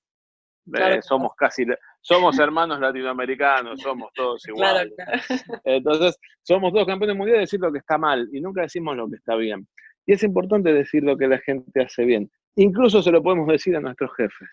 Eh, 0.68 0.72
claro 0.74 1.02
somos 1.02 1.34
casi, 1.36 1.64
somos 2.02 2.40
hermanos 2.40 2.80
latinoamericanos, 2.80 3.80
somos 3.80 4.12
todos 4.14 4.46
iguales. 4.48 4.94
Claro, 4.96 5.22
claro. 5.28 5.62
Entonces, 5.64 6.18
somos 6.42 6.74
todos 6.74 6.88
campeones 6.88 7.16
mundiales 7.16 7.40
de 7.40 7.42
decir 7.42 7.60
lo 7.60 7.72
que 7.72 7.80
está 7.80 7.98
mal 7.98 8.28
y 8.34 8.42
nunca 8.42 8.62
decimos 8.62 8.98
lo 8.98 9.08
que 9.10 9.18
está 9.18 9.36
bien. 9.36 9.68
Y 10.06 10.14
es 10.14 10.24
importante 10.24 10.74
decir 10.74 11.04
lo 11.04 11.16
que 11.16 11.28
la 11.28 11.38
gente 11.40 11.82
hace 11.82 12.04
bien. 12.04 12.30
Incluso 12.56 13.02
se 13.02 13.12
lo 13.12 13.22
podemos 13.22 13.48
decir 13.48 13.76
a 13.76 13.80
nuestros 13.80 14.12
jefes. 14.16 14.50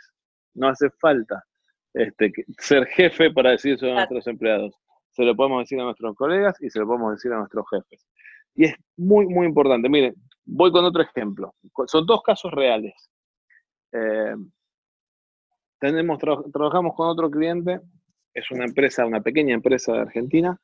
No 0.55 0.69
hace 0.69 0.91
falta 1.01 1.43
este, 1.95 2.33
ser 2.59 2.87
jefe 2.87 3.31
para 3.33 3.51
decir 3.51 3.75
eso 3.75 3.87
a 3.87 3.95
nuestros 3.95 4.27
empleados. 4.27 4.75
Se 5.11 5.25
lo 5.25 5.35
podemos 5.35 5.63
decir 5.63 5.81
a 5.81 5.85
nuestros 5.85 6.15
colegas 6.15 6.57
y 6.61 6.71
se 6.71 6.79
lo 6.79 6.87
podemos 6.87 7.13
decir 7.13 7.33
a 7.33 7.39
nuestros 7.39 7.65
jefes. 7.71 8.07
Y 8.55 8.67
es 8.67 8.75
muy, 8.97 9.27
muy 9.27 9.47
importante. 9.47 9.89
Miren, 9.89 10.15
voy 10.45 10.71
con 10.71 10.85
otro 10.85 11.03
ejemplo. 11.03 11.55
Son 11.87 12.05
dos 12.07 12.23
casos 12.23 12.53
reales. 12.53 13.11
Eh, 13.93 14.35
tenemos, 15.81 16.19
tra 16.19 16.37
trabajamos 16.53 16.95
con 16.95 17.09
otro 17.09 17.31
cliente, 17.31 17.81
es 18.35 18.51
una 18.51 18.65
empresa, 18.65 19.07
una 19.07 19.21
pequeña 19.21 19.55
empresa 19.55 19.93
de 19.93 20.01
Argentina, 20.01 20.59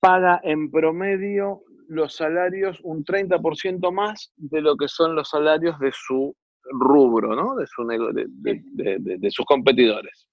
paga 0.00 0.40
en 0.42 0.70
promedio 0.70 1.62
los 1.88 2.14
salarios 2.14 2.80
un 2.82 3.04
30% 3.04 3.92
más 3.92 4.32
de 4.36 4.60
lo 4.60 4.76
que 4.76 4.88
son 4.88 5.14
los 5.14 5.28
salarios 5.28 5.78
de 5.80 5.90
su 5.92 6.34
rubro, 6.62 7.34
¿no? 7.34 7.56
de, 7.56 7.66
su 7.66 7.84
de, 7.86 9.18
de, 9.18 9.30
sus 9.30 9.44
competidores. 9.44 10.28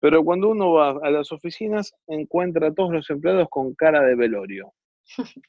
Pero 0.00 0.22
cuando 0.22 0.50
uno 0.50 0.72
va 0.72 0.90
a 1.02 1.10
las 1.10 1.32
oficinas, 1.32 1.94
encuentra 2.06 2.68
a 2.68 2.74
todos 2.74 2.92
los 2.92 3.08
empleados 3.10 3.48
con 3.50 3.74
cara 3.74 4.02
de 4.02 4.14
velorio. 4.14 4.72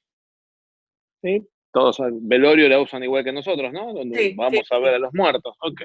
¿Sí? 1.22 1.48
Todos 1.72 1.98
velorio 2.22 2.70
la 2.70 2.80
usan 2.80 3.04
igual 3.04 3.24
que 3.24 3.34
nosotros, 3.34 3.72
¿no? 3.74 3.94
Donde 3.94 4.18
sí, 4.18 4.34
vamos 4.36 4.66
sí, 4.66 4.76
a 4.76 4.80
ver 4.80 4.96
a 4.96 5.00
los 5.00 5.14
muertos. 5.14 5.56
Ok. 5.60 5.82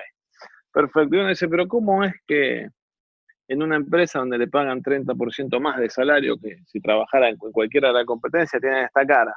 Perfecto. 0.73 1.17
Y 1.17 1.19
uno 1.19 1.29
dice, 1.29 1.49
pero 1.49 1.67
¿cómo 1.67 2.05
es 2.05 2.13
que 2.27 2.69
en 3.49 3.63
una 3.63 3.77
empresa 3.77 4.21
donde 4.21 4.39
le 4.39 4.49
pagan 4.49 4.83
30% 4.83 5.61
más 5.61 5.79
de 5.79 5.91
salario 5.91 6.37
que 6.39 6.59
si 6.67 6.81
trabajara 6.81 7.29
en 7.29 7.37
cualquiera 7.37 7.89
de 7.89 7.95
la 7.95 8.05
competencia 8.05 8.61
tienen 8.61 8.85
esta 8.85 9.05
cara? 9.07 9.35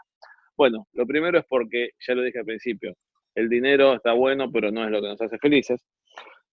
Bueno, 0.56 0.88
lo 0.94 1.06
primero 1.08 1.40
es 1.40 1.46
porque, 1.50 1.90
ya 2.00 2.14
lo 2.14 2.22
dije 2.22 2.40
al 2.40 2.46
principio, 2.46 2.94
el 3.34 3.50
dinero 3.50 3.96
está 3.96 4.14
bueno, 4.14 4.52
pero 4.52 4.72
no 4.72 4.84
es 4.84 4.92
lo 4.92 5.02
que 5.02 5.08
nos 5.08 5.22
hace 5.22 5.38
felices. 5.40 5.84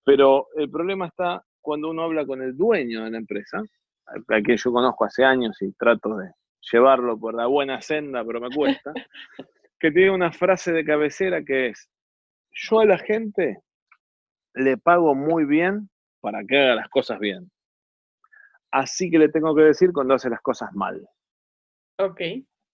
Pero 0.04 0.46
el 0.56 0.70
problema 0.70 1.06
está 1.06 1.42
cuando 1.60 1.90
uno 1.90 2.02
habla 2.02 2.24
con 2.24 2.40
el 2.42 2.56
dueño 2.56 3.04
de 3.04 3.10
la 3.10 3.18
empresa, 3.18 3.62
a 4.06 4.40
quien 4.42 4.56
yo 4.56 4.72
conozco 4.72 5.04
hace 5.04 5.24
años 5.24 5.60
y 5.60 5.72
trato 5.72 6.16
de 6.16 6.30
llevarlo 6.72 7.18
por 7.18 7.34
la 7.34 7.46
buena 7.46 7.80
senda, 7.80 8.24
pero 8.24 8.40
me 8.40 8.50
cuesta, 8.50 8.92
que 9.78 9.90
tiene 9.90 10.10
una 10.10 10.32
frase 10.32 10.72
de 10.72 10.84
cabecera 10.84 11.42
que 11.42 11.68
es, 11.68 11.90
yo 12.52 12.80
a 12.80 12.86
la 12.86 12.98
gente 12.98 13.58
le 14.54 14.76
pago 14.76 15.14
muy 15.14 15.44
bien 15.44 15.88
para 16.20 16.44
que 16.44 16.58
haga 16.58 16.74
las 16.74 16.88
cosas 16.88 17.18
bien. 17.18 17.50
Así 18.70 19.10
que 19.10 19.18
le 19.18 19.28
tengo 19.28 19.54
que 19.54 19.62
decir 19.62 19.92
cuando 19.92 20.14
hace 20.14 20.30
las 20.30 20.40
cosas 20.40 20.70
mal. 20.74 21.06
Ok. 21.98 22.20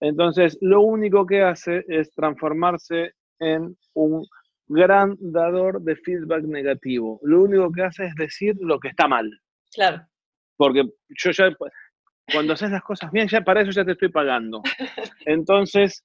Entonces, 0.01 0.59
lo 0.61 0.83
único 0.83 1.27
que 1.27 1.43
hace 1.43 1.85
es 1.89 2.12
transformarse 2.12 3.12
en 3.39 3.77
un 3.95 4.27
gran 4.68 5.16
dador 5.20 5.81
de 5.81 5.97
feedback 5.97 6.43
negativo. 6.45 7.18
Lo 7.22 7.43
único 7.43 7.70
que 7.72 7.83
hace 7.83 8.07
es 8.07 8.14
decir 8.14 8.57
lo 8.61 8.79
que 8.79 8.89
está 8.89 9.09
mal. 9.09 9.31
Claro. 9.72 10.07
Porque 10.57 10.85
yo 11.09 11.31
ya, 11.31 11.51
cuando 12.33 12.53
haces 12.53 12.70
las 12.70 12.83
cosas 12.83 13.11
bien, 13.11 13.29
ya 13.29 13.41
para 13.41 13.62
eso 13.62 13.70
ya 13.70 13.85
te 13.85 13.93
estoy 13.93 14.11
pagando. 14.11 14.62
Entonces, 15.27 16.05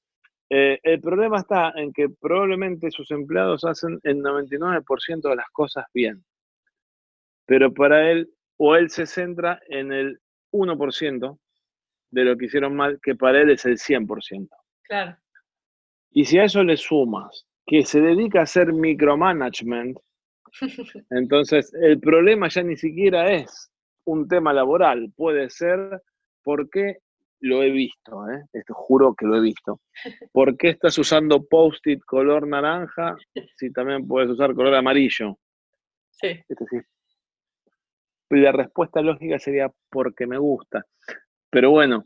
eh, 0.53 0.81
el 0.83 0.99
problema 0.99 1.37
está 1.37 1.71
en 1.77 1.93
que 1.93 2.09
probablemente 2.09 2.91
sus 2.91 3.09
empleados 3.11 3.63
hacen 3.63 4.01
el 4.03 4.17
99% 4.17 5.29
de 5.29 5.35
las 5.37 5.49
cosas 5.51 5.85
bien. 5.93 6.25
Pero 7.45 7.73
para 7.73 8.11
él, 8.11 8.29
o 8.57 8.75
él 8.75 8.89
se 8.89 9.05
centra 9.05 9.61
en 9.69 9.93
el 9.93 10.19
1% 10.51 11.39
de 12.11 12.25
lo 12.25 12.35
que 12.35 12.47
hicieron 12.47 12.75
mal, 12.75 12.99
que 13.01 13.15
para 13.15 13.39
él 13.39 13.51
es 13.51 13.65
el 13.65 13.77
100%. 13.77 14.49
Claro. 14.83 15.17
Y 16.11 16.25
si 16.25 16.37
a 16.37 16.43
eso 16.43 16.61
le 16.65 16.75
sumas 16.75 17.47
que 17.65 17.85
se 17.85 18.01
dedica 18.01 18.41
a 18.41 18.43
hacer 18.43 18.73
micromanagement, 18.73 19.97
entonces 21.11 21.73
el 21.75 22.01
problema 22.01 22.49
ya 22.49 22.61
ni 22.61 22.75
siquiera 22.75 23.31
es 23.31 23.71
un 24.03 24.27
tema 24.27 24.51
laboral, 24.51 25.13
puede 25.15 25.49
ser 25.49 26.01
porque 26.43 26.97
lo 27.41 27.63
he 27.63 27.71
visto, 27.71 28.29
¿eh? 28.29 28.45
Esto 28.53 28.73
juro 28.73 29.15
que 29.15 29.25
lo 29.25 29.37
he 29.37 29.41
visto. 29.41 29.81
¿Por 30.31 30.57
qué 30.57 30.69
estás 30.69 30.97
usando 30.97 31.43
post-it 31.43 32.01
color 32.05 32.47
naranja 32.47 33.15
si 33.57 33.71
también 33.71 34.07
puedes 34.07 34.29
usar 34.29 34.53
color 34.53 34.75
amarillo? 34.75 35.37
Sí. 36.11 36.27
Es 36.27 36.57
decir, 36.57 36.85
la 38.29 38.51
respuesta 38.51 39.01
lógica 39.01 39.39
sería 39.39 39.71
porque 39.89 40.27
me 40.27 40.37
gusta. 40.37 40.85
Pero 41.49 41.71
bueno, 41.71 42.05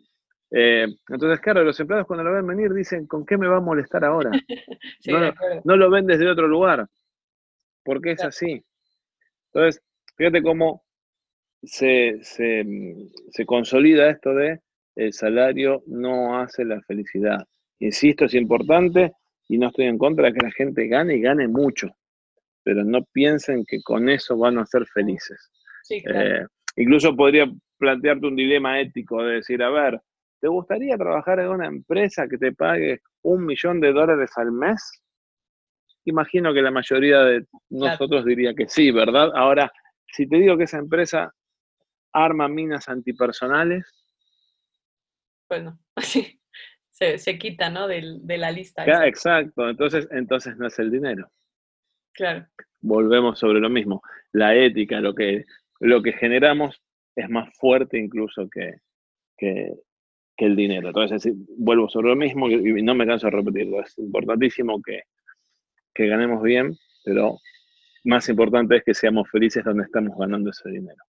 eh, 0.52 0.88
entonces, 1.10 1.40
claro, 1.42 1.64
los 1.64 1.80
empleados 1.80 2.08
cuando 2.08 2.24
lo 2.24 2.34
ven 2.34 2.48
venir 2.48 2.74
dicen, 2.74 3.06
¿con 3.06 3.26
qué 3.26 3.38
me 3.38 3.48
va 3.48 3.58
a 3.58 3.62
molestar 3.62 4.04
ahora? 4.06 4.32
Sí, 5.00 5.12
no, 5.64 5.78
lo 5.78 5.90
ven 5.92 6.08
desde 6.08 6.30
otro 6.30 6.48
lugar, 6.48 6.88
porque 7.84 8.12
es 8.12 8.24
así. 8.24 8.64
Entonces, 9.54 9.84
fíjate 10.16 10.42
cómo 10.42 10.84
se, 11.62 12.20
se, 12.24 12.66
se 13.30 13.46
consolida 13.46 14.10
esto 14.10 14.34
de 14.34 14.62
el 14.96 15.14
salario 15.14 15.84
no 15.88 16.40
hace 16.40 16.66
la 16.66 16.82
felicidad. 16.82 17.46
Insisto, 17.80 18.26
es 18.26 18.34
importante 18.34 19.14
y 19.48 19.58
no 19.58 19.68
estoy 19.68 19.86
en 19.86 19.98
contra 19.98 20.28
de 20.28 20.34
que 20.34 20.46
la 20.46 20.52
gente 20.52 20.88
gane 20.88 21.16
y 21.16 21.22
gane 21.22 21.48
mucho, 21.48 21.90
pero 22.64 22.84
no 22.84 23.04
piensen 23.12 23.66
que 23.66 23.82
con 23.84 24.10
eso 24.10 24.38
van 24.38 24.58
a 24.58 24.66
ser 24.66 24.86
felices. 24.88 25.52
Sí, 25.84 26.02
claro. 26.02 26.44
Eh, 26.44 26.48
incluso 26.78 27.16
podría 27.16 27.46
plantearte 27.78 28.28
un 28.28 28.36
dilema 28.36 28.80
ético 28.80 29.24
de 29.24 29.36
decir, 29.36 29.62
a 29.62 29.70
ver, 29.70 30.00
¿te 30.40 30.48
gustaría 30.48 30.98
trabajar 30.98 31.40
en 31.40 31.50
una 31.50 31.68
empresa 31.68 32.28
que 32.28 32.38
te 32.38 32.54
pague 32.54 33.02
un 33.24 33.46
millón 33.46 33.80
de 33.82 33.92
dólares 33.92 34.32
al 34.38 34.52
mes? 34.52 35.04
Imagino 36.06 36.54
que 36.54 36.62
la 36.62 36.72
mayoría 36.72 37.22
de 37.24 37.46
nosotros 37.70 38.26
diría 38.26 38.54
que 38.54 38.68
sí, 38.68 38.92
¿verdad? 38.92 39.32
Ahora, 39.36 39.72
si 40.08 40.28
te 40.28 40.38
digo 40.38 40.58
que 40.58 40.64
esa 40.64 40.78
empresa 40.78 41.34
arma 42.14 42.48
minas 42.48 42.88
antipersonales, 42.88 43.95
Bueno, 45.50 45.80
sí. 46.02 46.40
Se, 46.90 47.18
se 47.18 47.38
quita, 47.38 47.70
¿no? 47.70 47.88
Del- 47.88 48.26
de 48.26 48.38
la 48.38 48.52
lista. 48.52 48.86
ya, 48.86 49.06
exacto, 49.06 49.70
entonces, 49.70 50.08
entonces 50.12 50.56
no 50.58 50.68
es 50.68 50.80
el 50.80 50.90
dinero. 50.92 51.30
Claro. 52.14 52.48
Volvemos 52.80 53.38
sobre 53.38 53.60
lo 53.60 53.70
mismo. 53.70 54.02
La 54.32 54.56
ética, 54.56 55.02
lo 55.02 55.14
que, 55.14 55.44
lo 55.82 56.02
que 56.02 56.14
generamos 56.14 56.82
es 57.16 57.30
más 57.30 57.50
fuerte 57.58 57.98
incluso 57.98 58.48
que, 58.50 58.76
que, 59.38 59.74
que 60.38 60.46
el 60.46 60.56
dinero. 60.56 60.88
Entonces, 60.88 61.34
vuelvo 61.58 61.90
sobre 61.90 62.10
lo 62.10 62.16
mismo 62.16 62.50
y 62.50 62.80
y 62.80 62.82
no 62.84 62.96
me 62.96 63.06
canso 63.06 63.28
de 63.28 63.32
repetirlo. 63.32 63.82
Es 63.82 63.98
importantísimo 63.98 64.82
que, 64.82 65.02
que 65.94 66.08
ganemos 66.08 66.42
bien, 66.42 66.78
pero 67.04 67.40
más 68.06 68.30
importante 68.30 68.78
es 68.78 68.84
que 68.86 68.94
seamos 68.94 69.30
felices 69.30 69.66
donde 69.66 69.84
estamos 69.84 70.18
ganando 70.18 70.52
ese 70.52 70.70
dinero. 70.70 71.04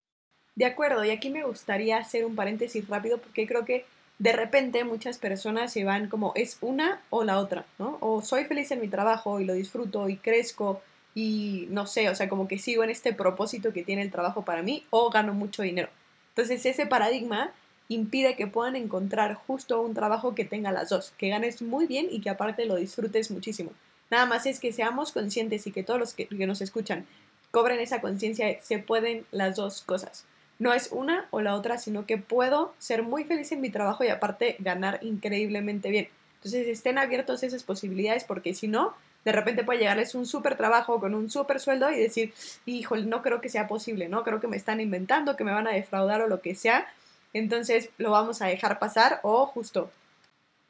De 0.55 0.65
acuerdo, 0.65 1.05
y 1.05 1.11
aquí 1.11 1.29
me 1.29 1.43
gustaría 1.43 1.97
hacer 1.97 2.25
un 2.25 2.35
paréntesis 2.35 2.85
rápido 2.89 3.19
porque 3.19 3.47
creo 3.47 3.63
que 3.63 3.85
de 4.19 4.33
repente 4.33 4.83
muchas 4.83 5.17
personas 5.19 5.71
se 5.71 5.83
van 5.83 6.09
como 6.09 6.31
es 6.35 6.57
una 6.61 7.01
o 7.09 7.23
la 7.23 7.39
otra, 7.39 7.65
¿no? 7.77 7.97
O 8.01 8.21
soy 8.21 8.45
feliz 8.45 8.71
en 8.71 8.81
mi 8.81 8.87
trabajo 8.87 9.39
y 9.39 9.45
lo 9.45 9.53
disfruto 9.53 10.09
y 10.09 10.17
crezco 10.17 10.81
y 11.13 11.67
no 11.69 11.85
sé, 11.87 12.09
o 12.09 12.15
sea, 12.15 12.29
como 12.29 12.47
que 12.47 12.57
sigo 12.57 12.83
en 12.83 12.89
este 12.89 13.13
propósito 13.13 13.73
que 13.73 13.83
tiene 13.83 14.01
el 14.01 14.11
trabajo 14.11 14.43
para 14.43 14.63
mí 14.63 14.85
o 14.89 15.09
gano 15.09 15.33
mucho 15.33 15.61
dinero. 15.61 15.89
Entonces 16.29 16.65
ese 16.65 16.85
paradigma 16.85 17.51
impide 17.89 18.35
que 18.35 18.47
puedan 18.47 18.75
encontrar 18.75 19.35
justo 19.35 19.81
un 19.81 19.93
trabajo 19.93 20.35
que 20.35 20.45
tenga 20.45 20.71
las 20.71 20.89
dos, 20.89 21.13
que 21.17 21.29
ganes 21.29 21.61
muy 21.61 21.85
bien 21.85 22.07
y 22.09 22.21
que 22.21 22.29
aparte 22.29 22.65
lo 22.65 22.75
disfrutes 22.75 23.31
muchísimo. 23.31 23.71
Nada 24.09 24.25
más 24.25 24.45
es 24.45 24.59
que 24.59 24.73
seamos 24.73 25.11
conscientes 25.11 25.67
y 25.67 25.71
que 25.71 25.83
todos 25.83 25.99
los 25.99 26.13
que, 26.13 26.27
que 26.27 26.47
nos 26.47 26.61
escuchan 26.61 27.05
cobren 27.51 27.79
esa 27.79 28.01
conciencia 28.01 28.59
se 28.61 28.79
pueden 28.79 29.25
las 29.31 29.55
dos 29.55 29.81
cosas 29.83 30.25
no 30.59 30.73
es 30.73 30.89
una 30.91 31.27
o 31.31 31.41
la 31.41 31.55
otra, 31.55 31.77
sino 31.77 32.05
que 32.05 32.17
puedo 32.17 32.73
ser 32.79 33.03
muy 33.03 33.23
feliz 33.23 33.51
en 33.51 33.61
mi 33.61 33.69
trabajo 33.69 34.03
y 34.03 34.09
aparte 34.09 34.55
ganar 34.59 34.99
increíblemente 35.01 35.89
bien. 35.89 36.09
Entonces 36.35 36.67
estén 36.67 36.97
abiertos 36.97 37.43
esas 37.43 37.63
posibilidades 37.63 38.23
porque 38.23 38.53
si 38.53 38.67
no, 38.67 38.93
de 39.25 39.31
repente 39.31 39.63
puede 39.63 39.79
llegarles 39.79 40.15
un 40.15 40.25
súper 40.25 40.55
trabajo 40.55 40.99
con 40.99 41.13
un 41.13 41.29
súper 41.29 41.59
sueldo 41.59 41.91
y 41.91 41.99
decir, 41.99 42.33
híjole, 42.65 43.05
no 43.05 43.21
creo 43.21 43.41
que 43.41 43.49
sea 43.49 43.67
posible, 43.67 44.07
¿no? 44.09 44.23
Creo 44.23 44.39
que 44.39 44.47
me 44.47 44.57
están 44.57 44.79
inventando, 44.79 45.35
que 45.35 45.43
me 45.43 45.51
van 45.51 45.67
a 45.67 45.71
defraudar 45.71 46.21
o 46.21 46.27
lo 46.27 46.41
que 46.41 46.55
sea. 46.55 46.87
Entonces 47.33 47.89
lo 47.97 48.11
vamos 48.11 48.41
a 48.41 48.47
dejar 48.47 48.79
pasar 48.79 49.19
o 49.23 49.45
justo 49.45 49.91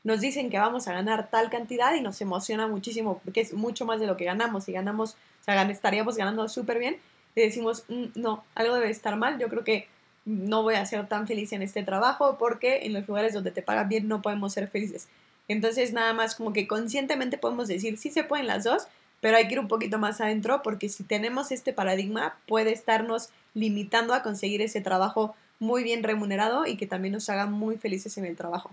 nos 0.07 0.21
dicen 0.21 0.49
que 0.49 0.57
vamos 0.57 0.88
a 0.88 0.93
ganar 0.93 1.29
tal 1.29 1.49
cantidad 1.49 1.93
y 1.93 1.99
nos 1.99 2.21
emociona 2.21 2.65
muchísimo 2.65 3.19
porque 3.25 3.41
es 3.41 3.53
mucho 3.53 3.85
más 3.85 3.99
de 3.99 4.07
lo 4.07 4.15
que 4.15 4.23
ganamos 4.23 4.69
y 4.69 4.71
ganamos, 4.71 5.17
estaríamos 5.45 6.15
ganando 6.15 6.47
súper 6.47 6.79
bien 6.79 6.97
decimos, 7.41 7.85
"Mm, 7.88 8.05
no, 8.15 8.43
algo 8.55 8.75
debe 8.75 8.89
estar 8.89 9.15
mal, 9.15 9.39
yo 9.39 9.49
creo 9.49 9.63
que 9.63 9.88
no 10.25 10.61
voy 10.61 10.75
a 10.75 10.85
ser 10.85 11.07
tan 11.07 11.25
feliz 11.25 11.53
en 11.53 11.61
este 11.61 11.83
trabajo 11.83 12.38
porque 12.38 12.85
en 12.85 12.93
los 12.93 13.07
lugares 13.07 13.33
donde 13.33 13.51
te 13.51 13.61
pagan 13.61 13.88
bien 13.88 14.07
no 14.07 14.21
podemos 14.21 14.53
ser 14.53 14.67
felices. 14.67 15.07
Entonces 15.47 15.93
nada 15.93 16.13
más 16.13 16.35
como 16.35 16.51
que 16.51 16.67
conscientemente 16.67 17.38
podemos 17.38 17.69
decir, 17.69 17.97
sí 17.97 18.09
se 18.09 18.25
pueden 18.25 18.47
las 18.47 18.65
dos, 18.65 18.88
pero 19.21 19.38
hay 19.38 19.47
que 19.47 19.53
ir 19.53 19.59
un 19.59 19.69
poquito 19.69 19.97
más 19.97 20.19
adentro 20.19 20.61
porque 20.63 20.89
si 20.89 21.03
tenemos 21.03 21.51
este 21.51 21.71
paradigma 21.71 22.38
puede 22.45 22.73
estarnos 22.73 23.29
limitando 23.53 24.13
a 24.13 24.21
conseguir 24.21 24.61
ese 24.61 24.81
trabajo 24.81 25.35
muy 25.59 25.83
bien 25.83 26.03
remunerado 26.03 26.65
y 26.65 26.75
que 26.75 26.88
también 26.88 27.13
nos 27.13 27.29
haga 27.29 27.45
muy 27.45 27.77
felices 27.77 28.17
en 28.17 28.25
el 28.25 28.35
trabajo. 28.35 28.71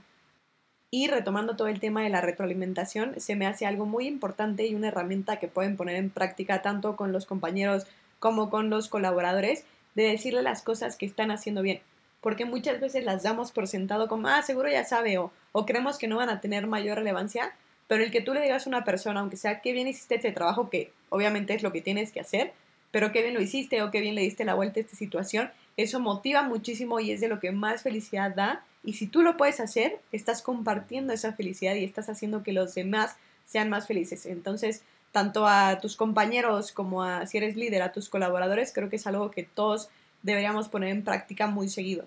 Y 0.90 1.08
retomando 1.08 1.56
todo 1.56 1.68
el 1.68 1.80
tema 1.80 2.02
de 2.02 2.10
la 2.10 2.20
retroalimentación, 2.20 3.18
se 3.18 3.34
me 3.36 3.46
hace 3.46 3.66
algo 3.66 3.86
muy 3.86 4.06
importante 4.06 4.66
y 4.66 4.74
una 4.74 4.88
herramienta 4.88 5.38
que 5.38 5.48
pueden 5.48 5.76
poner 5.76 5.96
en 5.96 6.10
práctica 6.10 6.62
tanto 6.62 6.94
con 6.96 7.10
los 7.10 7.26
compañeros 7.26 7.86
como 8.24 8.48
con 8.48 8.70
los 8.70 8.88
colaboradores, 8.88 9.66
de 9.94 10.04
decirle 10.04 10.40
las 10.40 10.62
cosas 10.62 10.96
que 10.96 11.04
están 11.04 11.30
haciendo 11.30 11.60
bien. 11.60 11.82
Porque 12.22 12.46
muchas 12.46 12.80
veces 12.80 13.04
las 13.04 13.22
damos 13.22 13.52
por 13.52 13.68
sentado 13.68 14.08
como, 14.08 14.28
ah, 14.28 14.40
seguro 14.40 14.70
ya 14.70 14.82
sabe, 14.82 15.18
o, 15.18 15.30
o 15.52 15.66
creemos 15.66 15.98
que 15.98 16.08
no 16.08 16.16
van 16.16 16.30
a 16.30 16.40
tener 16.40 16.66
mayor 16.66 16.96
relevancia, 16.96 17.54
pero 17.86 18.02
el 18.02 18.10
que 18.10 18.22
tú 18.22 18.32
le 18.32 18.40
digas 18.40 18.64
a 18.64 18.70
una 18.70 18.82
persona, 18.82 19.20
aunque 19.20 19.36
sea 19.36 19.60
qué 19.60 19.74
bien 19.74 19.88
hiciste 19.88 20.14
este 20.14 20.32
trabajo, 20.32 20.70
que 20.70 20.90
obviamente 21.10 21.52
es 21.52 21.62
lo 21.62 21.70
que 21.70 21.82
tienes 21.82 22.12
que 22.12 22.20
hacer, 22.20 22.54
pero 22.92 23.12
qué 23.12 23.20
bien 23.20 23.34
lo 23.34 23.42
hiciste 23.42 23.82
o 23.82 23.90
qué 23.90 24.00
bien 24.00 24.14
le 24.14 24.22
diste 24.22 24.46
la 24.46 24.54
vuelta 24.54 24.80
a 24.80 24.84
esta 24.84 24.96
situación, 24.96 25.50
eso 25.76 26.00
motiva 26.00 26.40
muchísimo 26.40 27.00
y 27.00 27.10
es 27.10 27.20
de 27.20 27.28
lo 27.28 27.40
que 27.40 27.52
más 27.52 27.82
felicidad 27.82 28.34
da. 28.34 28.64
Y 28.82 28.94
si 28.94 29.06
tú 29.06 29.20
lo 29.20 29.36
puedes 29.36 29.60
hacer, 29.60 30.00
estás 30.12 30.40
compartiendo 30.40 31.12
esa 31.12 31.34
felicidad 31.34 31.74
y 31.74 31.84
estás 31.84 32.08
haciendo 32.08 32.42
que 32.42 32.54
los 32.54 32.74
demás 32.74 33.16
sean 33.44 33.68
más 33.68 33.86
felices. 33.86 34.24
Entonces, 34.24 34.82
tanto 35.14 35.46
a 35.46 35.78
tus 35.80 35.94
compañeros 35.94 36.72
como 36.72 37.04
a, 37.04 37.24
si 37.24 37.38
eres 37.38 37.54
líder, 37.54 37.82
a 37.82 37.92
tus 37.92 38.08
colaboradores, 38.08 38.72
creo 38.74 38.90
que 38.90 38.96
es 38.96 39.06
algo 39.06 39.30
que 39.30 39.44
todos 39.44 39.88
deberíamos 40.22 40.68
poner 40.68 40.88
en 40.88 41.04
práctica 41.04 41.46
muy 41.46 41.68
seguido. 41.68 42.04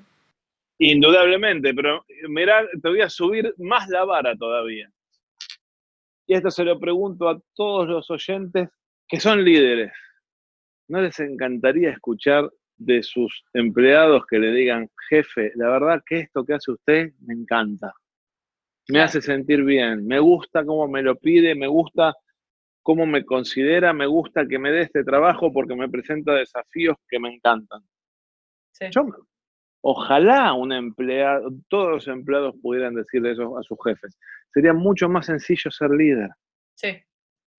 Indudablemente, 0.77 1.73
pero 1.73 2.05
mirá, 2.27 2.67
te 2.69 2.89
voy 2.89 2.99
a 2.99 3.09
subir 3.09 3.55
más 3.59 3.87
la 3.87 4.03
vara 4.03 4.35
todavía. 4.35 4.91
Y 6.27 6.33
esto 6.35 6.51
se 6.51 6.65
lo 6.65 6.77
pregunto 6.77 7.29
a 7.29 7.39
todos 7.55 7.87
los 7.87 8.11
oyentes 8.11 8.67
que 9.07 9.21
son 9.21 9.41
líderes. 9.41 9.93
¿No 10.89 10.99
les 11.01 11.17
encantaría 11.21 11.91
escuchar 11.91 12.51
de 12.75 13.03
sus 13.03 13.41
empleados 13.53 14.25
que 14.29 14.37
le 14.37 14.51
digan, 14.51 14.89
jefe, 15.07 15.53
la 15.55 15.69
verdad 15.69 16.03
que 16.05 16.19
esto 16.19 16.43
que 16.43 16.55
hace 16.55 16.71
usted 16.71 17.13
me 17.21 17.35
encanta? 17.35 17.93
Me 18.89 18.99
hace 18.99 19.21
sentir 19.21 19.63
bien, 19.63 20.05
me 20.05 20.19
gusta 20.19 20.65
cómo 20.65 20.89
me 20.89 21.01
lo 21.01 21.15
pide, 21.15 21.55
me 21.55 21.67
gusta 21.67 22.13
cómo 22.87 23.05
me 23.05 23.25
considera, 23.25 23.91
me 23.91 24.05
gusta 24.05 24.47
que 24.47 24.57
me 24.57 24.71
dé 24.71 24.83
este 24.83 25.03
trabajo 25.03 25.51
porque 25.51 25.75
me 25.75 25.89
presenta 25.89 26.31
desafíos 26.33 26.95
que 27.09 27.19
me 27.19 27.33
encantan. 27.35 27.81
Sí. 28.71 28.85
Yo, 28.91 29.01
ojalá 29.81 30.53
un 30.53 30.71
empleado, 30.71 31.49
todos 31.67 31.89
los 31.91 32.07
empleados 32.07 32.55
pudieran 32.61 32.95
decirle 32.95 33.33
eso 33.33 33.57
a 33.57 33.63
sus 33.63 33.77
jefes. 33.83 34.17
Sería 34.53 34.71
mucho 34.71 35.09
más 35.09 35.25
sencillo 35.25 35.69
ser 35.69 35.89
líder. 35.89 36.29
Sí, 36.75 36.97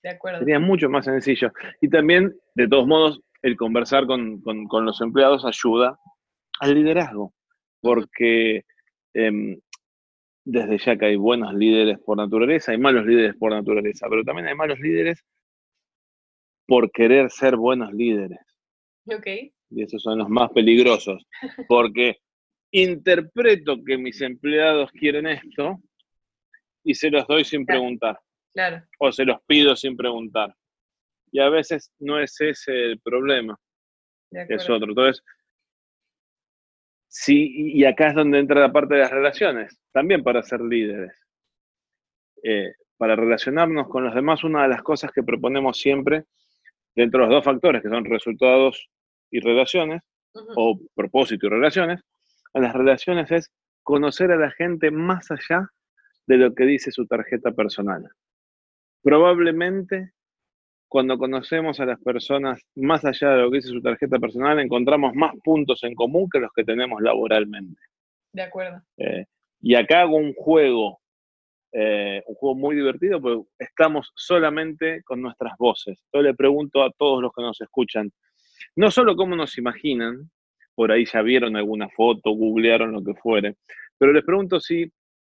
de 0.03 0.09
acuerdo. 0.09 0.39
Sería 0.39 0.61
mucho 0.61 0.89
más 0.89 1.05
sencillo. 1.05 1.53
Y 1.83 1.91
también, 1.91 2.35
de 2.55 2.67
todos 2.67 2.87
modos, 2.87 3.21
el 3.43 3.55
conversar 3.59 4.07
con, 4.07 4.41
con- 4.41 4.67
con 4.67 4.87
los 4.87 4.99
empleados 5.03 5.45
ayuda 5.45 5.99
al 6.61 6.75
liderazgo. 6.75 7.35
Porque 7.83 8.65
em, 9.13 9.61
desde 10.51 10.79
ya 10.79 10.97
que 10.97 11.05
hay 11.05 11.17
buenos 11.17 11.53
líderes 11.53 11.99
por 11.99 12.17
naturaleza, 12.17 12.73
hay 12.73 12.79
malos 12.79 13.05
líderes 13.05 13.37
por 13.37 13.53
naturaleza, 13.53 14.07
pero 14.09 14.25
también 14.25 14.49
hay 14.49 14.55
malos 14.55 14.81
líderes 14.81 15.23
por 16.67 16.91
querer 16.91 17.31
ser 17.31 17.57
buenos 17.57 17.93
líderes 17.93 18.41
Ok, 19.07 19.27
y 19.71 19.83
esos 19.83 20.03
son 20.03 20.19
los 20.19 20.29
más 20.31 20.51
peligrosos, 20.53 21.27
porque 21.69 22.17
interpreto 22.71 23.77
que 23.85 23.99
mis 23.99 24.21
empleados 24.23 24.91
quieren 24.93 25.27
esto 25.27 25.79
y 26.83 26.95
se 26.95 27.11
los 27.11 27.27
doy 27.27 27.45
sin 27.45 27.67
Claro. 27.67 27.81
preguntar, 27.81 28.19
claro. 28.55 28.83
o 28.99 29.13
se 29.13 29.25
los 29.27 29.43
pido 29.47 29.77
sin 29.77 29.97
preguntar. 29.97 30.55
Y 31.31 31.41
a 31.41 31.51
veces 31.51 31.93
no 31.99 32.19
es 32.19 32.41
ese 32.41 32.73
el 32.73 33.01
problema, 33.01 33.55
es 34.31 34.69
otro. 34.71 34.89
Entonces, 34.89 35.23
sí, 37.09 37.51
y 37.75 37.85
acá 37.85 38.09
es 38.09 38.15
donde 38.15 38.39
entra 38.39 38.61
la 38.61 38.73
parte 38.73 38.95
de 38.95 39.01
las 39.01 39.11
relaciones, 39.11 39.81
también 39.93 40.23
para 40.23 40.43
ser 40.43 40.61
líderes. 40.61 41.13
Eh, 42.43 42.73
para 42.97 43.17
relacionarnos 43.17 43.89
con 43.89 44.05
los 44.05 44.15
demás, 44.15 44.45
una 44.45 44.63
de 44.63 44.69
las 44.69 44.83
cosas 44.83 45.11
que 45.13 45.23
proponemos 45.23 45.79
siempre, 45.79 46.25
dentro 46.95 47.21
de 47.21 47.27
los 47.27 47.37
dos 47.37 47.45
factores, 47.45 47.83
que 47.83 47.89
son 47.89 48.05
resultados 48.05 48.89
y 49.31 49.41
relaciones, 49.41 50.03
o 50.57 50.79
propósito 50.95 51.47
y 51.47 51.51
relaciones, 51.51 52.01
a 52.55 52.61
las 52.61 52.75
relaciones 52.75 53.31
es 53.31 53.51
conocer 53.83 54.31
a 54.33 54.37
la 54.37 54.51
gente 54.51 54.91
más 54.91 55.31
allá 55.31 55.69
de 56.27 56.37
lo 56.37 56.55
que 56.55 56.65
dice 56.65 56.91
su 56.91 57.07
tarjeta 57.07 57.53
personal. 57.53 58.09
Probablemente 59.03 60.13
cuando 60.89 61.19
conocemos 61.19 61.81
a 61.81 61.87
las 61.87 62.01
personas 62.01 62.63
más 62.75 63.05
allá 63.05 63.31
de 63.31 63.43
lo 63.43 63.51
que 63.51 63.59
dice 63.59 63.69
su 63.69 63.83
tarjeta 63.83 64.19
personal, 64.19 64.59
encontramos 64.59 65.15
más 65.15 65.33
puntos 65.45 65.85
en 65.85 65.95
común 65.95 66.29
que 66.33 66.41
los 66.41 66.51
que 66.53 66.65
tenemos 66.65 67.01
laboralmente. 67.03 67.81
De 68.33 68.43
acuerdo. 68.43 68.81
Eh, 68.97 69.27
y 69.61 69.75
acá 69.75 70.03
hago 70.03 70.17
un 70.17 70.33
juego, 70.33 71.01
eh, 71.73 72.23
un 72.27 72.35
juego 72.37 72.55
muy 72.57 72.75
divertido, 72.75 73.21
porque 73.21 73.43
estamos 73.59 74.11
solamente 74.15 75.03
con 75.05 75.21
nuestras 75.21 75.57
voces. 75.59 76.03
Yo 76.13 76.23
le 76.23 76.35
pregunto 76.35 76.83
a 76.83 76.91
todos 76.91 77.23
los 77.23 77.33
que 77.33 77.43
nos 77.43 77.61
escuchan, 77.61 78.11
no 78.75 78.91
solo 78.91 79.15
cómo 79.15 79.37
nos 79.37 79.59
imaginan, 79.59 80.31
por 80.75 80.91
ahí 80.91 81.05
ya 81.05 81.21
vieron 81.23 81.57
alguna 81.57 81.89
foto, 81.91 82.31
googlearon 82.31 82.93
lo 82.93 83.03
que 83.03 83.15
fuere, 83.15 83.57
pero 83.99 84.13
les 84.13 84.25
pregunto 84.25 84.61
si 84.61 84.91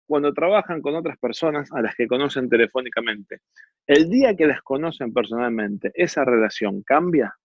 cuando 0.08 0.34
trabajan 0.34 0.82
con 0.82 0.96
otras 0.96 1.18
personas 1.18 1.72
a 1.72 1.82
las 1.82 1.96
que 1.96 2.08
conocen 2.08 2.48
telefónicamente, 2.50 3.42
el 3.88 4.10
día 4.10 4.36
que 4.36 4.46
las 4.48 4.62
conocen 4.62 5.12
personalmente, 5.14 5.92
¿esa 5.96 6.24
relación 6.24 6.82
cambia? 6.84 7.36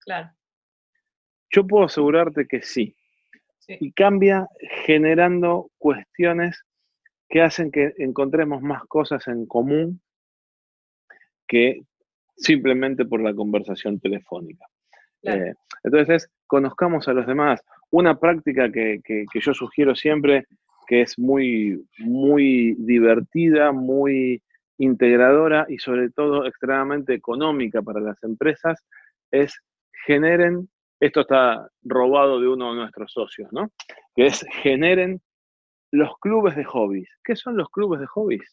Claro. 0.00 0.30
Yo 1.50 1.66
puedo 1.66 1.84
asegurarte 1.86 2.46
que 2.46 2.62
sí. 2.62 2.96
Sí. 3.58 3.76
Y 3.80 3.92
cambia 3.92 4.46
generando 4.84 5.70
cuestiones 5.78 6.62
que 7.28 7.42
hacen 7.42 7.70
que 7.70 7.92
encontremos 7.98 8.62
más 8.62 8.82
cosas 8.86 9.28
en 9.28 9.46
común 9.46 10.00
que 11.46 11.82
simplemente 12.36 13.04
por 13.04 13.20
la 13.20 13.34
conversación 13.34 14.00
telefónica. 14.00 14.64
Claro. 15.22 15.44
Eh, 15.44 15.54
entonces, 15.84 16.30
conozcamos 16.46 17.06
a 17.08 17.12
los 17.12 17.26
demás. 17.26 17.60
Una 17.90 18.18
práctica 18.18 18.70
que, 18.72 19.00
que- 19.04 19.24
que 19.30 19.40
yo 19.40 19.52
sugiero 19.52 19.94
siempre, 19.94 20.46
que 20.90 21.02
es 21.02 21.16
muy, 21.20 21.86
muy 21.98 22.74
divertida, 22.80 23.70
muy 23.70 24.42
integradora 24.76 25.64
y 25.68 25.78
sobre 25.78 26.10
todo 26.10 26.44
extremadamente 26.46 27.14
económica 27.14 27.80
para 27.80 28.00
las 28.00 28.20
empresas, 28.24 28.84
es 29.30 29.54
generen, 30.04 30.68
esto 30.98 31.20
está 31.20 31.70
robado 31.84 32.40
de 32.40 32.48
uno 32.48 32.70
de 32.72 32.80
nuestros 32.80 33.12
socios, 33.12 33.52
¿no? 33.52 33.70
Que 34.16 34.26
es 34.26 34.44
generen 34.62 35.20
los 35.92 36.10
clubes 36.18 36.56
de 36.56 36.64
hobbies. 36.64 37.08
¿Qué 37.22 37.36
son 37.36 37.56
los 37.56 37.70
clubes 37.70 38.00
de 38.00 38.06
hobbies? 38.08 38.52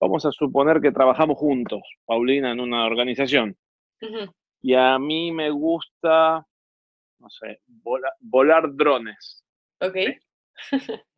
Vamos 0.00 0.24
a 0.24 0.30
suponer 0.30 0.80
que 0.80 0.92
trabajamos 0.92 1.36
juntos, 1.36 1.82
Paulina, 2.04 2.52
en 2.52 2.60
una 2.60 2.86
organización 2.86 3.56
y 4.62 4.74
a 4.74 5.00
mí 5.00 5.32
me 5.32 5.50
gusta, 5.50 6.46
no 7.18 7.28
sé, 7.28 7.58
vola- 7.82 8.14
volar 8.20 8.72
drones. 8.72 9.42
Ok. 9.80 9.96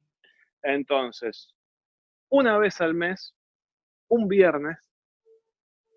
Entonces, 0.63 1.55
una 2.29 2.59
vez 2.59 2.81
al 2.81 2.95
mes, 2.95 3.35
un 4.09 4.29
viernes, 4.29 4.79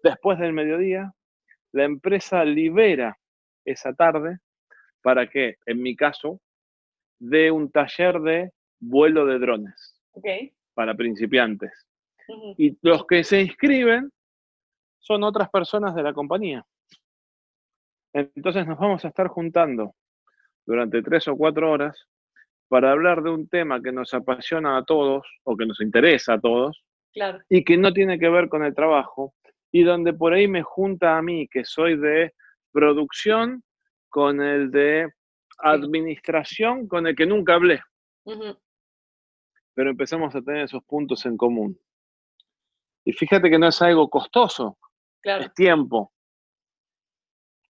después 0.04 0.40
del 0.40 0.54
mediodía, 0.54 1.14
la 1.72 1.84
empresa 1.84 2.44
libera 2.44 3.18
esa 3.66 3.94
tarde 3.94 4.40
para 5.02 5.28
que, 5.28 5.58
en 5.66 5.82
mi 5.82 5.96
caso, 5.96 6.40
dé 7.20 7.52
un 7.52 7.72
taller 7.72 8.20
de 8.22 8.52
vuelo 8.80 9.26
de 9.26 9.40
drones 9.40 10.02
para 10.74 10.96
principiantes. 10.96 11.72
Y 12.58 12.78
los 12.82 13.06
que 13.06 13.24
se 13.24 13.42
inscriben 13.42 14.12
son 15.00 15.24
otras 15.24 15.50
personas 15.50 15.96
de 15.96 16.04
la 16.04 16.14
compañía. 16.14 16.66
Entonces 18.14 18.68
nos 18.68 18.78
vamos 18.78 19.04
a 19.06 19.08
estar 19.08 19.28
juntando 19.28 19.96
durante 20.66 21.02
tres 21.02 21.28
o 21.28 21.36
cuatro 21.36 21.72
horas 21.72 22.08
para 22.72 22.94
hablar 22.94 23.22
de 23.22 23.30
un 23.30 23.50
tema 23.50 23.82
que 23.82 23.92
nos 23.92 24.14
apasiona 24.14 24.78
a 24.78 24.86
todos 24.86 25.28
o 25.44 25.58
que 25.58 25.66
nos 25.66 25.82
interesa 25.82 26.36
a 26.36 26.40
todos 26.40 26.82
Claro. 27.14 27.40
y 27.50 27.66
que 27.66 27.76
no 27.76 27.92
tiene 27.92 28.18
que 28.18 28.30
ver 28.30 28.48
con 28.48 28.64
el 28.64 28.74
trabajo 28.74 29.34
y 29.74 29.84
donde 29.84 30.14
por 30.14 30.32
ahí 30.32 30.48
me 30.48 30.64
junta 30.64 31.18
a 31.18 31.22
mí, 31.22 31.50
que 31.50 31.66
soy 31.66 31.98
de 31.98 32.34
producción, 32.72 33.62
con 34.08 34.42
el 34.42 34.72
de 34.72 35.10
administración, 35.58 36.88
con 36.88 37.08
el 37.08 37.14
que 37.16 37.26
nunca 37.26 37.56
hablé, 37.56 37.82
pero 39.74 39.90
empezamos 39.90 40.34
a 40.34 40.42
tener 40.42 40.64
esos 40.64 40.82
puntos 40.86 41.26
en 41.26 41.36
común. 41.36 41.78
Y 43.04 43.12
fíjate 43.12 43.50
que 43.50 43.60
no 43.60 43.68
es 43.68 43.82
algo 43.82 44.10
costoso, 44.10 44.78
Claro. 45.22 45.44
es 45.44 45.54
tiempo. 45.54 46.14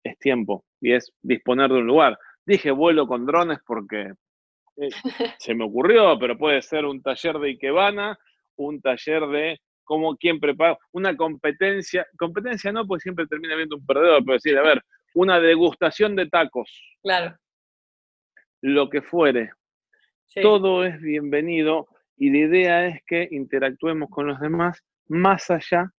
Es 0.02 0.18
tiempo 0.18 0.64
y 0.80 0.92
es 0.94 1.12
disponer 1.20 1.70
de 1.70 1.78
un 1.80 1.86
lugar. 1.86 2.18
Dije 2.46 2.70
vuelo 2.70 3.06
con 3.06 3.26
drones 3.26 3.58
porque 3.66 4.14
eh, 4.76 4.88
se 5.40 5.54
me 5.54 5.64
ocurrió, 5.64 6.18
pero 6.18 6.36
puede 6.38 6.62
ser 6.62 6.84
un 6.84 7.02
taller 7.02 7.38
de 7.38 7.48
Ikebana, 7.50 8.18
un 8.56 8.80
taller 8.80 9.26
de 9.26 9.60
cómo 9.84 10.16
quién 10.16 10.40
prepara, 10.40 10.76
una 10.92 11.16
competencia, 11.16 12.06
competencia 12.18 12.72
no, 12.72 12.86
porque 12.86 13.02
siempre 13.02 13.26
termina 13.26 13.54
viendo 13.54 13.76
un 13.76 13.86
perdedor, 13.86 14.22
pero 14.24 14.34
decir, 14.34 14.58
a 14.58 14.62
ver, 14.62 14.82
una 15.14 15.40
degustación 15.40 16.16
de 16.16 16.26
tacos, 16.28 16.68
Claro. 17.02 17.36
lo 18.62 18.88
que 18.90 19.02
fuere, 19.02 19.50
Sí. 20.26 20.40
todo 20.42 20.84
es 20.84 21.00
bienvenido 21.00 21.86
y 22.16 22.30
la 22.30 22.38
idea 22.38 22.86
es 22.86 23.00
que 23.06 23.28
interactuemos 23.30 24.08
con 24.10 24.26
los 24.26 24.40
demás 24.40 24.82
más 25.06 25.50
allá 25.50 25.90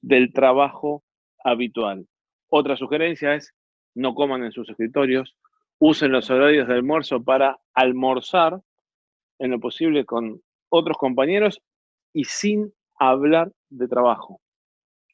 del 0.00 0.32
trabajo 0.32 1.04
habitual. 1.44 2.06
Otra 2.48 2.76
sugerencia 2.76 3.34
es 3.34 3.54
no 3.94 4.14
coman 4.14 4.42
en 4.44 4.50
sus 4.52 4.68
escritorios, 4.68 5.36
usen 5.80 6.12
los 6.12 6.30
horarios 6.30 6.68
de 6.68 6.74
almuerzo 6.74 7.22
para 7.22 7.58
almorzar 7.74 8.60
en 9.38 9.50
lo 9.50 9.58
posible 9.58 10.04
con 10.04 10.40
otros 10.68 10.96
compañeros 10.98 11.60
y 12.12 12.24
sin 12.24 12.72
hablar 12.98 13.50
de 13.70 13.88
trabajo. 13.88 14.40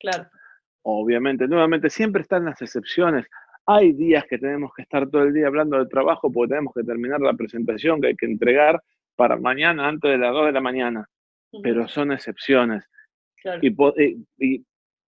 Claro. 0.00 0.28
Obviamente, 0.82 1.46
nuevamente, 1.46 1.88
siempre 1.88 2.22
están 2.22 2.44
las 2.44 2.60
excepciones. 2.60 3.26
Hay 3.64 3.92
días 3.92 4.24
que 4.28 4.38
tenemos 4.38 4.72
que 4.74 4.82
estar 4.82 5.08
todo 5.08 5.22
el 5.22 5.32
día 5.32 5.46
hablando 5.46 5.78
de 5.78 5.86
trabajo 5.86 6.30
porque 6.30 6.50
tenemos 6.50 6.74
que 6.74 6.82
terminar 6.82 7.20
la 7.20 7.34
presentación 7.34 8.00
que 8.00 8.08
hay 8.08 8.16
que 8.16 8.26
entregar 8.26 8.82
para 9.14 9.36
mañana 9.36 9.88
antes 9.88 10.10
de 10.10 10.18
las 10.18 10.32
2 10.32 10.46
de 10.46 10.52
la 10.52 10.60
mañana, 10.60 11.08
pero 11.62 11.88
son 11.88 12.12
excepciones. 12.12 12.84
Claro. 13.36 13.60
Y, 13.62 14.26
y 14.38 14.66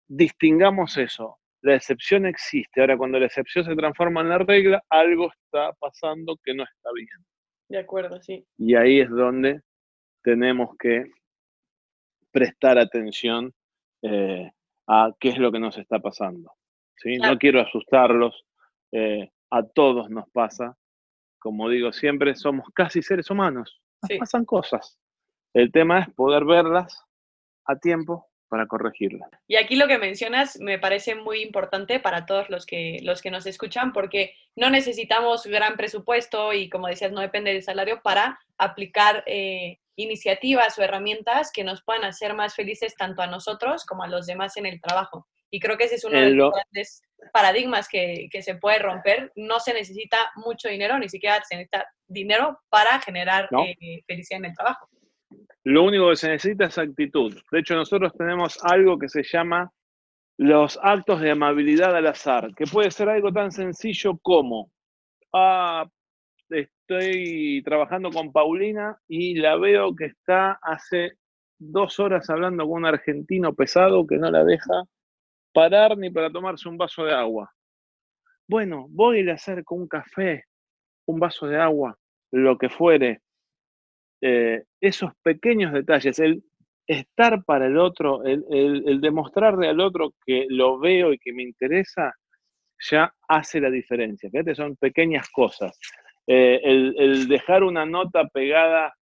distingamos 0.08 0.98
eso. 0.98 1.40
La 1.62 1.76
excepción 1.76 2.26
existe. 2.26 2.82
Ahora, 2.82 2.98
cuando 2.98 3.20
la 3.20 3.26
excepción 3.26 3.66
se 3.66 3.76
transforma 3.76 4.22
en 4.22 4.30
la 4.30 4.38
regla, 4.38 4.84
algo 4.90 5.32
está 5.32 5.74
pasando 5.80 6.38
que 6.44 6.54
no 6.54 6.64
está 6.64 6.90
bien. 6.94 7.08
De 7.70 7.80
acuerdo, 7.80 8.22
sí. 8.22 8.46
Y 8.58 8.76
ahí 8.76 9.00
es 9.02 9.10
donde 9.10 9.62
tenemos 10.24 10.76
que 10.78 11.06
prestar 12.32 12.78
atención 12.78 13.54
eh, 14.04 14.52
a 14.88 15.12
qué 15.20 15.30
es 15.30 15.38
lo 15.38 15.52
que 15.52 15.60
nos 15.60 15.78
está 15.78 16.00
pasando. 16.00 16.52
¿sí? 16.98 17.18
Claro. 17.18 17.34
No 17.34 17.40
quiero 17.40 17.62
asustarlos, 17.62 18.46
eh, 18.92 19.30
a 19.52 19.64
todos 19.64 20.10
nos 20.10 20.30
pasa. 20.32 20.78
Como 21.40 21.70
digo 21.70 21.92
siempre, 21.92 22.36
somos 22.36 22.68
casi 22.74 23.02
seres 23.02 23.30
humanos, 23.30 23.82
nos 24.02 24.10
Sí. 24.10 24.18
pasan 24.18 24.46
cosas. 24.46 25.00
El 25.54 25.72
tema 25.72 26.00
es 26.00 26.14
poder 26.14 26.46
verlas 26.46 27.04
a 27.66 27.76
tiempo 27.78 28.28
para 28.48 28.66
corregirlas. 28.68 29.30
Y 29.48 29.56
aquí 29.58 29.76
lo 29.76 29.88
que 29.88 29.98
mencionas 29.98 30.60
me 30.60 30.80
parece 30.80 31.16
muy 31.16 31.42
importante 31.42 32.00
para 32.00 32.26
todos 32.26 32.50
los 32.50 32.66
que, 32.66 33.00
los 33.04 33.22
que 33.22 33.32
nos 33.32 33.46
escuchan, 33.46 33.94
porque 33.94 34.34
no 34.56 34.70
necesitamos 34.70 35.46
gran 35.46 35.76
presupuesto 35.78 36.54
y, 36.54 36.70
como 36.70 36.88
decías, 36.88 37.12
no 37.12 37.22
depende 37.22 37.52
del 37.54 37.64
salario 37.64 38.02
para 38.02 38.40
aplicar 38.58 39.24
eh, 39.28 39.80
iniciativas 39.96 40.78
o 40.78 40.84
herramientas 40.84 41.52
que 41.52 41.64
nos 41.64 41.84
puedan 41.84 42.04
hacer 42.06 42.34
más 42.34 42.56
felices 42.56 42.96
tanto 42.96 43.22
a 43.22 43.28
nosotros 43.28 43.86
como 43.86 44.04
a 44.04 44.08
los 44.08 44.26
demás 44.28 44.56
en 44.58 44.66
el 44.66 44.80
trabajo. 44.82 45.28
Y 45.50 45.60
creo 45.60 45.78
que 45.78 45.86
ese 45.86 45.96
es 45.96 46.04
uno 46.04 46.20
de 46.20 46.26
los 46.32 46.36
lo- 46.36 46.52
grandes 46.52 47.02
paradigmas 47.34 47.88
que, 47.88 48.28
que 48.32 48.42
se 48.42 48.56
puede 48.56 48.80
romper. 48.80 49.32
No 49.36 49.60
se 49.60 49.74
necesita 49.74 50.18
mucho 50.36 50.68
dinero, 50.70 51.00
ni 51.00 51.10
siquiera 51.10 51.42
se 51.48 51.56
necesita 51.56 51.88
dinero 52.08 52.60
para 52.70 53.00
generar 53.00 53.48
No. 53.52 53.64
eh, 53.64 54.04
felicidad 54.06 54.40
en 54.40 54.46
el 54.46 54.54
trabajo. 54.56 54.90
Lo 55.64 55.84
único 55.84 56.10
que 56.10 56.16
se 56.16 56.30
necesita 56.30 56.66
es 56.66 56.78
actitud. 56.78 57.36
De 57.52 57.60
hecho, 57.60 57.76
nosotros 57.76 58.14
tenemos 58.18 58.58
algo 58.64 58.98
que 58.98 59.10
se 59.10 59.24
llama 59.24 59.72
los 60.38 60.80
actos 60.82 61.20
de 61.20 61.32
amabilidad 61.32 61.96
al 61.96 62.08
azar, 62.08 62.54
que 62.56 62.66
puede 62.66 62.92
ser 62.92 63.10
algo 63.10 63.32
tan 63.34 63.52
sencillo 63.52 64.18
como, 64.22 64.72
ah, 65.34 65.86
estoy 66.50 67.62
trabajando 67.64 68.12
con 68.12 68.32
Paulina 68.32 68.98
y 69.08 69.36
la 69.36 69.58
veo 69.58 69.96
que 69.96 70.06
está 70.06 70.60
hace 70.62 71.14
dos 71.60 72.00
horas 72.00 72.30
hablando 72.30 72.66
con 72.66 72.78
un 72.78 72.86
argentino 72.86 73.54
pesado 73.54 74.06
que 74.06 74.18
no 74.18 74.30
la 74.32 74.44
deja 74.44 74.84
parar 75.54 75.98
ni 75.98 76.12
para 76.12 76.32
tomarse 76.32 76.70
un 76.70 76.78
vaso 76.78 77.04
de 77.04 77.14
agua. 77.14 77.52
Bueno, 78.48 78.86
voy 78.90 79.20
y 79.20 79.24
le 79.24 79.32
acerco 79.32 79.76
un 79.76 79.88
café, 79.88 80.44
un 81.08 81.20
vaso 81.20 81.48
de 81.48 81.60
agua, 81.60 81.98
lo 82.32 82.58
que 82.58 82.70
fuere. 82.70 83.22
Eh, 84.22 84.64
esos 84.82 85.12
pequeños 85.24 85.74
detalles, 85.74 86.20
el 86.20 86.44
estar 86.88 87.44
para 87.44 87.68
el 87.68 87.78
otro, 87.78 88.24
el, 88.26 88.44
el- 88.50 88.84
el 88.88 89.02
demostrarle 89.02 89.68
al 89.68 89.80
otro 89.80 90.14
que 90.26 90.46
lo 90.50 90.80
veo 90.80 91.14
y 91.14 91.18
que 91.20 91.34
me 91.34 91.44
interesa, 91.44 92.14
ya 92.90 93.14
hace 93.28 93.60
la 93.60 93.70
diferencia. 93.70 94.30
Fíjate, 94.30 94.56
son 94.56 94.76
pequeñas 94.78 95.28
cosas. 95.30 95.78
Eh, 96.28 96.60
el, 96.64 96.96
el 96.98 97.28
dejar 97.28 97.64
una 97.64 97.86
nota 97.86 98.28
pegada 98.28 98.94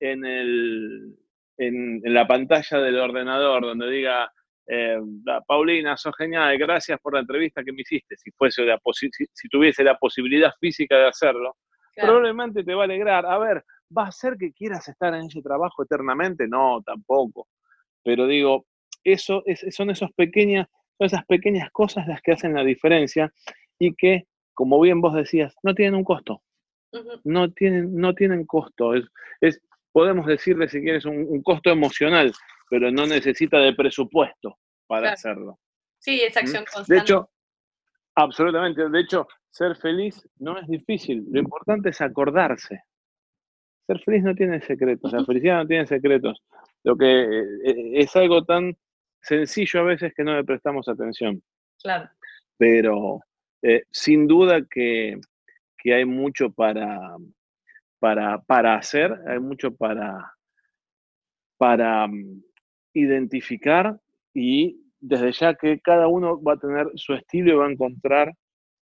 en, 0.00 0.24
el, 0.24 1.14
en, 1.58 2.00
en 2.04 2.14
la 2.14 2.26
pantalla 2.26 2.78
del 2.78 2.98
ordenador 2.98 3.62
donde 3.62 3.90
diga 3.90 4.30
eh, 4.66 4.98
Paulina, 5.46 5.96
sos 5.96 6.14
genial, 6.16 6.56
gracias 6.58 6.98
por 7.00 7.14
la 7.14 7.20
entrevista 7.20 7.62
que 7.64 7.72
me 7.72 7.82
hiciste. 7.82 8.16
Si, 8.16 8.30
fuese 8.30 8.62
la 8.64 8.78
si, 8.92 9.48
tuviese 9.48 9.82
la 9.84 9.96
posibilidad 9.98 10.52
física 10.60 10.96
de 10.96 11.08
hacerlo, 11.08 11.56
probablemente 12.06 12.62
te 12.64 12.74
va 12.74 12.82
a 12.82 12.84
alegrar. 12.84 13.26
A 13.26 13.36
ver, 13.38 13.64
¿va 13.96 14.06
a 14.06 14.12
ser 14.12 14.36
que 14.36 14.52
quieras 14.52 14.88
estar 14.88 15.14
en 15.14 15.26
ese 15.26 15.42
trabajo 15.42 15.82
eternamente? 15.82 16.46
No, 16.48 16.82
tampoco. 16.84 17.48
Pero 18.02 18.26
digo, 18.26 18.66
eso 19.04 19.42
son 19.70 19.90
esos 19.90 20.12
pequeñas, 20.12 20.68
esas 20.98 21.24
pequeñas 21.26 21.70
cosas 21.70 22.06
las 22.06 22.20
que 22.22 22.32
hacen 22.32 22.54
la 22.54 22.64
diferencia 22.64 23.32
y 23.78 23.94
que, 23.94 24.26
como 24.54 24.80
bien 24.80 25.00
vos 25.00 25.14
decías, 25.14 25.54
no 25.62 25.74
tienen 25.74 25.94
un 25.94 26.04
costo. 26.04 26.42
No 27.24 27.52
tienen, 27.52 27.94
no 27.94 28.14
tienen 28.14 28.46
costo. 28.46 28.94
Es, 28.94 29.06
es, 29.40 29.60
podemos 29.92 30.26
decirle, 30.26 30.68
si 30.68 30.80
quieres, 30.80 31.04
un, 31.04 31.42
costo 31.42 31.70
emocional, 31.70 32.32
pero 32.68 32.90
no 32.90 33.06
necesita 33.06 33.58
de 33.58 33.74
presupuesto 33.74 34.58
para 34.86 35.12
hacerlo. 35.12 35.58
Sí, 35.98 36.20
es 36.22 36.36
acción 36.36 36.64
constante. 36.64 36.94
De 36.94 37.00
hecho, 37.00 37.30
absolutamente. 38.14 38.88
De 38.88 39.00
hecho, 39.00 39.28
ser 39.50 39.76
feliz 39.76 40.28
no 40.38 40.58
es 40.58 40.66
difícil. 40.66 41.24
Lo 41.30 41.40
importante 41.40 41.90
es 41.90 42.00
acordarse. 42.00 42.82
Ser 43.90 43.98
feliz 44.04 44.22
no 44.22 44.36
tiene 44.36 44.60
secretos. 44.60 45.12
La 45.12 45.24
felicidad 45.24 45.56
no 45.62 45.66
tiene 45.66 45.84
secretos. 45.84 46.40
Lo 46.84 46.96
que 46.96 47.22
eh, 47.22 47.44
eh, 47.64 47.92
es 47.94 48.14
algo 48.14 48.44
tan 48.44 48.76
sencillo 49.20 49.80
a 49.80 49.82
veces 49.82 50.12
que 50.14 50.22
no 50.22 50.36
le 50.36 50.44
prestamos 50.44 50.88
atención. 50.88 51.42
Claro. 51.82 52.08
Pero 52.56 53.18
eh, 53.62 53.82
sin 53.90 54.28
duda 54.28 54.60
que, 54.70 55.18
que 55.76 55.92
hay 55.92 56.04
mucho 56.04 56.52
para, 56.52 57.16
para, 57.98 58.38
para 58.42 58.76
hacer, 58.76 59.12
hay 59.26 59.40
mucho 59.40 59.74
para, 59.74 60.34
para 61.56 62.06
mm, 62.06 62.44
identificar 62.94 63.98
y 64.32 64.84
desde 65.00 65.32
ya 65.32 65.54
que 65.54 65.80
cada 65.80 66.06
uno 66.06 66.40
va 66.40 66.52
a 66.52 66.60
tener 66.60 66.86
su 66.94 67.12
estilo 67.12 67.54
y 67.54 67.56
va 67.56 67.66
a 67.66 67.72
encontrar 67.72 68.34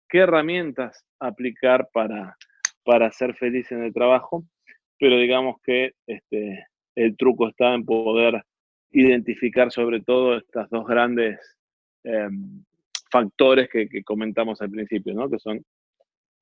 qué 0.08 0.18
herramientas 0.18 1.04
aplicar 1.20 1.90
para, 1.92 2.36
para 2.84 3.12
ser 3.12 3.36
feliz 3.36 3.70
en 3.70 3.84
el 3.84 3.92
trabajo, 3.92 4.44
pero 4.98 5.16
digamos 5.18 5.56
que 5.62 5.92
este, 6.06 6.66
el 6.94 7.16
truco 7.16 7.48
está 7.48 7.74
en 7.74 7.84
poder 7.84 8.42
identificar 8.90 9.70
sobre 9.70 10.00
todo 10.00 10.38
estas 10.38 10.70
dos 10.70 10.86
grandes 10.86 11.38
em, 12.04 12.64
factores 13.10 13.68
que, 13.68 13.88
comentamos 14.04 14.60
al 14.62 14.70
principio, 14.70 15.14
¿no? 15.14 15.30
que 15.30 15.38
son 15.38 15.64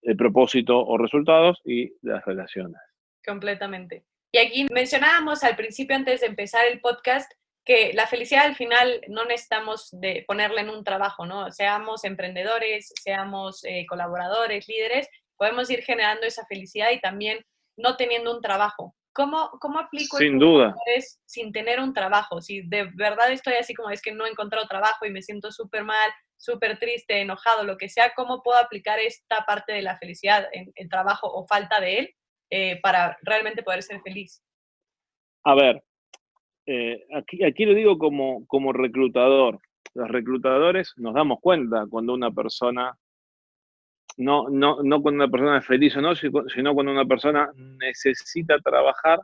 el 0.03 0.17
propósito 0.17 0.79
o 0.79 0.99
resultados 0.99 1.61
y 1.65 1.93
las 2.03 2.25
relaciones. 2.25 2.81
Completamente. 3.25 4.05
Y 4.33 4.39
aquí 4.39 4.67
mencionábamos 4.73 5.45
al 5.45 5.57
principio, 5.57 5.97
antes 5.97 6.21
de 6.21 6.27
empezar 6.27 6.67
el 6.67 6.81
podcast, 6.81 7.31
que 7.65 7.93
la 7.95 8.07
felicidad 8.07 8.45
al 8.45 8.57
final 8.57 9.01
no 9.09 9.25
necesitamos 9.25 9.89
de 9.93 10.25
ponerla 10.27 10.61
en 10.61 10.69
un 10.69 10.85
trabajo, 10.85 11.25
¿no? 11.25 11.51
Seamos 11.51 12.05
emprendedores, 12.05 12.93
seamos 13.03 13.65
eh, 13.65 13.87
colaboradores, 13.89 14.69
líderes, 14.69 15.09
podemos 15.37 15.71
ir 15.71 15.83
generando 15.83 16.27
esa 16.27 16.45
felicidad 16.47 16.91
y 16.91 17.01
también 17.01 17.39
no 17.77 17.97
teniendo 17.97 18.35
un 18.35 18.41
trabajo. 18.41 18.95
¿Cómo, 19.13 19.51
cómo 19.61 19.79
aplico 19.79 20.17
sin 20.19 20.41
duda 20.41 20.75
sin 21.25 21.53
tener 21.53 21.79
un 21.79 21.93
trabajo? 21.93 22.41
Si 22.41 22.63
de 22.63 22.91
verdad 22.97 23.31
estoy 23.31 23.55
así 23.55 23.73
como 23.73 23.91
es 23.91 24.03
que 24.03 24.13
no 24.13 24.27
he 24.27 24.31
encontrado 24.31 24.67
trabajo 24.67 25.07
y 25.07 25.11
me 25.11 25.23
siento 25.23 25.53
súper 25.53 25.85
mal, 25.85 26.11
súper 26.37 26.79
triste, 26.79 27.21
enojado, 27.21 27.63
lo 27.63 27.77
que 27.77 27.89
sea, 27.89 28.13
¿cómo 28.17 28.43
puedo 28.43 28.59
aplicar 28.59 28.99
esta 28.99 29.45
parte 29.47 29.73
de 29.73 29.83
la 29.83 29.97
felicidad 29.99 30.49
en 30.53 30.73
el 30.75 30.89
trabajo 30.89 31.29
o 31.33 31.47
falta 31.47 31.81
de 31.81 31.99
él 31.99 32.15
eh, 32.51 32.81
para 32.83 33.17
realmente 33.23 33.63
poder 33.63 33.83
ser 33.83 34.01
feliz? 34.03 34.43
A 35.45 35.55
ver, 35.55 35.85
eh, 36.67 37.05
aquí, 37.15 37.45
aquí 37.45 37.65
lo 37.65 37.75
digo 37.75 37.99
como, 37.99 38.47
como 38.47 38.73
reclutador. 38.73 39.61
Los 39.95 40.09
reclutadores 40.09 40.93
nos 40.97 41.15
damos 41.15 41.39
cuenta 41.41 41.85
cuando 41.89 42.15
una 42.15 42.31
persona, 42.31 42.97
no, 44.17 44.49
no, 44.49 44.83
no 44.83 45.03
cuando 45.03 45.25
una 45.25 45.31
persona 45.31 45.59
es 45.59 45.67
feliz 45.67 45.97
o 45.97 46.01
no, 46.01 46.15
sino 46.15 46.75
cuando 46.75 46.93
una 46.93 47.05
persona 47.05 47.51
necesita 47.57 48.59
trabajar 48.59 49.21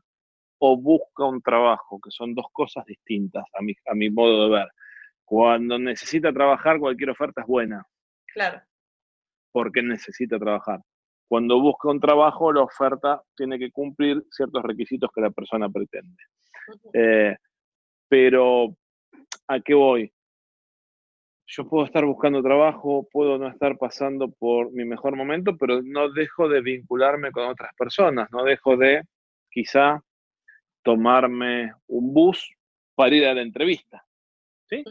o 0.58 0.76
busca 0.76 1.24
un 1.24 1.40
trabajo, 1.40 1.98
que 2.02 2.10
son 2.10 2.34
dos 2.34 2.46
cosas 2.52 2.84
distintas 2.84 3.44
a 3.58 3.62
mi, 3.62 3.74
a 3.86 3.94
mi 3.94 4.10
modo 4.10 4.44
de 4.44 4.56
ver. 4.56 4.68
Cuando 5.24 5.78
necesita 5.78 6.32
trabajar, 6.32 6.78
cualquier 6.78 7.10
oferta 7.10 7.40
es 7.40 7.46
buena. 7.46 7.86
Claro. 8.26 8.60
Porque 9.52 9.82
necesita 9.82 10.38
trabajar. 10.38 10.80
Cuando 11.28 11.60
busca 11.60 11.88
un 11.88 12.00
trabajo, 12.00 12.52
la 12.52 12.62
oferta 12.62 13.22
tiene 13.36 13.58
que 13.58 13.70
cumplir 13.70 14.22
ciertos 14.30 14.62
requisitos 14.64 15.10
que 15.14 15.20
la 15.20 15.30
persona 15.30 15.68
pretende. 15.68 16.22
Eh, 16.92 17.36
pero, 18.08 18.76
¿a 19.46 19.60
qué 19.60 19.74
voy? 19.74 20.12
Yo 21.52 21.68
puedo 21.68 21.84
estar 21.84 22.04
buscando 22.04 22.44
trabajo, 22.44 23.08
puedo 23.10 23.36
no 23.36 23.48
estar 23.48 23.76
pasando 23.76 24.30
por 24.30 24.70
mi 24.70 24.84
mejor 24.84 25.16
momento, 25.16 25.56
pero 25.56 25.82
no 25.82 26.08
dejo 26.12 26.48
de 26.48 26.60
vincularme 26.60 27.32
con 27.32 27.48
otras 27.48 27.74
personas, 27.76 28.30
no 28.30 28.44
dejo 28.44 28.76
de 28.76 29.02
quizá 29.50 30.00
tomarme 30.84 31.72
un 31.88 32.14
bus 32.14 32.54
para 32.94 33.16
ir 33.16 33.26
a 33.26 33.34
la 33.34 33.42
entrevista. 33.42 34.04
¿sí? 34.68 34.84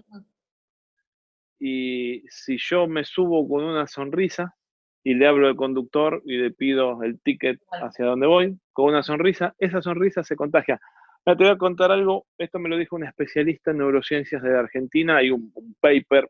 Y 1.59 2.23
si 2.27 2.57
yo 2.57 2.87
me 2.87 3.05
subo 3.05 3.47
con 3.47 3.63
una 3.63 3.87
sonrisa 3.87 4.53
y 5.01 5.13
le 5.13 5.27
hablo 5.27 5.47
al 5.47 5.55
conductor 5.55 6.21
y 6.25 6.35
le 6.35 6.51
pido 6.51 7.01
el 7.03 7.21
ticket 7.21 7.61
hacia 7.71 8.03
donde 8.03 8.27
voy, 8.27 8.59
con 8.73 8.89
una 8.89 9.01
sonrisa, 9.01 9.55
esa 9.59 9.81
sonrisa 9.81 10.25
se 10.25 10.35
contagia. 10.35 10.77
te 11.23 11.35
voy 11.35 11.47
a 11.47 11.57
contar 11.57 11.89
algo, 11.89 12.25
esto 12.37 12.59
me 12.59 12.67
lo 12.67 12.75
dijo 12.75 12.97
un 12.97 13.05
especialista 13.05 13.71
en 13.71 13.77
neurociencias 13.77 14.43
de 14.43 14.57
Argentina, 14.57 15.15
hay 15.15 15.31
un, 15.31 15.53
paper 15.79 16.29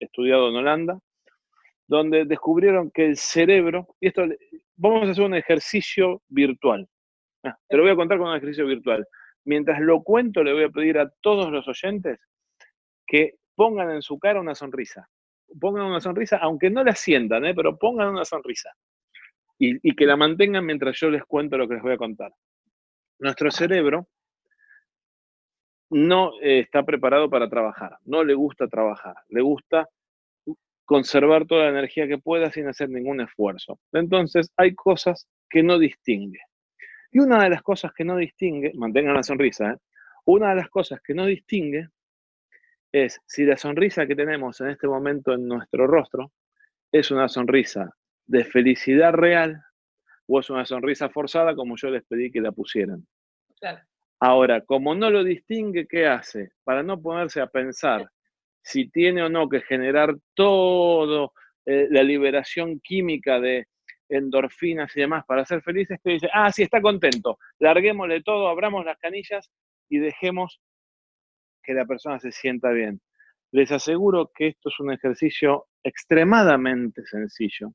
estudiado 0.00 0.48
en 0.48 0.56
Holanda, 0.56 0.98
donde 1.86 2.24
descubrieron 2.24 2.90
que 2.90 3.06
el 3.06 3.16
cerebro, 3.16 3.88
y 4.00 4.08
esto, 4.08 4.24
vamos 4.76 5.08
a 5.08 5.10
hacer 5.12 5.24
un 5.24 5.34
ejercicio 5.34 6.22
virtual. 6.28 6.86
Ah, 7.44 7.56
te 7.68 7.76
lo 7.76 7.82
voy 7.82 7.92
a 7.92 7.96
contar 7.96 8.18
con 8.18 8.28
un 8.28 8.36
ejercicio 8.36 8.66
virtual. 8.66 9.06
Mientras 9.44 9.80
lo 9.80 10.02
cuento, 10.02 10.42
le 10.42 10.52
voy 10.52 10.64
a 10.64 10.68
pedir 10.68 10.98
a 10.98 11.10
todos 11.22 11.50
los 11.50 11.66
oyentes 11.66 12.18
que 13.06 13.36
pongan 13.54 13.90
en 13.90 14.02
su 14.02 14.18
cara 14.18 14.40
una 14.40 14.54
sonrisa. 14.54 15.08
Pongan 15.58 15.86
una 15.86 16.00
sonrisa, 16.00 16.36
aunque 16.36 16.68
no 16.68 16.84
la 16.84 16.94
sientan, 16.94 17.44
¿eh? 17.46 17.54
pero 17.54 17.78
pongan 17.78 18.08
una 18.08 18.24
sonrisa. 18.24 18.70
Y, 19.58 19.96
que 19.96 20.06
la 20.06 20.16
mantengan 20.16 20.64
mientras 20.64 21.00
yo 21.00 21.10
les 21.10 21.24
cuento 21.24 21.58
lo 21.58 21.66
que 21.66 21.74
les 21.74 21.82
voy 21.82 21.92
a 21.92 21.96
contar. 21.96 22.32
Nuestro 23.18 23.50
cerebro 23.50 24.06
no 25.90 26.32
está 26.40 26.84
preparado 26.84 27.30
para 27.30 27.48
trabajar, 27.48 27.98
no 28.04 28.24
le 28.24 28.34
gusta 28.34 28.68
trabajar, 28.68 29.16
le 29.28 29.40
gusta 29.40 29.88
conservar 30.84 31.46
toda 31.46 31.64
la 31.64 31.70
energía 31.70 32.08
que 32.08 32.18
pueda 32.18 32.50
sin 32.50 32.66
hacer 32.66 32.88
ningún 32.88 33.20
esfuerzo. 33.20 33.78
Entonces 33.92 34.50
hay 34.56 34.74
cosas 34.74 35.26
que 35.50 35.62
no 35.62 35.78
distingue. 35.78 36.40
Y 37.10 37.18
una 37.20 37.42
de 37.42 37.50
las 37.50 37.62
cosas 37.62 37.92
que 37.92 38.04
no 38.04 38.16
distingue, 38.16 38.72
mantengan 38.74 39.14
la 39.14 39.22
sonrisa, 39.22 39.72
¿eh? 39.72 39.76
una 40.26 40.50
de 40.50 40.56
las 40.56 40.68
cosas 40.68 41.00
que 41.02 41.14
no 41.14 41.26
distingue 41.26 41.88
es 42.92 43.20
si 43.26 43.44
la 43.44 43.56
sonrisa 43.56 44.06
que 44.06 44.16
tenemos 44.16 44.60
en 44.60 44.68
este 44.68 44.86
momento 44.86 45.32
en 45.32 45.46
nuestro 45.46 45.86
rostro 45.86 46.32
es 46.92 47.10
una 47.10 47.28
sonrisa 47.28 47.94
de 48.26 48.44
felicidad 48.44 49.12
real 49.12 49.62
o 50.26 50.40
es 50.40 50.50
una 50.50 50.64
sonrisa 50.64 51.08
forzada 51.08 51.54
como 51.54 51.76
yo 51.76 51.90
les 51.90 52.04
pedí 52.04 52.30
que 52.30 52.40
la 52.40 52.52
pusieran. 52.52 53.06
Ahora, 54.20 54.62
como 54.62 54.94
no 54.94 55.10
lo 55.10 55.22
distingue, 55.22 55.86
¿qué 55.86 56.06
hace? 56.06 56.50
Para 56.64 56.82
no 56.82 57.00
ponerse 57.00 57.40
a 57.40 57.46
pensar 57.46 58.10
si 58.62 58.88
tiene 58.90 59.22
o 59.22 59.28
no 59.28 59.48
que 59.48 59.60
generar 59.60 60.14
todo 60.34 61.32
eh, 61.64 61.86
la 61.90 62.02
liberación 62.02 62.80
química 62.80 63.40
de 63.40 63.66
endorfinas 64.08 64.96
y 64.96 65.00
demás 65.00 65.24
para 65.26 65.44
ser 65.44 65.62
felices, 65.62 65.98
que 66.02 66.12
dice, 66.12 66.28
ah, 66.32 66.50
sí, 66.50 66.62
está 66.62 66.80
contento, 66.80 67.38
larguémosle 67.58 68.22
todo, 68.22 68.48
abramos 68.48 68.84
las 68.84 68.98
canillas 68.98 69.50
y 69.88 69.98
dejemos 69.98 70.60
que 71.62 71.74
la 71.74 71.84
persona 71.84 72.18
se 72.18 72.32
sienta 72.32 72.70
bien. 72.70 73.00
Les 73.52 73.70
aseguro 73.70 74.30
que 74.34 74.48
esto 74.48 74.68
es 74.68 74.80
un 74.80 74.92
ejercicio 74.92 75.66
extremadamente 75.82 77.04
sencillo. 77.06 77.72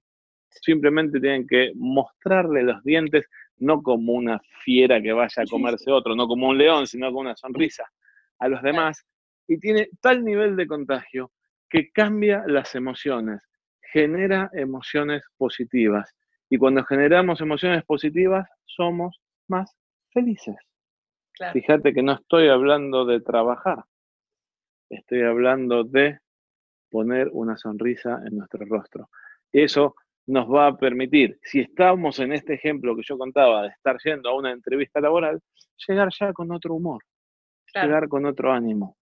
Simplemente 0.61 1.19
tienen 1.19 1.47
que 1.47 1.71
mostrarle 1.75 2.63
los 2.63 2.83
dientes, 2.83 3.27
no 3.57 3.81
como 3.81 4.13
una 4.13 4.39
fiera 4.63 5.01
que 5.01 5.13
vaya 5.13 5.43
a 5.43 5.45
comerse 5.45 5.91
otro, 5.91 6.15
no 6.15 6.27
como 6.27 6.49
un 6.49 6.57
león, 6.57 6.87
sino 6.87 7.11
con 7.11 7.25
una 7.25 7.35
sonrisa 7.35 7.85
a 8.39 8.47
los 8.47 8.61
demás. 8.61 9.05
Y 9.47 9.59
tiene 9.59 9.89
tal 10.01 10.23
nivel 10.23 10.55
de 10.55 10.67
contagio 10.67 11.31
que 11.69 11.91
cambia 11.91 12.43
las 12.47 12.75
emociones, 12.75 13.41
genera 13.81 14.49
emociones 14.53 15.23
positivas. 15.37 16.13
Y 16.49 16.57
cuando 16.57 16.83
generamos 16.83 17.41
emociones 17.41 17.83
positivas, 17.83 18.47
somos 18.65 19.19
más 19.47 19.75
felices. 20.11 20.55
Fíjate 21.51 21.93
que 21.93 22.03
no 22.03 22.13
estoy 22.13 22.47
hablando 22.47 23.05
de 23.05 23.19
trabajar, 23.21 23.83
estoy 24.89 25.23
hablando 25.23 25.83
de 25.83 26.19
poner 26.91 27.29
una 27.31 27.57
sonrisa 27.57 28.21
en 28.25 28.37
nuestro 28.37 28.65
rostro. 28.65 29.09
Eso 29.51 29.95
nos 30.25 30.47
va 30.47 30.67
a 30.67 30.77
permitir, 30.77 31.39
si 31.43 31.59
estamos 31.59 32.19
en 32.19 32.33
este 32.33 32.53
ejemplo 32.53 32.95
que 32.95 33.03
yo 33.03 33.17
contaba 33.17 33.63
de 33.63 33.69
estar 33.69 33.97
yendo 34.03 34.29
a 34.29 34.35
una 34.37 34.51
entrevista 34.51 35.01
laboral, 35.01 35.41
llegar 35.87 36.09
ya 36.17 36.31
con 36.33 36.51
otro 36.51 36.75
humor, 36.75 37.03
llegar 37.73 38.07
con 38.07 38.25
otro 38.25 38.51
ánimo. 38.51 38.97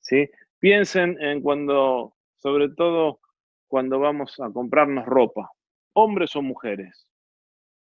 ¿sí? 0.00 0.28
Piensen 0.58 1.20
en 1.20 1.40
cuando, 1.40 2.14
sobre 2.36 2.68
todo 2.70 3.20
cuando 3.66 3.98
vamos 3.98 4.38
a 4.40 4.50
comprarnos 4.50 5.06
ropa, 5.06 5.50
hombres 5.94 6.34
o 6.36 6.42
mujeres, 6.42 7.08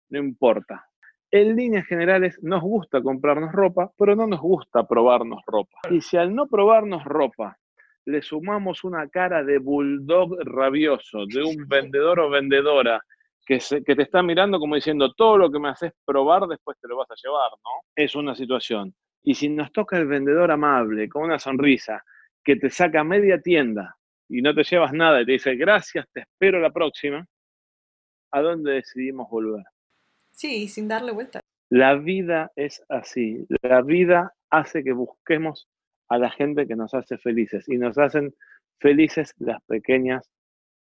no 0.10 0.20
importa. 0.20 0.88
En 1.32 1.56
líneas 1.56 1.86
generales 1.86 2.38
nos 2.42 2.62
gusta 2.62 3.02
comprarnos 3.02 3.54
ropa, 3.54 3.92
pero 3.98 4.16
no 4.16 4.28
nos 4.28 4.42
gusta 4.42 4.86
probarnos 4.86 5.42
ropa. 5.48 5.80
Y 5.90 6.02
si 6.02 6.18
al 6.18 6.36
no 6.36 6.48
probarnos 6.48 7.06
ropa 7.06 7.58
le 8.06 8.22
sumamos 8.22 8.84
una 8.84 9.08
cara 9.10 9.44
de 9.44 9.58
bulldog 9.60 10.38
rabioso, 10.44 11.26
de 11.28 11.44
un 11.44 11.68
vendedor 11.68 12.20
o 12.20 12.30
vendedora 12.30 13.02
que, 13.46 13.60
que, 13.86 13.96
te 13.96 14.04
está 14.04 14.24
mirando 14.24 14.60
como 14.60 14.76
diciendo, 14.76 15.14
todo 15.14 15.38
lo 15.38 15.52
que 15.52 15.60
me 15.60 15.70
haces 15.70 15.92
probar 16.06 16.48
después 16.48 16.78
te 16.80 16.88
lo 16.88 16.98
vas 16.98 17.10
a 17.12 17.16
llevar, 17.22 17.52
¿no? 17.64 17.72
Es 17.96 18.16
una 18.16 18.36
situación. 18.36 18.94
Y 19.24 19.36
si 19.36 19.50
nos 19.50 19.72
toca 19.72 19.98
el 19.98 20.08
vendedor 20.08 20.52
amable, 20.52 21.10
con 21.10 21.24
una 21.24 21.40
sonrisa, 21.40 22.04
que 22.44 22.56
te 22.56 22.70
saca 22.70 23.04
media 23.04 23.40
tienda 23.40 23.96
y 24.28 24.42
no 24.42 24.54
te 24.54 24.64
llevas 24.64 24.94
nada 24.94 25.22
y 25.22 25.26
te 25.26 25.34
dice, 25.34 25.56
gracias, 25.56 26.08
te 26.12 26.22
espero 26.22 26.60
la 26.60 26.72
próxima, 26.72 27.26
¿a 28.32 28.42
dónde 28.42 28.74
decidimos 28.74 29.30
volver? 29.30 29.64
Sí, 30.32 30.68
sin 30.68 30.88
darle 30.88 31.12
vuelta. 31.12 31.42
La 31.70 31.96
vida 31.96 32.52
es 32.56 32.84
así. 32.90 33.46
La 33.62 33.82
vida 33.82 34.34
hace 34.50 34.84
que 34.84 34.94
busquemos 34.94 35.70
a 36.12 36.18
la 36.18 36.30
gente 36.30 36.68
que 36.68 36.76
nos 36.76 36.94
hace 36.94 37.18
felices 37.18 37.70
y 37.70 37.78
nos 37.78 37.98
hacen 37.98 38.36
felices 38.80 39.34
las 39.40 39.64
pequeñas 39.64 40.30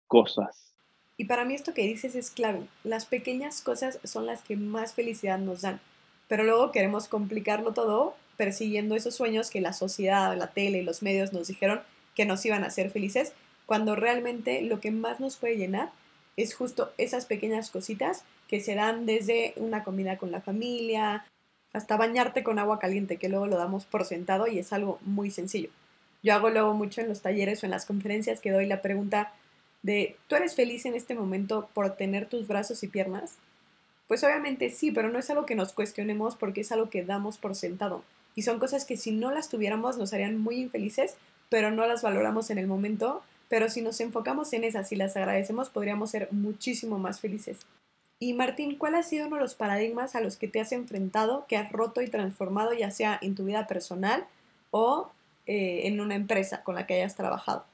cosas. 0.06 0.74
Y 1.16 1.24
para 1.24 1.46
mí 1.46 1.54
esto 1.54 1.72
que 1.72 1.86
dices 1.86 2.14
es 2.14 2.30
clave. 2.30 2.66
Las 2.82 3.06
pequeñas 3.06 3.62
cosas 3.62 3.98
son 4.04 4.26
las 4.26 4.42
que 4.42 4.56
más 4.56 4.92
felicidad 4.92 5.38
nos 5.38 5.62
dan. 5.62 5.80
Pero 6.28 6.44
luego 6.44 6.72
queremos 6.72 7.08
complicarlo 7.08 7.72
todo 7.72 8.14
persiguiendo 8.36 8.96
esos 8.96 9.14
sueños 9.14 9.50
que 9.50 9.62
la 9.62 9.72
sociedad, 9.72 10.36
la 10.36 10.48
tele 10.48 10.82
los 10.82 11.02
medios 11.02 11.32
nos 11.32 11.48
dijeron 11.48 11.80
que 12.14 12.26
nos 12.26 12.44
iban 12.44 12.62
a 12.62 12.66
hacer 12.66 12.90
felices, 12.90 13.32
cuando 13.64 13.96
realmente 13.96 14.60
lo 14.60 14.80
que 14.80 14.90
más 14.90 15.20
nos 15.20 15.36
puede 15.36 15.56
llenar 15.56 15.90
es 16.36 16.54
justo 16.54 16.92
esas 16.98 17.24
pequeñas 17.24 17.70
cositas 17.70 18.24
que 18.46 18.60
se 18.60 18.74
dan 18.74 19.06
desde 19.06 19.54
una 19.56 19.84
comida 19.84 20.18
con 20.18 20.30
la 20.30 20.42
familia, 20.42 21.24
hasta 21.74 21.98
bañarte 21.98 22.42
con 22.42 22.58
agua 22.58 22.78
caliente, 22.78 23.18
que 23.18 23.28
luego 23.28 23.46
lo 23.46 23.58
damos 23.58 23.84
por 23.84 24.04
sentado 24.06 24.46
y 24.46 24.58
es 24.58 24.72
algo 24.72 24.98
muy 25.02 25.30
sencillo. 25.30 25.68
Yo 26.22 26.32
hago 26.32 26.48
luego 26.48 26.72
mucho 26.72 27.02
en 27.02 27.08
los 27.08 27.20
talleres 27.20 27.62
o 27.62 27.66
en 27.66 27.72
las 27.72 27.84
conferencias 27.84 28.40
que 28.40 28.52
doy 28.52 28.66
la 28.66 28.80
pregunta 28.80 29.34
de, 29.82 30.16
¿tú 30.28 30.36
eres 30.36 30.54
feliz 30.54 30.86
en 30.86 30.94
este 30.94 31.14
momento 31.14 31.68
por 31.74 31.96
tener 31.96 32.26
tus 32.26 32.46
brazos 32.46 32.82
y 32.82 32.88
piernas? 32.88 33.34
Pues 34.08 34.22
obviamente 34.24 34.70
sí, 34.70 34.92
pero 34.92 35.10
no 35.10 35.18
es 35.18 35.28
algo 35.28 35.44
que 35.44 35.56
nos 35.56 35.72
cuestionemos 35.72 36.36
porque 36.36 36.62
es 36.62 36.72
algo 36.72 36.88
que 36.88 37.04
damos 37.04 37.38
por 37.38 37.54
sentado. 37.54 38.02
Y 38.34 38.42
son 38.42 38.58
cosas 38.58 38.84
que 38.84 38.96
si 38.96 39.10
no 39.10 39.30
las 39.32 39.48
tuviéramos 39.48 39.98
nos 39.98 40.14
harían 40.14 40.38
muy 40.38 40.56
infelices, 40.56 41.16
pero 41.50 41.70
no 41.70 41.86
las 41.86 42.02
valoramos 42.02 42.50
en 42.50 42.58
el 42.58 42.66
momento. 42.66 43.22
Pero 43.48 43.68
si 43.68 43.82
nos 43.82 44.00
enfocamos 44.00 44.52
en 44.52 44.64
esas 44.64 44.90
y 44.92 44.96
las 44.96 45.16
agradecemos, 45.16 45.70
podríamos 45.70 46.10
ser 46.10 46.28
muchísimo 46.30 46.98
más 46.98 47.20
felices. 47.20 47.58
Y 48.18 48.32
Martín, 48.34 48.76
¿cuál 48.76 48.94
ha 48.94 49.02
sido 49.02 49.26
uno 49.26 49.36
de 49.36 49.42
los 49.42 49.54
paradigmas 49.54 50.14
a 50.14 50.20
los 50.20 50.36
que 50.36 50.48
te 50.48 50.60
has 50.60 50.72
enfrentado, 50.72 51.46
que 51.48 51.56
has 51.56 51.70
roto 51.72 52.00
y 52.00 52.08
transformado, 52.08 52.72
ya 52.72 52.90
sea 52.90 53.18
en 53.20 53.34
tu 53.34 53.44
vida 53.44 53.66
personal 53.66 54.24
o 54.70 55.10
eh, 55.46 55.82
en 55.84 56.00
una 56.00 56.14
empresa 56.14 56.62
con 56.62 56.74
la 56.74 56.86
que 56.86 56.94
hayas 56.94 57.16
trabajado? 57.16 57.64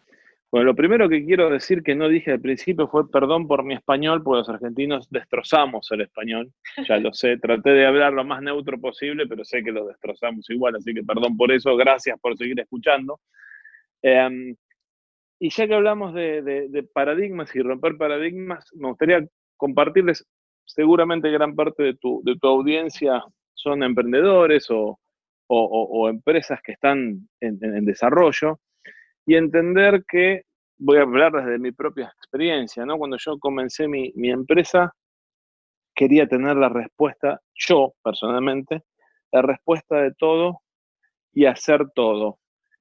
Bueno, 0.51 0.65
lo 0.65 0.75
primero 0.75 1.09
que 1.09 1.25
quiero 1.25 1.49
decir 1.49 1.85
que 1.85 1.95
no 1.95 2.09
dije 2.09 2.33
al 2.33 2.41
principio 2.41 2.89
fue 2.89 3.09
perdón 3.09 3.47
por 3.47 3.63
mi 3.63 3.75
español, 3.75 4.21
porque 4.25 4.39
los 4.39 4.49
argentinos 4.49 5.09
destrozamos 5.09 5.89
el 5.93 6.01
español. 6.01 6.53
Ya 6.89 6.97
lo 6.99 7.13
sé, 7.13 7.37
traté 7.37 7.71
de 7.71 7.87
hablar 7.87 8.13
lo 8.13 8.25
más 8.25 8.43
neutro 8.43 8.81
posible, 8.81 9.29
pero 9.29 9.45
sé 9.45 9.63
que 9.63 9.71
lo 9.71 9.87
destrozamos 9.87 10.51
igual, 10.51 10.75
así 10.75 10.93
que 10.93 11.05
perdón 11.05 11.37
por 11.37 11.53
eso, 11.53 11.77
gracias 11.77 12.19
por 12.19 12.37
seguir 12.37 12.59
escuchando. 12.59 13.21
Em, 14.03 14.57
y 15.39 15.51
ya 15.51 15.69
que 15.69 15.75
hablamos 15.75 16.15
de, 16.15 16.89
paradigmas 16.93 17.55
y 17.55 17.61
romper 17.61 17.97
paradigmas, 17.97 18.67
me 18.75 18.89
gustaría 18.89 19.25
compartirles, 19.61 20.27
seguramente 20.65 21.31
gran 21.31 21.55
parte 21.55 21.83
de 21.83 21.95
tu, 21.95 22.23
audiencia 22.43 23.23
son 23.55 23.83
emprendedores 23.83 24.67
o, 24.71 24.99
empresas 26.09 26.61
que 26.63 26.73
están 26.73 27.29
en 27.41 27.85
desarrollo 27.85 28.59
y 29.27 29.35
entender 29.37 30.05
que, 30.09 30.45
voy 30.81 30.97
a 30.97 31.03
hablar 31.03 31.33
desde 31.33 31.59
mi 31.59 31.73
propia 31.73 32.13
experiencia, 32.17 32.85
¿no? 32.87 32.97
Cuando 32.99 33.19
yo 33.19 33.39
comencé 33.39 33.87
mi, 33.87 34.13
empresa, 34.17 34.95
quería 35.95 36.27
tener 36.27 36.57
la 36.57 36.71
respuesta, 36.71 37.41
yo 37.55 37.93
personalmente, 38.03 38.83
la 39.31 39.43
respuesta 39.43 39.97
de 39.97 40.13
todo 40.15 40.63
y 41.33 41.45
hacer 41.45 41.91
todo. 41.95 42.39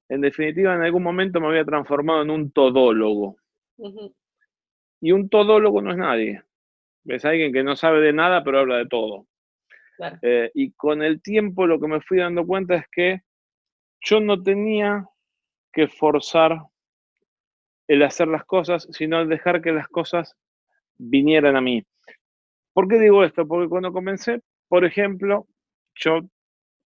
En 0.07 0.21
definitiva, 0.21 0.73
en 0.73 0.81
algún 0.81 1.03
momento 1.03 1.39
me 1.39 1.47
había 1.47 1.65
transformado 1.65 2.21
en 2.23 2.31
un 2.31 2.51
todólogo. 2.51 3.35
Y 5.01 5.11
un 5.11 5.29
todólogo 5.29 5.81
no 5.81 5.91
es 5.91 5.97
nadie. 5.97 6.43
Es 7.09 7.25
alguien 7.25 7.51
que 7.51 7.63
no 7.63 7.75
sabe 7.75 8.01
de 8.01 8.13
nada, 8.13 8.43
pero 8.43 8.59
habla 8.59 8.77
de 8.77 8.87
todo. 8.87 9.25
Eh, 10.21 10.51
y 10.53 10.71
con 10.73 11.01
el 11.01 11.21
tiempo 11.21 11.67
lo 11.67 11.79
que 11.79 11.87
me 11.87 12.01
fui 12.01 12.19
dando 12.19 12.45
cuenta 12.45 12.75
es 12.75 12.85
que 12.91 13.21
yo 14.01 14.21
no 14.21 14.41
tenía 14.41 15.05
que 15.73 15.87
forzar 15.87 16.57
el 17.87 18.03
hacer 18.03 18.27
las 18.27 18.45
cosas, 18.45 18.87
sino 18.91 19.19
el 19.19 19.27
dejar 19.27 19.61
que 19.61 19.71
las 19.71 19.87
cosas 19.87 20.35
vinieran 20.97 21.55
a 21.55 21.61
mí. 21.61 21.83
¿Por 22.73 22.87
qué 22.87 22.99
digo 22.99 23.23
esto? 23.23 23.47
Porque 23.47 23.67
cuando 23.67 23.91
comencé, 23.91 24.41
por 24.67 24.85
ejemplo, 24.85 25.47
yo 25.95 26.21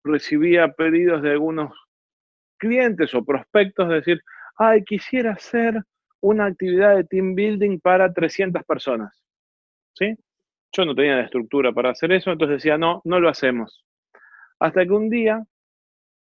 recibía 0.04 0.72
pedidos 0.72 1.22
de 1.22 1.30
algunos 1.30 1.72
clientes 2.58 3.14
o 3.14 3.24
prospectos 3.24 3.88
de 3.88 3.94
decir, 3.96 4.22
ay, 4.56 4.84
quisiera 4.84 5.32
hacer 5.32 5.82
una 6.20 6.46
actividad 6.46 6.96
de 6.96 7.04
team 7.04 7.34
building 7.34 7.80
para 7.80 8.12
300 8.12 8.62
personas. 8.64 9.19
¿Sí? 9.94 10.16
Yo 10.72 10.84
no 10.84 10.94
tenía 10.94 11.16
la 11.16 11.24
estructura 11.24 11.72
para 11.72 11.90
hacer 11.90 12.12
eso, 12.12 12.30
entonces 12.30 12.58
decía, 12.58 12.78
no, 12.78 13.00
no 13.04 13.20
lo 13.20 13.28
hacemos. 13.28 13.84
Hasta 14.60 14.84
que 14.84 14.92
un 14.92 15.10
día 15.10 15.42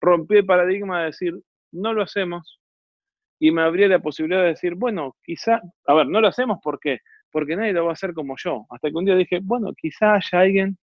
rompí 0.02 0.38
el 0.38 0.46
paradigma 0.46 1.00
de 1.00 1.06
decir, 1.08 1.34
no 1.72 1.94
lo 1.94 2.02
hacemos 2.02 2.60
y 3.40 3.52
me 3.52 3.62
habría 3.62 3.88
la 3.88 4.00
posibilidad 4.00 4.42
de 4.42 4.50
decir, 4.50 4.76
bueno, 4.76 5.16
quizá, 5.24 5.62
a 5.88 5.94
ver, 5.94 6.08
no 6.08 6.20
lo 6.20 6.28
hacemos 6.28 6.60
¿por 6.62 6.80
qué? 6.80 7.00
Porque 7.32 7.56
nadie 7.56 7.74
lo 7.74 7.86
va 7.86 7.92
a 7.92 7.94
hacer 7.94 8.14
como 8.14 8.36
yo. 8.38 8.66
Hasta 8.70 8.90
que 8.90 8.96
un 8.96 9.06
día 9.06 9.16
dije, 9.16 9.40
bueno, 9.42 9.72
quizá 9.78 10.16
haya 10.16 10.40
alguien 10.40 10.78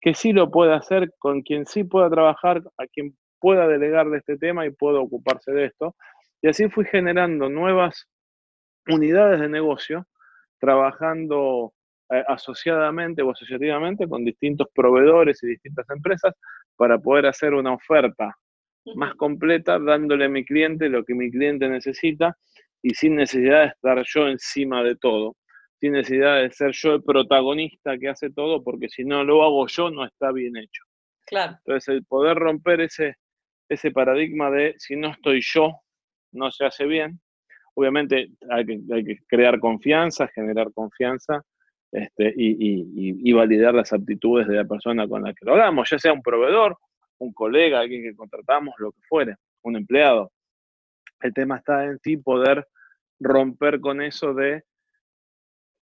que 0.00 0.14
sí 0.14 0.32
lo 0.32 0.50
pueda 0.50 0.76
hacer, 0.76 1.12
con 1.18 1.42
quien 1.42 1.66
sí 1.66 1.84
pueda 1.84 2.10
trabajar, 2.10 2.62
a 2.78 2.86
quien 2.86 3.16
pueda 3.40 3.68
delegar 3.68 4.08
de 4.10 4.18
este 4.18 4.36
tema 4.36 4.66
y 4.66 4.70
pueda 4.70 5.00
ocuparse 5.00 5.52
de 5.52 5.66
esto. 5.66 5.94
Y 6.42 6.48
así 6.48 6.68
fui 6.68 6.84
generando 6.84 7.48
nuevas 7.48 8.08
unidades 8.88 9.40
de 9.40 9.48
negocio, 9.48 10.06
trabajando 10.60 11.72
eh, 12.10 12.24
asociadamente 12.26 13.22
o 13.22 13.30
asociativamente 13.30 14.08
con 14.08 14.24
distintos 14.24 14.68
proveedores 14.74 15.42
y 15.42 15.48
distintas 15.48 15.88
empresas 15.90 16.34
para 16.76 16.98
poder 16.98 17.26
hacer 17.26 17.54
una 17.54 17.74
oferta 17.74 18.34
más 18.94 19.14
completa, 19.16 19.78
dándole 19.78 20.24
a 20.24 20.28
mi 20.30 20.44
cliente 20.44 20.88
lo 20.88 21.04
que 21.04 21.14
mi 21.14 21.30
cliente 21.30 21.68
necesita 21.68 22.36
y 22.82 22.94
sin 22.94 23.16
necesidad 23.16 23.60
de 23.60 23.66
estar 23.66 24.02
yo 24.06 24.28
encima 24.28 24.82
de 24.82 24.96
todo, 24.96 25.36
sin 25.80 25.92
necesidad 25.92 26.40
de 26.40 26.50
ser 26.50 26.72
yo 26.72 26.94
el 26.94 27.02
protagonista 27.02 27.98
que 27.98 28.08
hace 28.08 28.30
todo, 28.30 28.62
porque 28.62 28.88
si 28.88 29.04
no 29.04 29.24
lo 29.24 29.42
hago 29.42 29.66
yo 29.66 29.90
no 29.90 30.06
está 30.06 30.32
bien 30.32 30.56
hecho. 30.56 30.84
Claro. 31.26 31.58
Entonces, 31.58 31.88
el 31.88 32.04
poder 32.06 32.38
romper 32.38 32.80
ese, 32.80 33.16
ese 33.68 33.90
paradigma 33.90 34.50
de 34.50 34.74
si 34.78 34.96
no 34.96 35.10
estoy 35.10 35.40
yo, 35.42 35.72
no 36.32 36.50
se 36.50 36.64
hace 36.64 36.86
bien. 36.86 37.20
Obviamente 37.74 38.30
hay 38.50 38.64
que, 38.64 38.80
hay 38.92 39.04
que 39.04 39.18
crear 39.26 39.60
confianza, 39.60 40.26
generar 40.28 40.72
confianza 40.72 41.44
este, 41.92 42.34
y, 42.36 42.50
y, 42.50 43.30
y, 43.30 43.32
validar 43.32 43.74
las 43.74 43.92
aptitudes 43.92 44.46
de 44.46 44.56
la 44.56 44.64
persona 44.64 45.08
con 45.08 45.22
la 45.22 45.32
que 45.32 45.44
lo 45.44 45.54
hagamos, 45.54 45.88
ya 45.90 45.98
sea 45.98 46.12
un 46.12 46.22
proveedor 46.22 46.76
un 47.18 47.32
colega, 47.32 47.80
alguien 47.80 48.02
que 48.02 48.16
contratamos, 48.16 48.74
lo 48.78 48.92
que 48.92 49.00
fuere, 49.08 49.36
un 49.62 49.76
empleado. 49.76 50.32
El 51.20 51.34
tema 51.34 51.56
está 51.56 51.84
en 51.84 51.98
sí 51.98 52.16
poder 52.16 52.66
romper 53.20 53.80
con 53.80 54.00
eso 54.00 54.34
de 54.34 54.62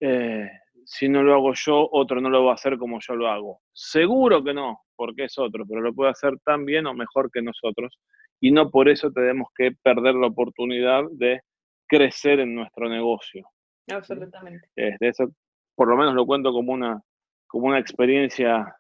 eh, 0.00 0.48
si 0.84 1.08
no 1.08 1.22
lo 1.22 1.34
hago 1.34 1.52
yo, 1.54 1.88
otro 1.90 2.20
no 2.20 2.30
lo 2.30 2.44
va 2.44 2.52
a 2.52 2.54
hacer 2.54 2.78
como 2.78 3.00
yo 3.00 3.16
lo 3.16 3.28
hago. 3.28 3.60
Seguro 3.72 4.44
que 4.44 4.54
no, 4.54 4.80
porque 4.94 5.24
es 5.24 5.38
otro, 5.38 5.64
pero 5.66 5.80
lo 5.80 5.94
puede 5.94 6.10
hacer 6.10 6.34
tan 6.44 6.64
bien 6.64 6.86
o 6.86 6.94
mejor 6.94 7.30
que 7.32 7.42
nosotros. 7.42 7.98
Y 8.40 8.52
no 8.52 8.70
por 8.70 8.88
eso 8.88 9.10
tenemos 9.10 9.48
que 9.56 9.72
perder 9.82 10.14
la 10.14 10.26
oportunidad 10.26 11.04
de 11.12 11.40
crecer 11.88 12.40
en 12.40 12.54
nuestro 12.54 12.88
negocio. 12.88 13.48
Absolutamente. 13.90 14.68
de 14.76 14.96
eso, 15.00 15.28
por 15.74 15.88
lo 15.88 15.96
menos 15.96 16.14
lo 16.14 16.26
cuento 16.26 16.52
como 16.52 16.72
una, 16.72 17.00
como 17.46 17.66
una 17.66 17.78
experiencia 17.78 18.74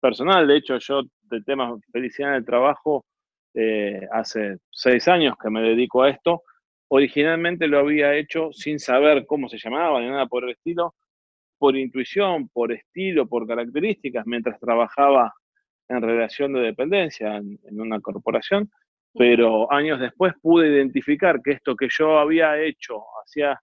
personal. 0.00 0.46
De 0.46 0.56
hecho, 0.56 0.78
yo 0.78 1.02
de 1.22 1.42
temas 1.42 1.80
felicidad 1.92 2.30
en 2.30 2.36
el 2.36 2.44
trabajo, 2.44 3.04
eh, 3.54 4.06
hace 4.12 4.58
seis 4.70 5.08
años 5.08 5.34
que 5.40 5.50
me 5.50 5.62
dedico 5.62 6.02
a 6.02 6.10
esto. 6.10 6.42
Originalmente 6.88 7.66
lo 7.66 7.80
había 7.80 8.14
hecho 8.14 8.52
sin 8.52 8.78
saber 8.78 9.26
cómo 9.26 9.48
se 9.48 9.58
llamaba 9.58 10.00
ni 10.00 10.08
nada 10.08 10.26
por 10.26 10.44
el 10.44 10.50
estilo, 10.50 10.94
por 11.58 11.76
intuición, 11.76 12.48
por 12.48 12.72
estilo, 12.72 13.26
por 13.26 13.46
características, 13.46 14.26
mientras 14.26 14.60
trabajaba 14.60 15.34
en 15.88 16.02
relación 16.02 16.52
de 16.52 16.60
dependencia 16.60 17.36
en, 17.36 17.80
una 17.80 18.00
corporación. 18.00 18.70
pero 19.14 19.72
años 19.72 19.98
después 19.98 20.34
pude 20.40 20.68
identificar 20.68 21.40
que 21.42 21.52
esto 21.52 21.74
que 21.74 21.88
yo 21.90 22.18
había 22.18 22.58
hecho 22.60 23.02
hacía 23.24 23.60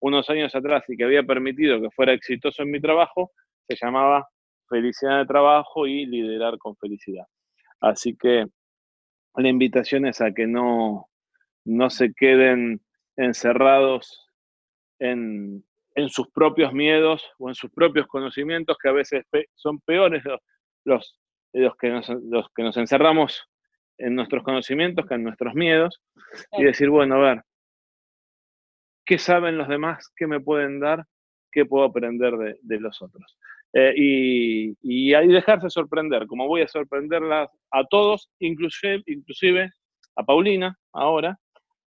unos 0.00 0.28
años 0.30 0.54
atrás 0.54 0.84
y 0.88 0.96
que 0.96 1.04
había 1.04 1.22
permitido 1.22 1.80
que 1.80 1.90
fuera 1.90 2.12
exitoso 2.12 2.62
en 2.62 2.70
mi 2.70 2.80
trabajo, 2.80 3.32
se 3.66 3.76
llamaba 3.76 4.28
felicidad 4.68 5.18
de 5.18 5.26
trabajo 5.26 5.86
y 5.86 6.06
liderar 6.06 6.58
con 6.58 6.76
felicidad. 6.76 7.24
Así 7.80 8.16
que 8.16 8.46
la 9.34 9.48
invitación 9.48 10.06
es 10.06 10.20
a 10.20 10.32
que 10.32 10.46
no, 10.46 11.08
no 11.64 11.90
se 11.90 12.12
queden 12.12 12.80
encerrados 13.16 14.28
en, 14.98 15.64
sus 16.08 16.28
propios 16.30 16.72
miedos 16.72 17.28
o 17.38 17.48
en 17.48 17.56
sus 17.56 17.70
propios 17.72 18.06
conocimientos, 18.06 18.76
que 18.80 18.88
a 18.88 18.92
veces 18.92 19.24
son 19.54 19.80
peores 19.80 20.22
los, 20.84 21.18
los, 21.52 21.76
que, 21.76 21.90
nos, 21.90 22.08
los 22.08 22.46
que 22.54 22.62
nos 22.62 22.76
encerramos 22.76 23.48
en 23.98 24.14
nuestros 24.14 24.44
conocimientos 24.44 25.06
que 25.06 25.14
en 25.14 25.24
nuestros 25.24 25.54
miedos, 25.54 26.00
y 26.56 26.62
decir, 26.62 26.88
bueno, 26.88 27.16
a 27.16 27.18
ver, 27.18 27.42
¿qué 29.08 29.18
saben 29.18 29.56
los 29.56 29.68
demás? 29.68 30.12
¿Qué 30.14 30.26
me 30.26 30.38
pueden 30.38 30.80
dar? 30.80 31.02
¿Qué 31.50 31.64
puedo 31.64 31.86
aprender 31.86 32.34
de, 32.60 32.78
los 32.78 33.00
otros? 33.00 33.38
Eh, 33.72 33.94
y, 33.96 34.76
y, 34.82 35.14
ahí 35.14 35.28
dejarse 35.28 35.70
sorprender, 35.70 36.26
como 36.26 36.46
voy 36.46 36.60
a 36.60 36.68
sorprenderlas 36.68 37.48
a 37.70 37.84
todos, 37.84 38.30
inclusive, 38.38 39.02
inclusive 39.06 39.70
a 40.14 40.22
Paulina 40.22 40.76
ahora, 40.92 41.38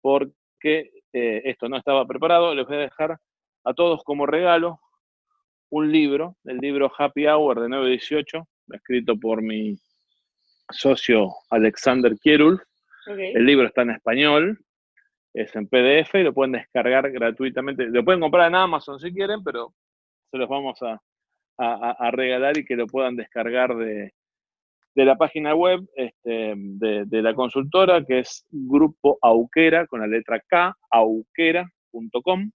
porque 0.03 0.91
eh, 1.15 1.43
esto 1.47 1.71
no 1.71 1.79
estaba 1.79 2.07
preparado, 2.07 2.55
les 2.55 2.67
voy 2.67 2.77
a 2.77 2.81
dejar 2.81 3.17
a 3.65 3.73
todos 3.73 4.05
como 4.05 4.27
regalo 4.27 4.79
un 5.71 5.91
libro, 5.91 6.37
el 6.45 6.59
libro 6.59 6.93
Happy 6.99 7.27
Hour 7.27 7.61
de 7.61 7.69
918, 7.71 8.47
escrito 8.75 9.19
por 9.19 9.41
mi 9.41 9.79
socio 10.71 11.31
Alexander 11.49 12.15
Kierulf. 12.21 12.61
El 13.07 13.47
libro 13.47 13.67
está 13.67 13.81
en 13.83 13.93
español, 13.93 14.59
es 15.35 15.55
en 15.57 15.69
PDF 15.69 16.15
y 16.15 16.23
lo 16.23 16.33
pueden 16.35 16.53
descargar 16.53 17.11
gratuitamente. 17.11 17.87
Lo 17.87 18.05
pueden 18.05 18.21
comprar 18.21 18.49
en 18.49 18.55
Amazon 18.55 18.99
si 18.99 19.13
quieren, 19.13 19.43
pero 19.45 19.75
se 20.31 20.39
los 20.39 20.49
vamos 20.49 20.81
a, 20.83 21.01
a 21.59 22.11
regalar 22.13 22.57
y 22.57 22.65
que 22.65 22.77
lo 22.77 22.87
puedan 22.87 23.17
descargar 23.17 23.75
de, 23.77 24.13
de 24.99 25.05
la 25.05 25.17
página 25.17 25.55
web 25.55 25.89
este, 25.95 26.55
de, 26.57 27.23
la 27.23 27.33
consultora, 27.33 28.05
que 28.05 28.19
es 28.19 28.45
Grupo 28.51 29.17
Auquera, 29.23 29.87
con 29.87 30.01
la 30.01 30.09
letra 30.09 30.41
K, 30.41 30.77
auquera.com, 30.91 32.51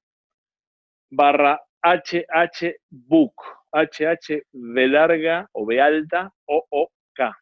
barra 1.10 1.58
HHBook, 1.82 3.34
HH 3.72 4.42
de 4.52 4.88
larga 4.90 5.48
o 5.54 5.66
B 5.66 5.80
alta 5.80 6.34
o 6.46 6.66
O 6.70 6.90
K. 7.14 7.34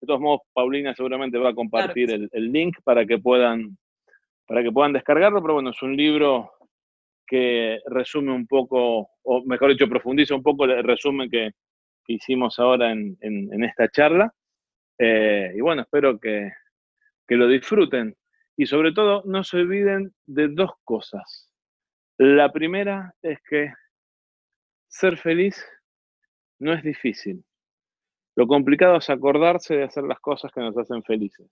De 0.00 0.06
todos 0.06 0.20
modos, 0.20 0.40
Paulina 0.54 0.94
seguramente 0.94 1.36
va 1.36 1.50
a 1.50 1.54
compartir 1.54 2.10
el, 2.10 2.52
link 2.52 2.78
para 2.84 3.04
que 3.04 3.18
puedan 3.18 3.76
para 4.48 4.62
que 4.62 4.72
puedan 4.72 4.94
descargarlo, 4.94 5.42
pero 5.42 5.54
bueno, 5.54 5.70
es 5.70 5.82
un 5.82 5.94
libro 5.94 6.52
que 7.26 7.80
resume 7.84 8.32
un 8.32 8.46
poco, 8.46 9.10
o 9.22 9.44
mejor 9.44 9.68
dicho, 9.68 9.86
profundiza 9.86 10.34
un 10.34 10.42
poco 10.42 10.64
el 10.64 10.82
resumen 10.82 11.30
que, 11.30 11.50
hicimos 12.10 12.58
ahora 12.58 12.90
en, 12.90 13.62
esta 13.62 13.90
charla. 13.90 14.32
Eh, 14.98 15.52
y 15.54 15.60
bueno, 15.60 15.82
espero 15.82 16.18
que, 16.18 16.50
lo 17.28 17.46
disfruten. 17.46 18.16
Y 18.56 18.64
sobre 18.64 18.92
todo, 18.92 19.22
no 19.26 19.44
se 19.44 19.58
olviden 19.58 20.14
de 20.24 20.48
dos 20.48 20.70
cosas. 20.82 21.50
La 22.16 22.50
primera 22.50 23.14
es 23.20 23.38
que 23.42 23.70
ser 24.88 25.18
feliz 25.18 25.62
no 26.58 26.72
es 26.72 26.82
difícil. 26.82 27.44
Lo 28.34 28.46
complicado 28.46 28.96
es 28.96 29.10
acordarse 29.10 29.76
de 29.76 29.84
hacer 29.84 30.04
las 30.04 30.20
cosas 30.20 30.50
que 30.50 30.62
nos 30.62 30.74
hacen 30.78 31.02
felices. 31.02 31.46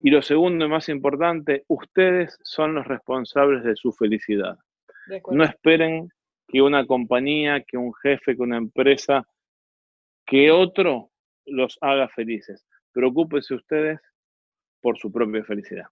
Y 0.00 0.10
lo 0.10 0.22
segundo 0.22 0.66
y 0.66 0.68
más 0.68 0.88
importante, 0.88 1.64
ustedes 1.68 2.38
son 2.42 2.74
los 2.74 2.86
responsables 2.86 3.64
de 3.64 3.76
su 3.76 3.92
felicidad. 3.92 4.58
no 5.30 5.44
esperen 5.44 6.10
que 6.48 6.62
una 6.62 6.86
compañía, 6.86 7.62
que 7.62 7.76
un 7.76 7.92
jefe, 7.94 8.36
que 8.36 8.42
una 8.42 8.56
empresa, 8.56 9.26
que 10.26 10.50
otro 10.50 11.10
los 11.46 11.78
haga 11.80 12.08
felices. 12.08 12.66
Preocúpense 12.92 13.54
ustedes 13.54 14.00
por 14.80 14.98
su 14.98 15.10
propia 15.10 15.44
felicidad. 15.44 15.86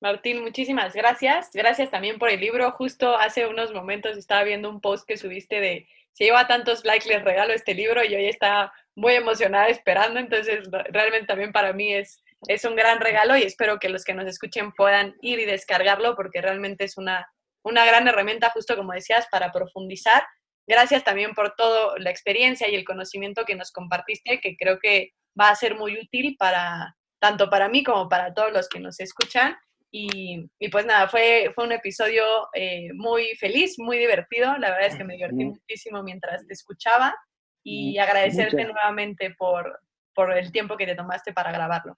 Martín, 0.00 0.42
muchísimas 0.42 0.94
gracias. 0.94 1.50
Gracias 1.52 1.90
también 1.90 2.18
por 2.18 2.28
el 2.28 2.40
libro. 2.40 2.70
Justo 2.72 3.16
hace 3.16 3.46
unos 3.46 3.72
momentos 3.72 4.16
estaba 4.16 4.44
viendo 4.44 4.68
un 4.68 4.80
post 4.80 5.06
que 5.06 5.16
subiste 5.16 5.60
de 5.60 5.88
si 6.12 6.24
lleva 6.24 6.46
tantos 6.46 6.84
likes 6.84 7.08
les 7.08 7.24
regalo 7.24 7.52
este 7.52 7.74
libro 7.74 8.04
y 8.04 8.14
hoy 8.14 8.26
está 8.26 8.72
muy 8.94 9.14
emocionada 9.14 9.68
esperando. 9.68 10.20
Entonces, 10.20 10.68
realmente 10.70 11.26
también 11.26 11.52
para 11.52 11.72
mí 11.72 11.92
es, 11.92 12.23
es 12.48 12.64
un 12.64 12.76
gran 12.76 13.00
regalo 13.00 13.36
y 13.36 13.42
espero 13.42 13.78
que 13.78 13.88
los 13.88 14.04
que 14.04 14.14
nos 14.14 14.26
escuchen 14.26 14.72
puedan 14.72 15.14
ir 15.20 15.38
y 15.38 15.44
descargarlo 15.44 16.16
porque 16.16 16.40
realmente 16.40 16.84
es 16.84 16.96
una, 16.96 17.26
una 17.64 17.84
gran 17.84 18.06
herramienta, 18.08 18.50
justo 18.50 18.76
como 18.76 18.92
decías, 18.92 19.26
para 19.30 19.52
profundizar 19.52 20.22
Gracias 20.66 21.04
también 21.04 21.34
por 21.34 21.54
toda 21.56 21.98
la 21.98 22.10
experiencia 22.10 22.68
y 22.68 22.74
el 22.74 22.84
conocimiento 22.84 23.44
que 23.44 23.54
nos 23.54 23.70
compartiste, 23.70 24.40
que 24.40 24.56
creo 24.56 24.78
que 24.78 25.12
va 25.38 25.50
a 25.50 25.56
ser 25.56 25.76
muy 25.76 25.98
útil 25.98 26.36
para 26.38 26.96
tanto 27.20 27.48
para 27.50 27.68
mí 27.68 27.82
como 27.82 28.08
para 28.08 28.32
todos 28.32 28.52
los 28.52 28.68
que 28.68 28.80
nos 28.80 29.00
escuchan. 29.00 29.56
Y, 29.96 30.48
pues 30.72 30.86
nada, 30.86 31.06
fue, 31.08 31.52
fue 31.54 31.64
un 31.64 31.72
episodio 31.72 32.24
eh, 32.52 32.92
muy 32.94 33.28
feliz, 33.36 33.78
muy 33.78 33.96
divertido. 33.96 34.56
La 34.58 34.70
verdad 34.70 34.88
es 34.88 34.96
que 34.96 35.04
me 35.04 35.14
divertí 35.14 35.44
muchísimo 35.44 36.02
mientras 36.02 36.44
te 36.46 36.52
escuchaba 36.52 37.14
y 37.62 37.96
agradecerte 37.98 38.64
nuevamente 38.64 39.34
por, 39.38 39.80
por 40.12 40.36
el 40.36 40.50
tiempo 40.50 40.76
que 40.76 40.86
te 40.86 40.96
tomaste 40.96 41.32
para 41.32 41.52
grabarlo. 41.52 41.96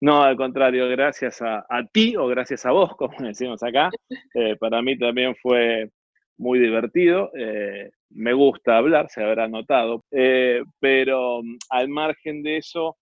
No, 0.00 0.22
al 0.22 0.36
contrario, 0.36 0.88
gracias 0.88 1.40
a, 1.40 1.64
ti 1.90 2.16
o 2.16 2.26
gracias 2.26 2.66
a 2.66 2.70
vos, 2.70 2.90
como 2.96 3.16
decimos 3.18 3.62
acá. 3.62 3.90
Eh, 4.34 4.56
para 4.56 4.82
mí 4.82 4.98
también 4.98 5.34
fue 5.36 5.90
muy 6.36 6.58
divertido. 6.58 7.30
Eh, 7.36 7.90
me 8.10 8.32
gusta 8.34 8.76
hablar, 8.76 9.08
se 9.08 9.24
habrá 9.24 9.48
notado, 9.48 10.04
eh, 10.10 10.62
pero 10.80 11.42
mm, 11.42 11.56
al 11.70 11.88
margen 11.88 12.42
de 12.42 12.58
eso, 12.58 12.96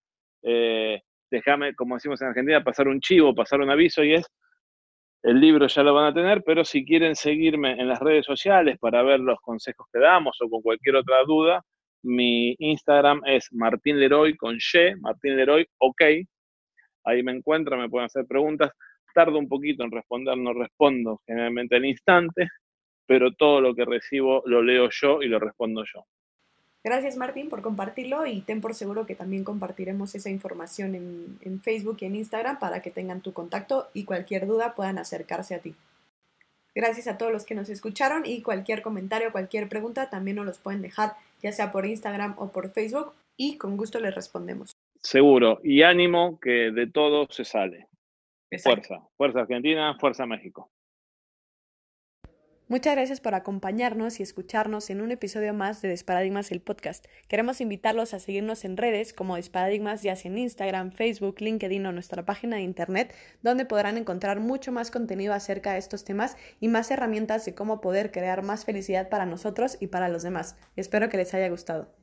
déjame, 1.31 1.73
como 1.75 1.95
decimos 1.95 2.21
en 2.21 2.27
Argentina, 2.29 2.63
pasar 2.63 2.87
un 2.87 3.01
chivo, 3.01 3.33
pasar 3.33 3.59
un 3.59 3.71
aviso 3.71 4.03
y 4.03 4.13
es, 4.13 4.25
el 5.23 5.41
libro 5.41 5.67
ya 5.67 5.81
lo 5.81 5.93
van 5.93 6.05
a 6.05 6.13
tener, 6.13 6.43
pero 6.43 6.63
si 6.63 6.85
quieren 6.85 7.15
seguirme 7.15 7.71
en 7.71 7.87
las 7.87 7.99
redes 7.99 8.25
sociales 8.25 8.77
para 8.79 9.01
ver 9.01 9.19
los 9.19 9.39
consejos 9.41 9.87
que 9.91 9.99
damos 9.99 10.37
o 10.39 10.49
con 10.49 10.61
cualquier 10.61 10.97
otra 10.97 11.23
duda, 11.25 11.63
mi 12.03 12.55
Instagram 12.59 13.21
es 13.25 13.51
Martín 13.51 13.99
Leroy 13.99 14.37
con 14.37 14.55
Y, 14.55 14.95
Martín 15.01 15.35
Leroy, 15.35 15.65
ok. 15.79 16.01
Ahí 17.05 17.23
me 17.23 17.31
encuentran, 17.31 17.79
me 17.79 17.89
pueden 17.89 18.07
hacer 18.07 18.25
preguntas. 18.25 18.71
Tardo 19.13 19.39
un 19.39 19.47
poquito 19.47 19.83
en 19.83 19.91
responder, 19.91 20.37
no 20.37 20.53
respondo 20.53 21.21
generalmente 21.25 21.75
al 21.77 21.85
instante, 21.85 22.49
pero 23.05 23.31
todo 23.33 23.61
lo 23.61 23.73
que 23.73 23.85
recibo 23.85 24.43
lo 24.45 24.61
leo 24.61 24.89
yo 24.91 25.21
y 25.21 25.27
lo 25.27 25.39
respondo 25.39 25.83
yo. 25.85 26.05
Gracias 26.83 27.17
Martín 27.17 27.49
por 27.49 27.63
compartirlo 27.63 28.27
y 28.27 28.41
ten 28.41 28.61
por 28.61 28.75
seguro 28.75 29.07
que 29.07 29.15
también 29.15 29.43
compartiremos 29.43 30.13
esa 30.13 30.29
información 30.29 30.93
en, 31.41 31.61
Facebook 31.61 31.97
y 32.01 32.05
en 32.05 32.15
Instagram 32.15 32.59
para 32.59 32.83
que 32.83 32.91
tengan 32.91 33.21
tu 33.21 33.33
contacto 33.33 33.87
y 33.93 34.03
cualquier 34.03 34.45
duda 34.45 34.75
puedan 34.75 34.99
acercarse 34.99 35.55
a 35.55 35.59
ti. 35.59 35.73
Gracias 36.75 37.07
a 37.07 37.17
todos 37.17 37.31
los 37.31 37.43
que 37.43 37.55
nos 37.55 37.69
escucharon 37.69 38.23
y 38.25 38.43
cualquier 38.43 38.83
comentario, 38.83 39.31
cualquier 39.31 39.67
pregunta 39.67 40.11
también 40.11 40.37
nos 40.37 40.45
los 40.45 40.59
pueden 40.59 40.83
dejar 40.83 41.13
ya 41.41 41.51
sea 41.51 41.71
por 41.71 41.87
Instagram 41.87 42.35
o 42.37 42.51
por 42.51 42.69
Facebook 42.69 43.13
y 43.35 43.57
con 43.57 43.77
gusto 43.77 43.99
les 43.99 44.13
respondemos. 44.13 44.74
Seguro 45.05 45.59
y 45.63 45.83
ánimo 45.83 46.39
que 46.39 46.71
de 46.71 46.87
todo 46.87 47.27
se 47.29 47.45
sale. 47.45 47.89
Fuerza, 48.63 49.07
fuerza 49.15 49.41
Argentina, 49.41 49.95
fuerza 49.99 50.25
México. 50.25 50.71
Muchas 52.69 52.95
gracias 52.95 53.21
por 53.21 53.35
acompañarnos 53.35 54.19
y 54.19 54.23
escucharnos 54.23 54.89
en 54.89 55.01
un 55.01 55.11
episodio 55.11 55.53
más 55.53 55.83
de 55.83 55.89
Desparadigmas 55.89 56.51
el 56.51 56.59
podcast. 56.59 57.05
Queremos 57.27 57.61
invitarlos 57.61 58.15
a 58.15 58.19
seguirnos 58.19 58.65
en 58.65 58.77
redes 58.77 59.13
como 59.13 59.35
Desparadigmas, 59.35 60.01
ya 60.01 60.15
sea 60.15 60.31
en 60.31 60.39
Instagram, 60.39 60.91
Facebook, 60.91 61.35
LinkedIn 61.39 61.85
o 61.85 61.91
nuestra 61.91 62.25
página 62.25 62.55
de 62.55 62.63
internet, 62.63 63.13
donde 63.43 63.65
podrán 63.65 63.99
encontrar 63.99 64.39
mucho 64.39 64.71
más 64.71 64.89
contenido 64.89 65.35
acerca 65.35 65.73
de 65.73 65.77
estos 65.77 66.03
temas 66.03 66.35
y 66.59 66.67
más 66.67 66.89
herramientas 66.89 67.45
de 67.45 67.53
cómo 67.53 67.79
poder 67.79 68.11
crear 68.11 68.41
más 68.41 68.65
felicidad 68.65 69.09
para 69.09 69.27
nosotros 69.27 69.77
y 69.79 69.85
para 69.85 70.09
los 70.09 70.23
demás. 70.23 70.57
Espero 70.75 71.09
que 71.09 71.17
les 71.17 71.31
haya 71.35 71.49
gustado. 71.49 71.93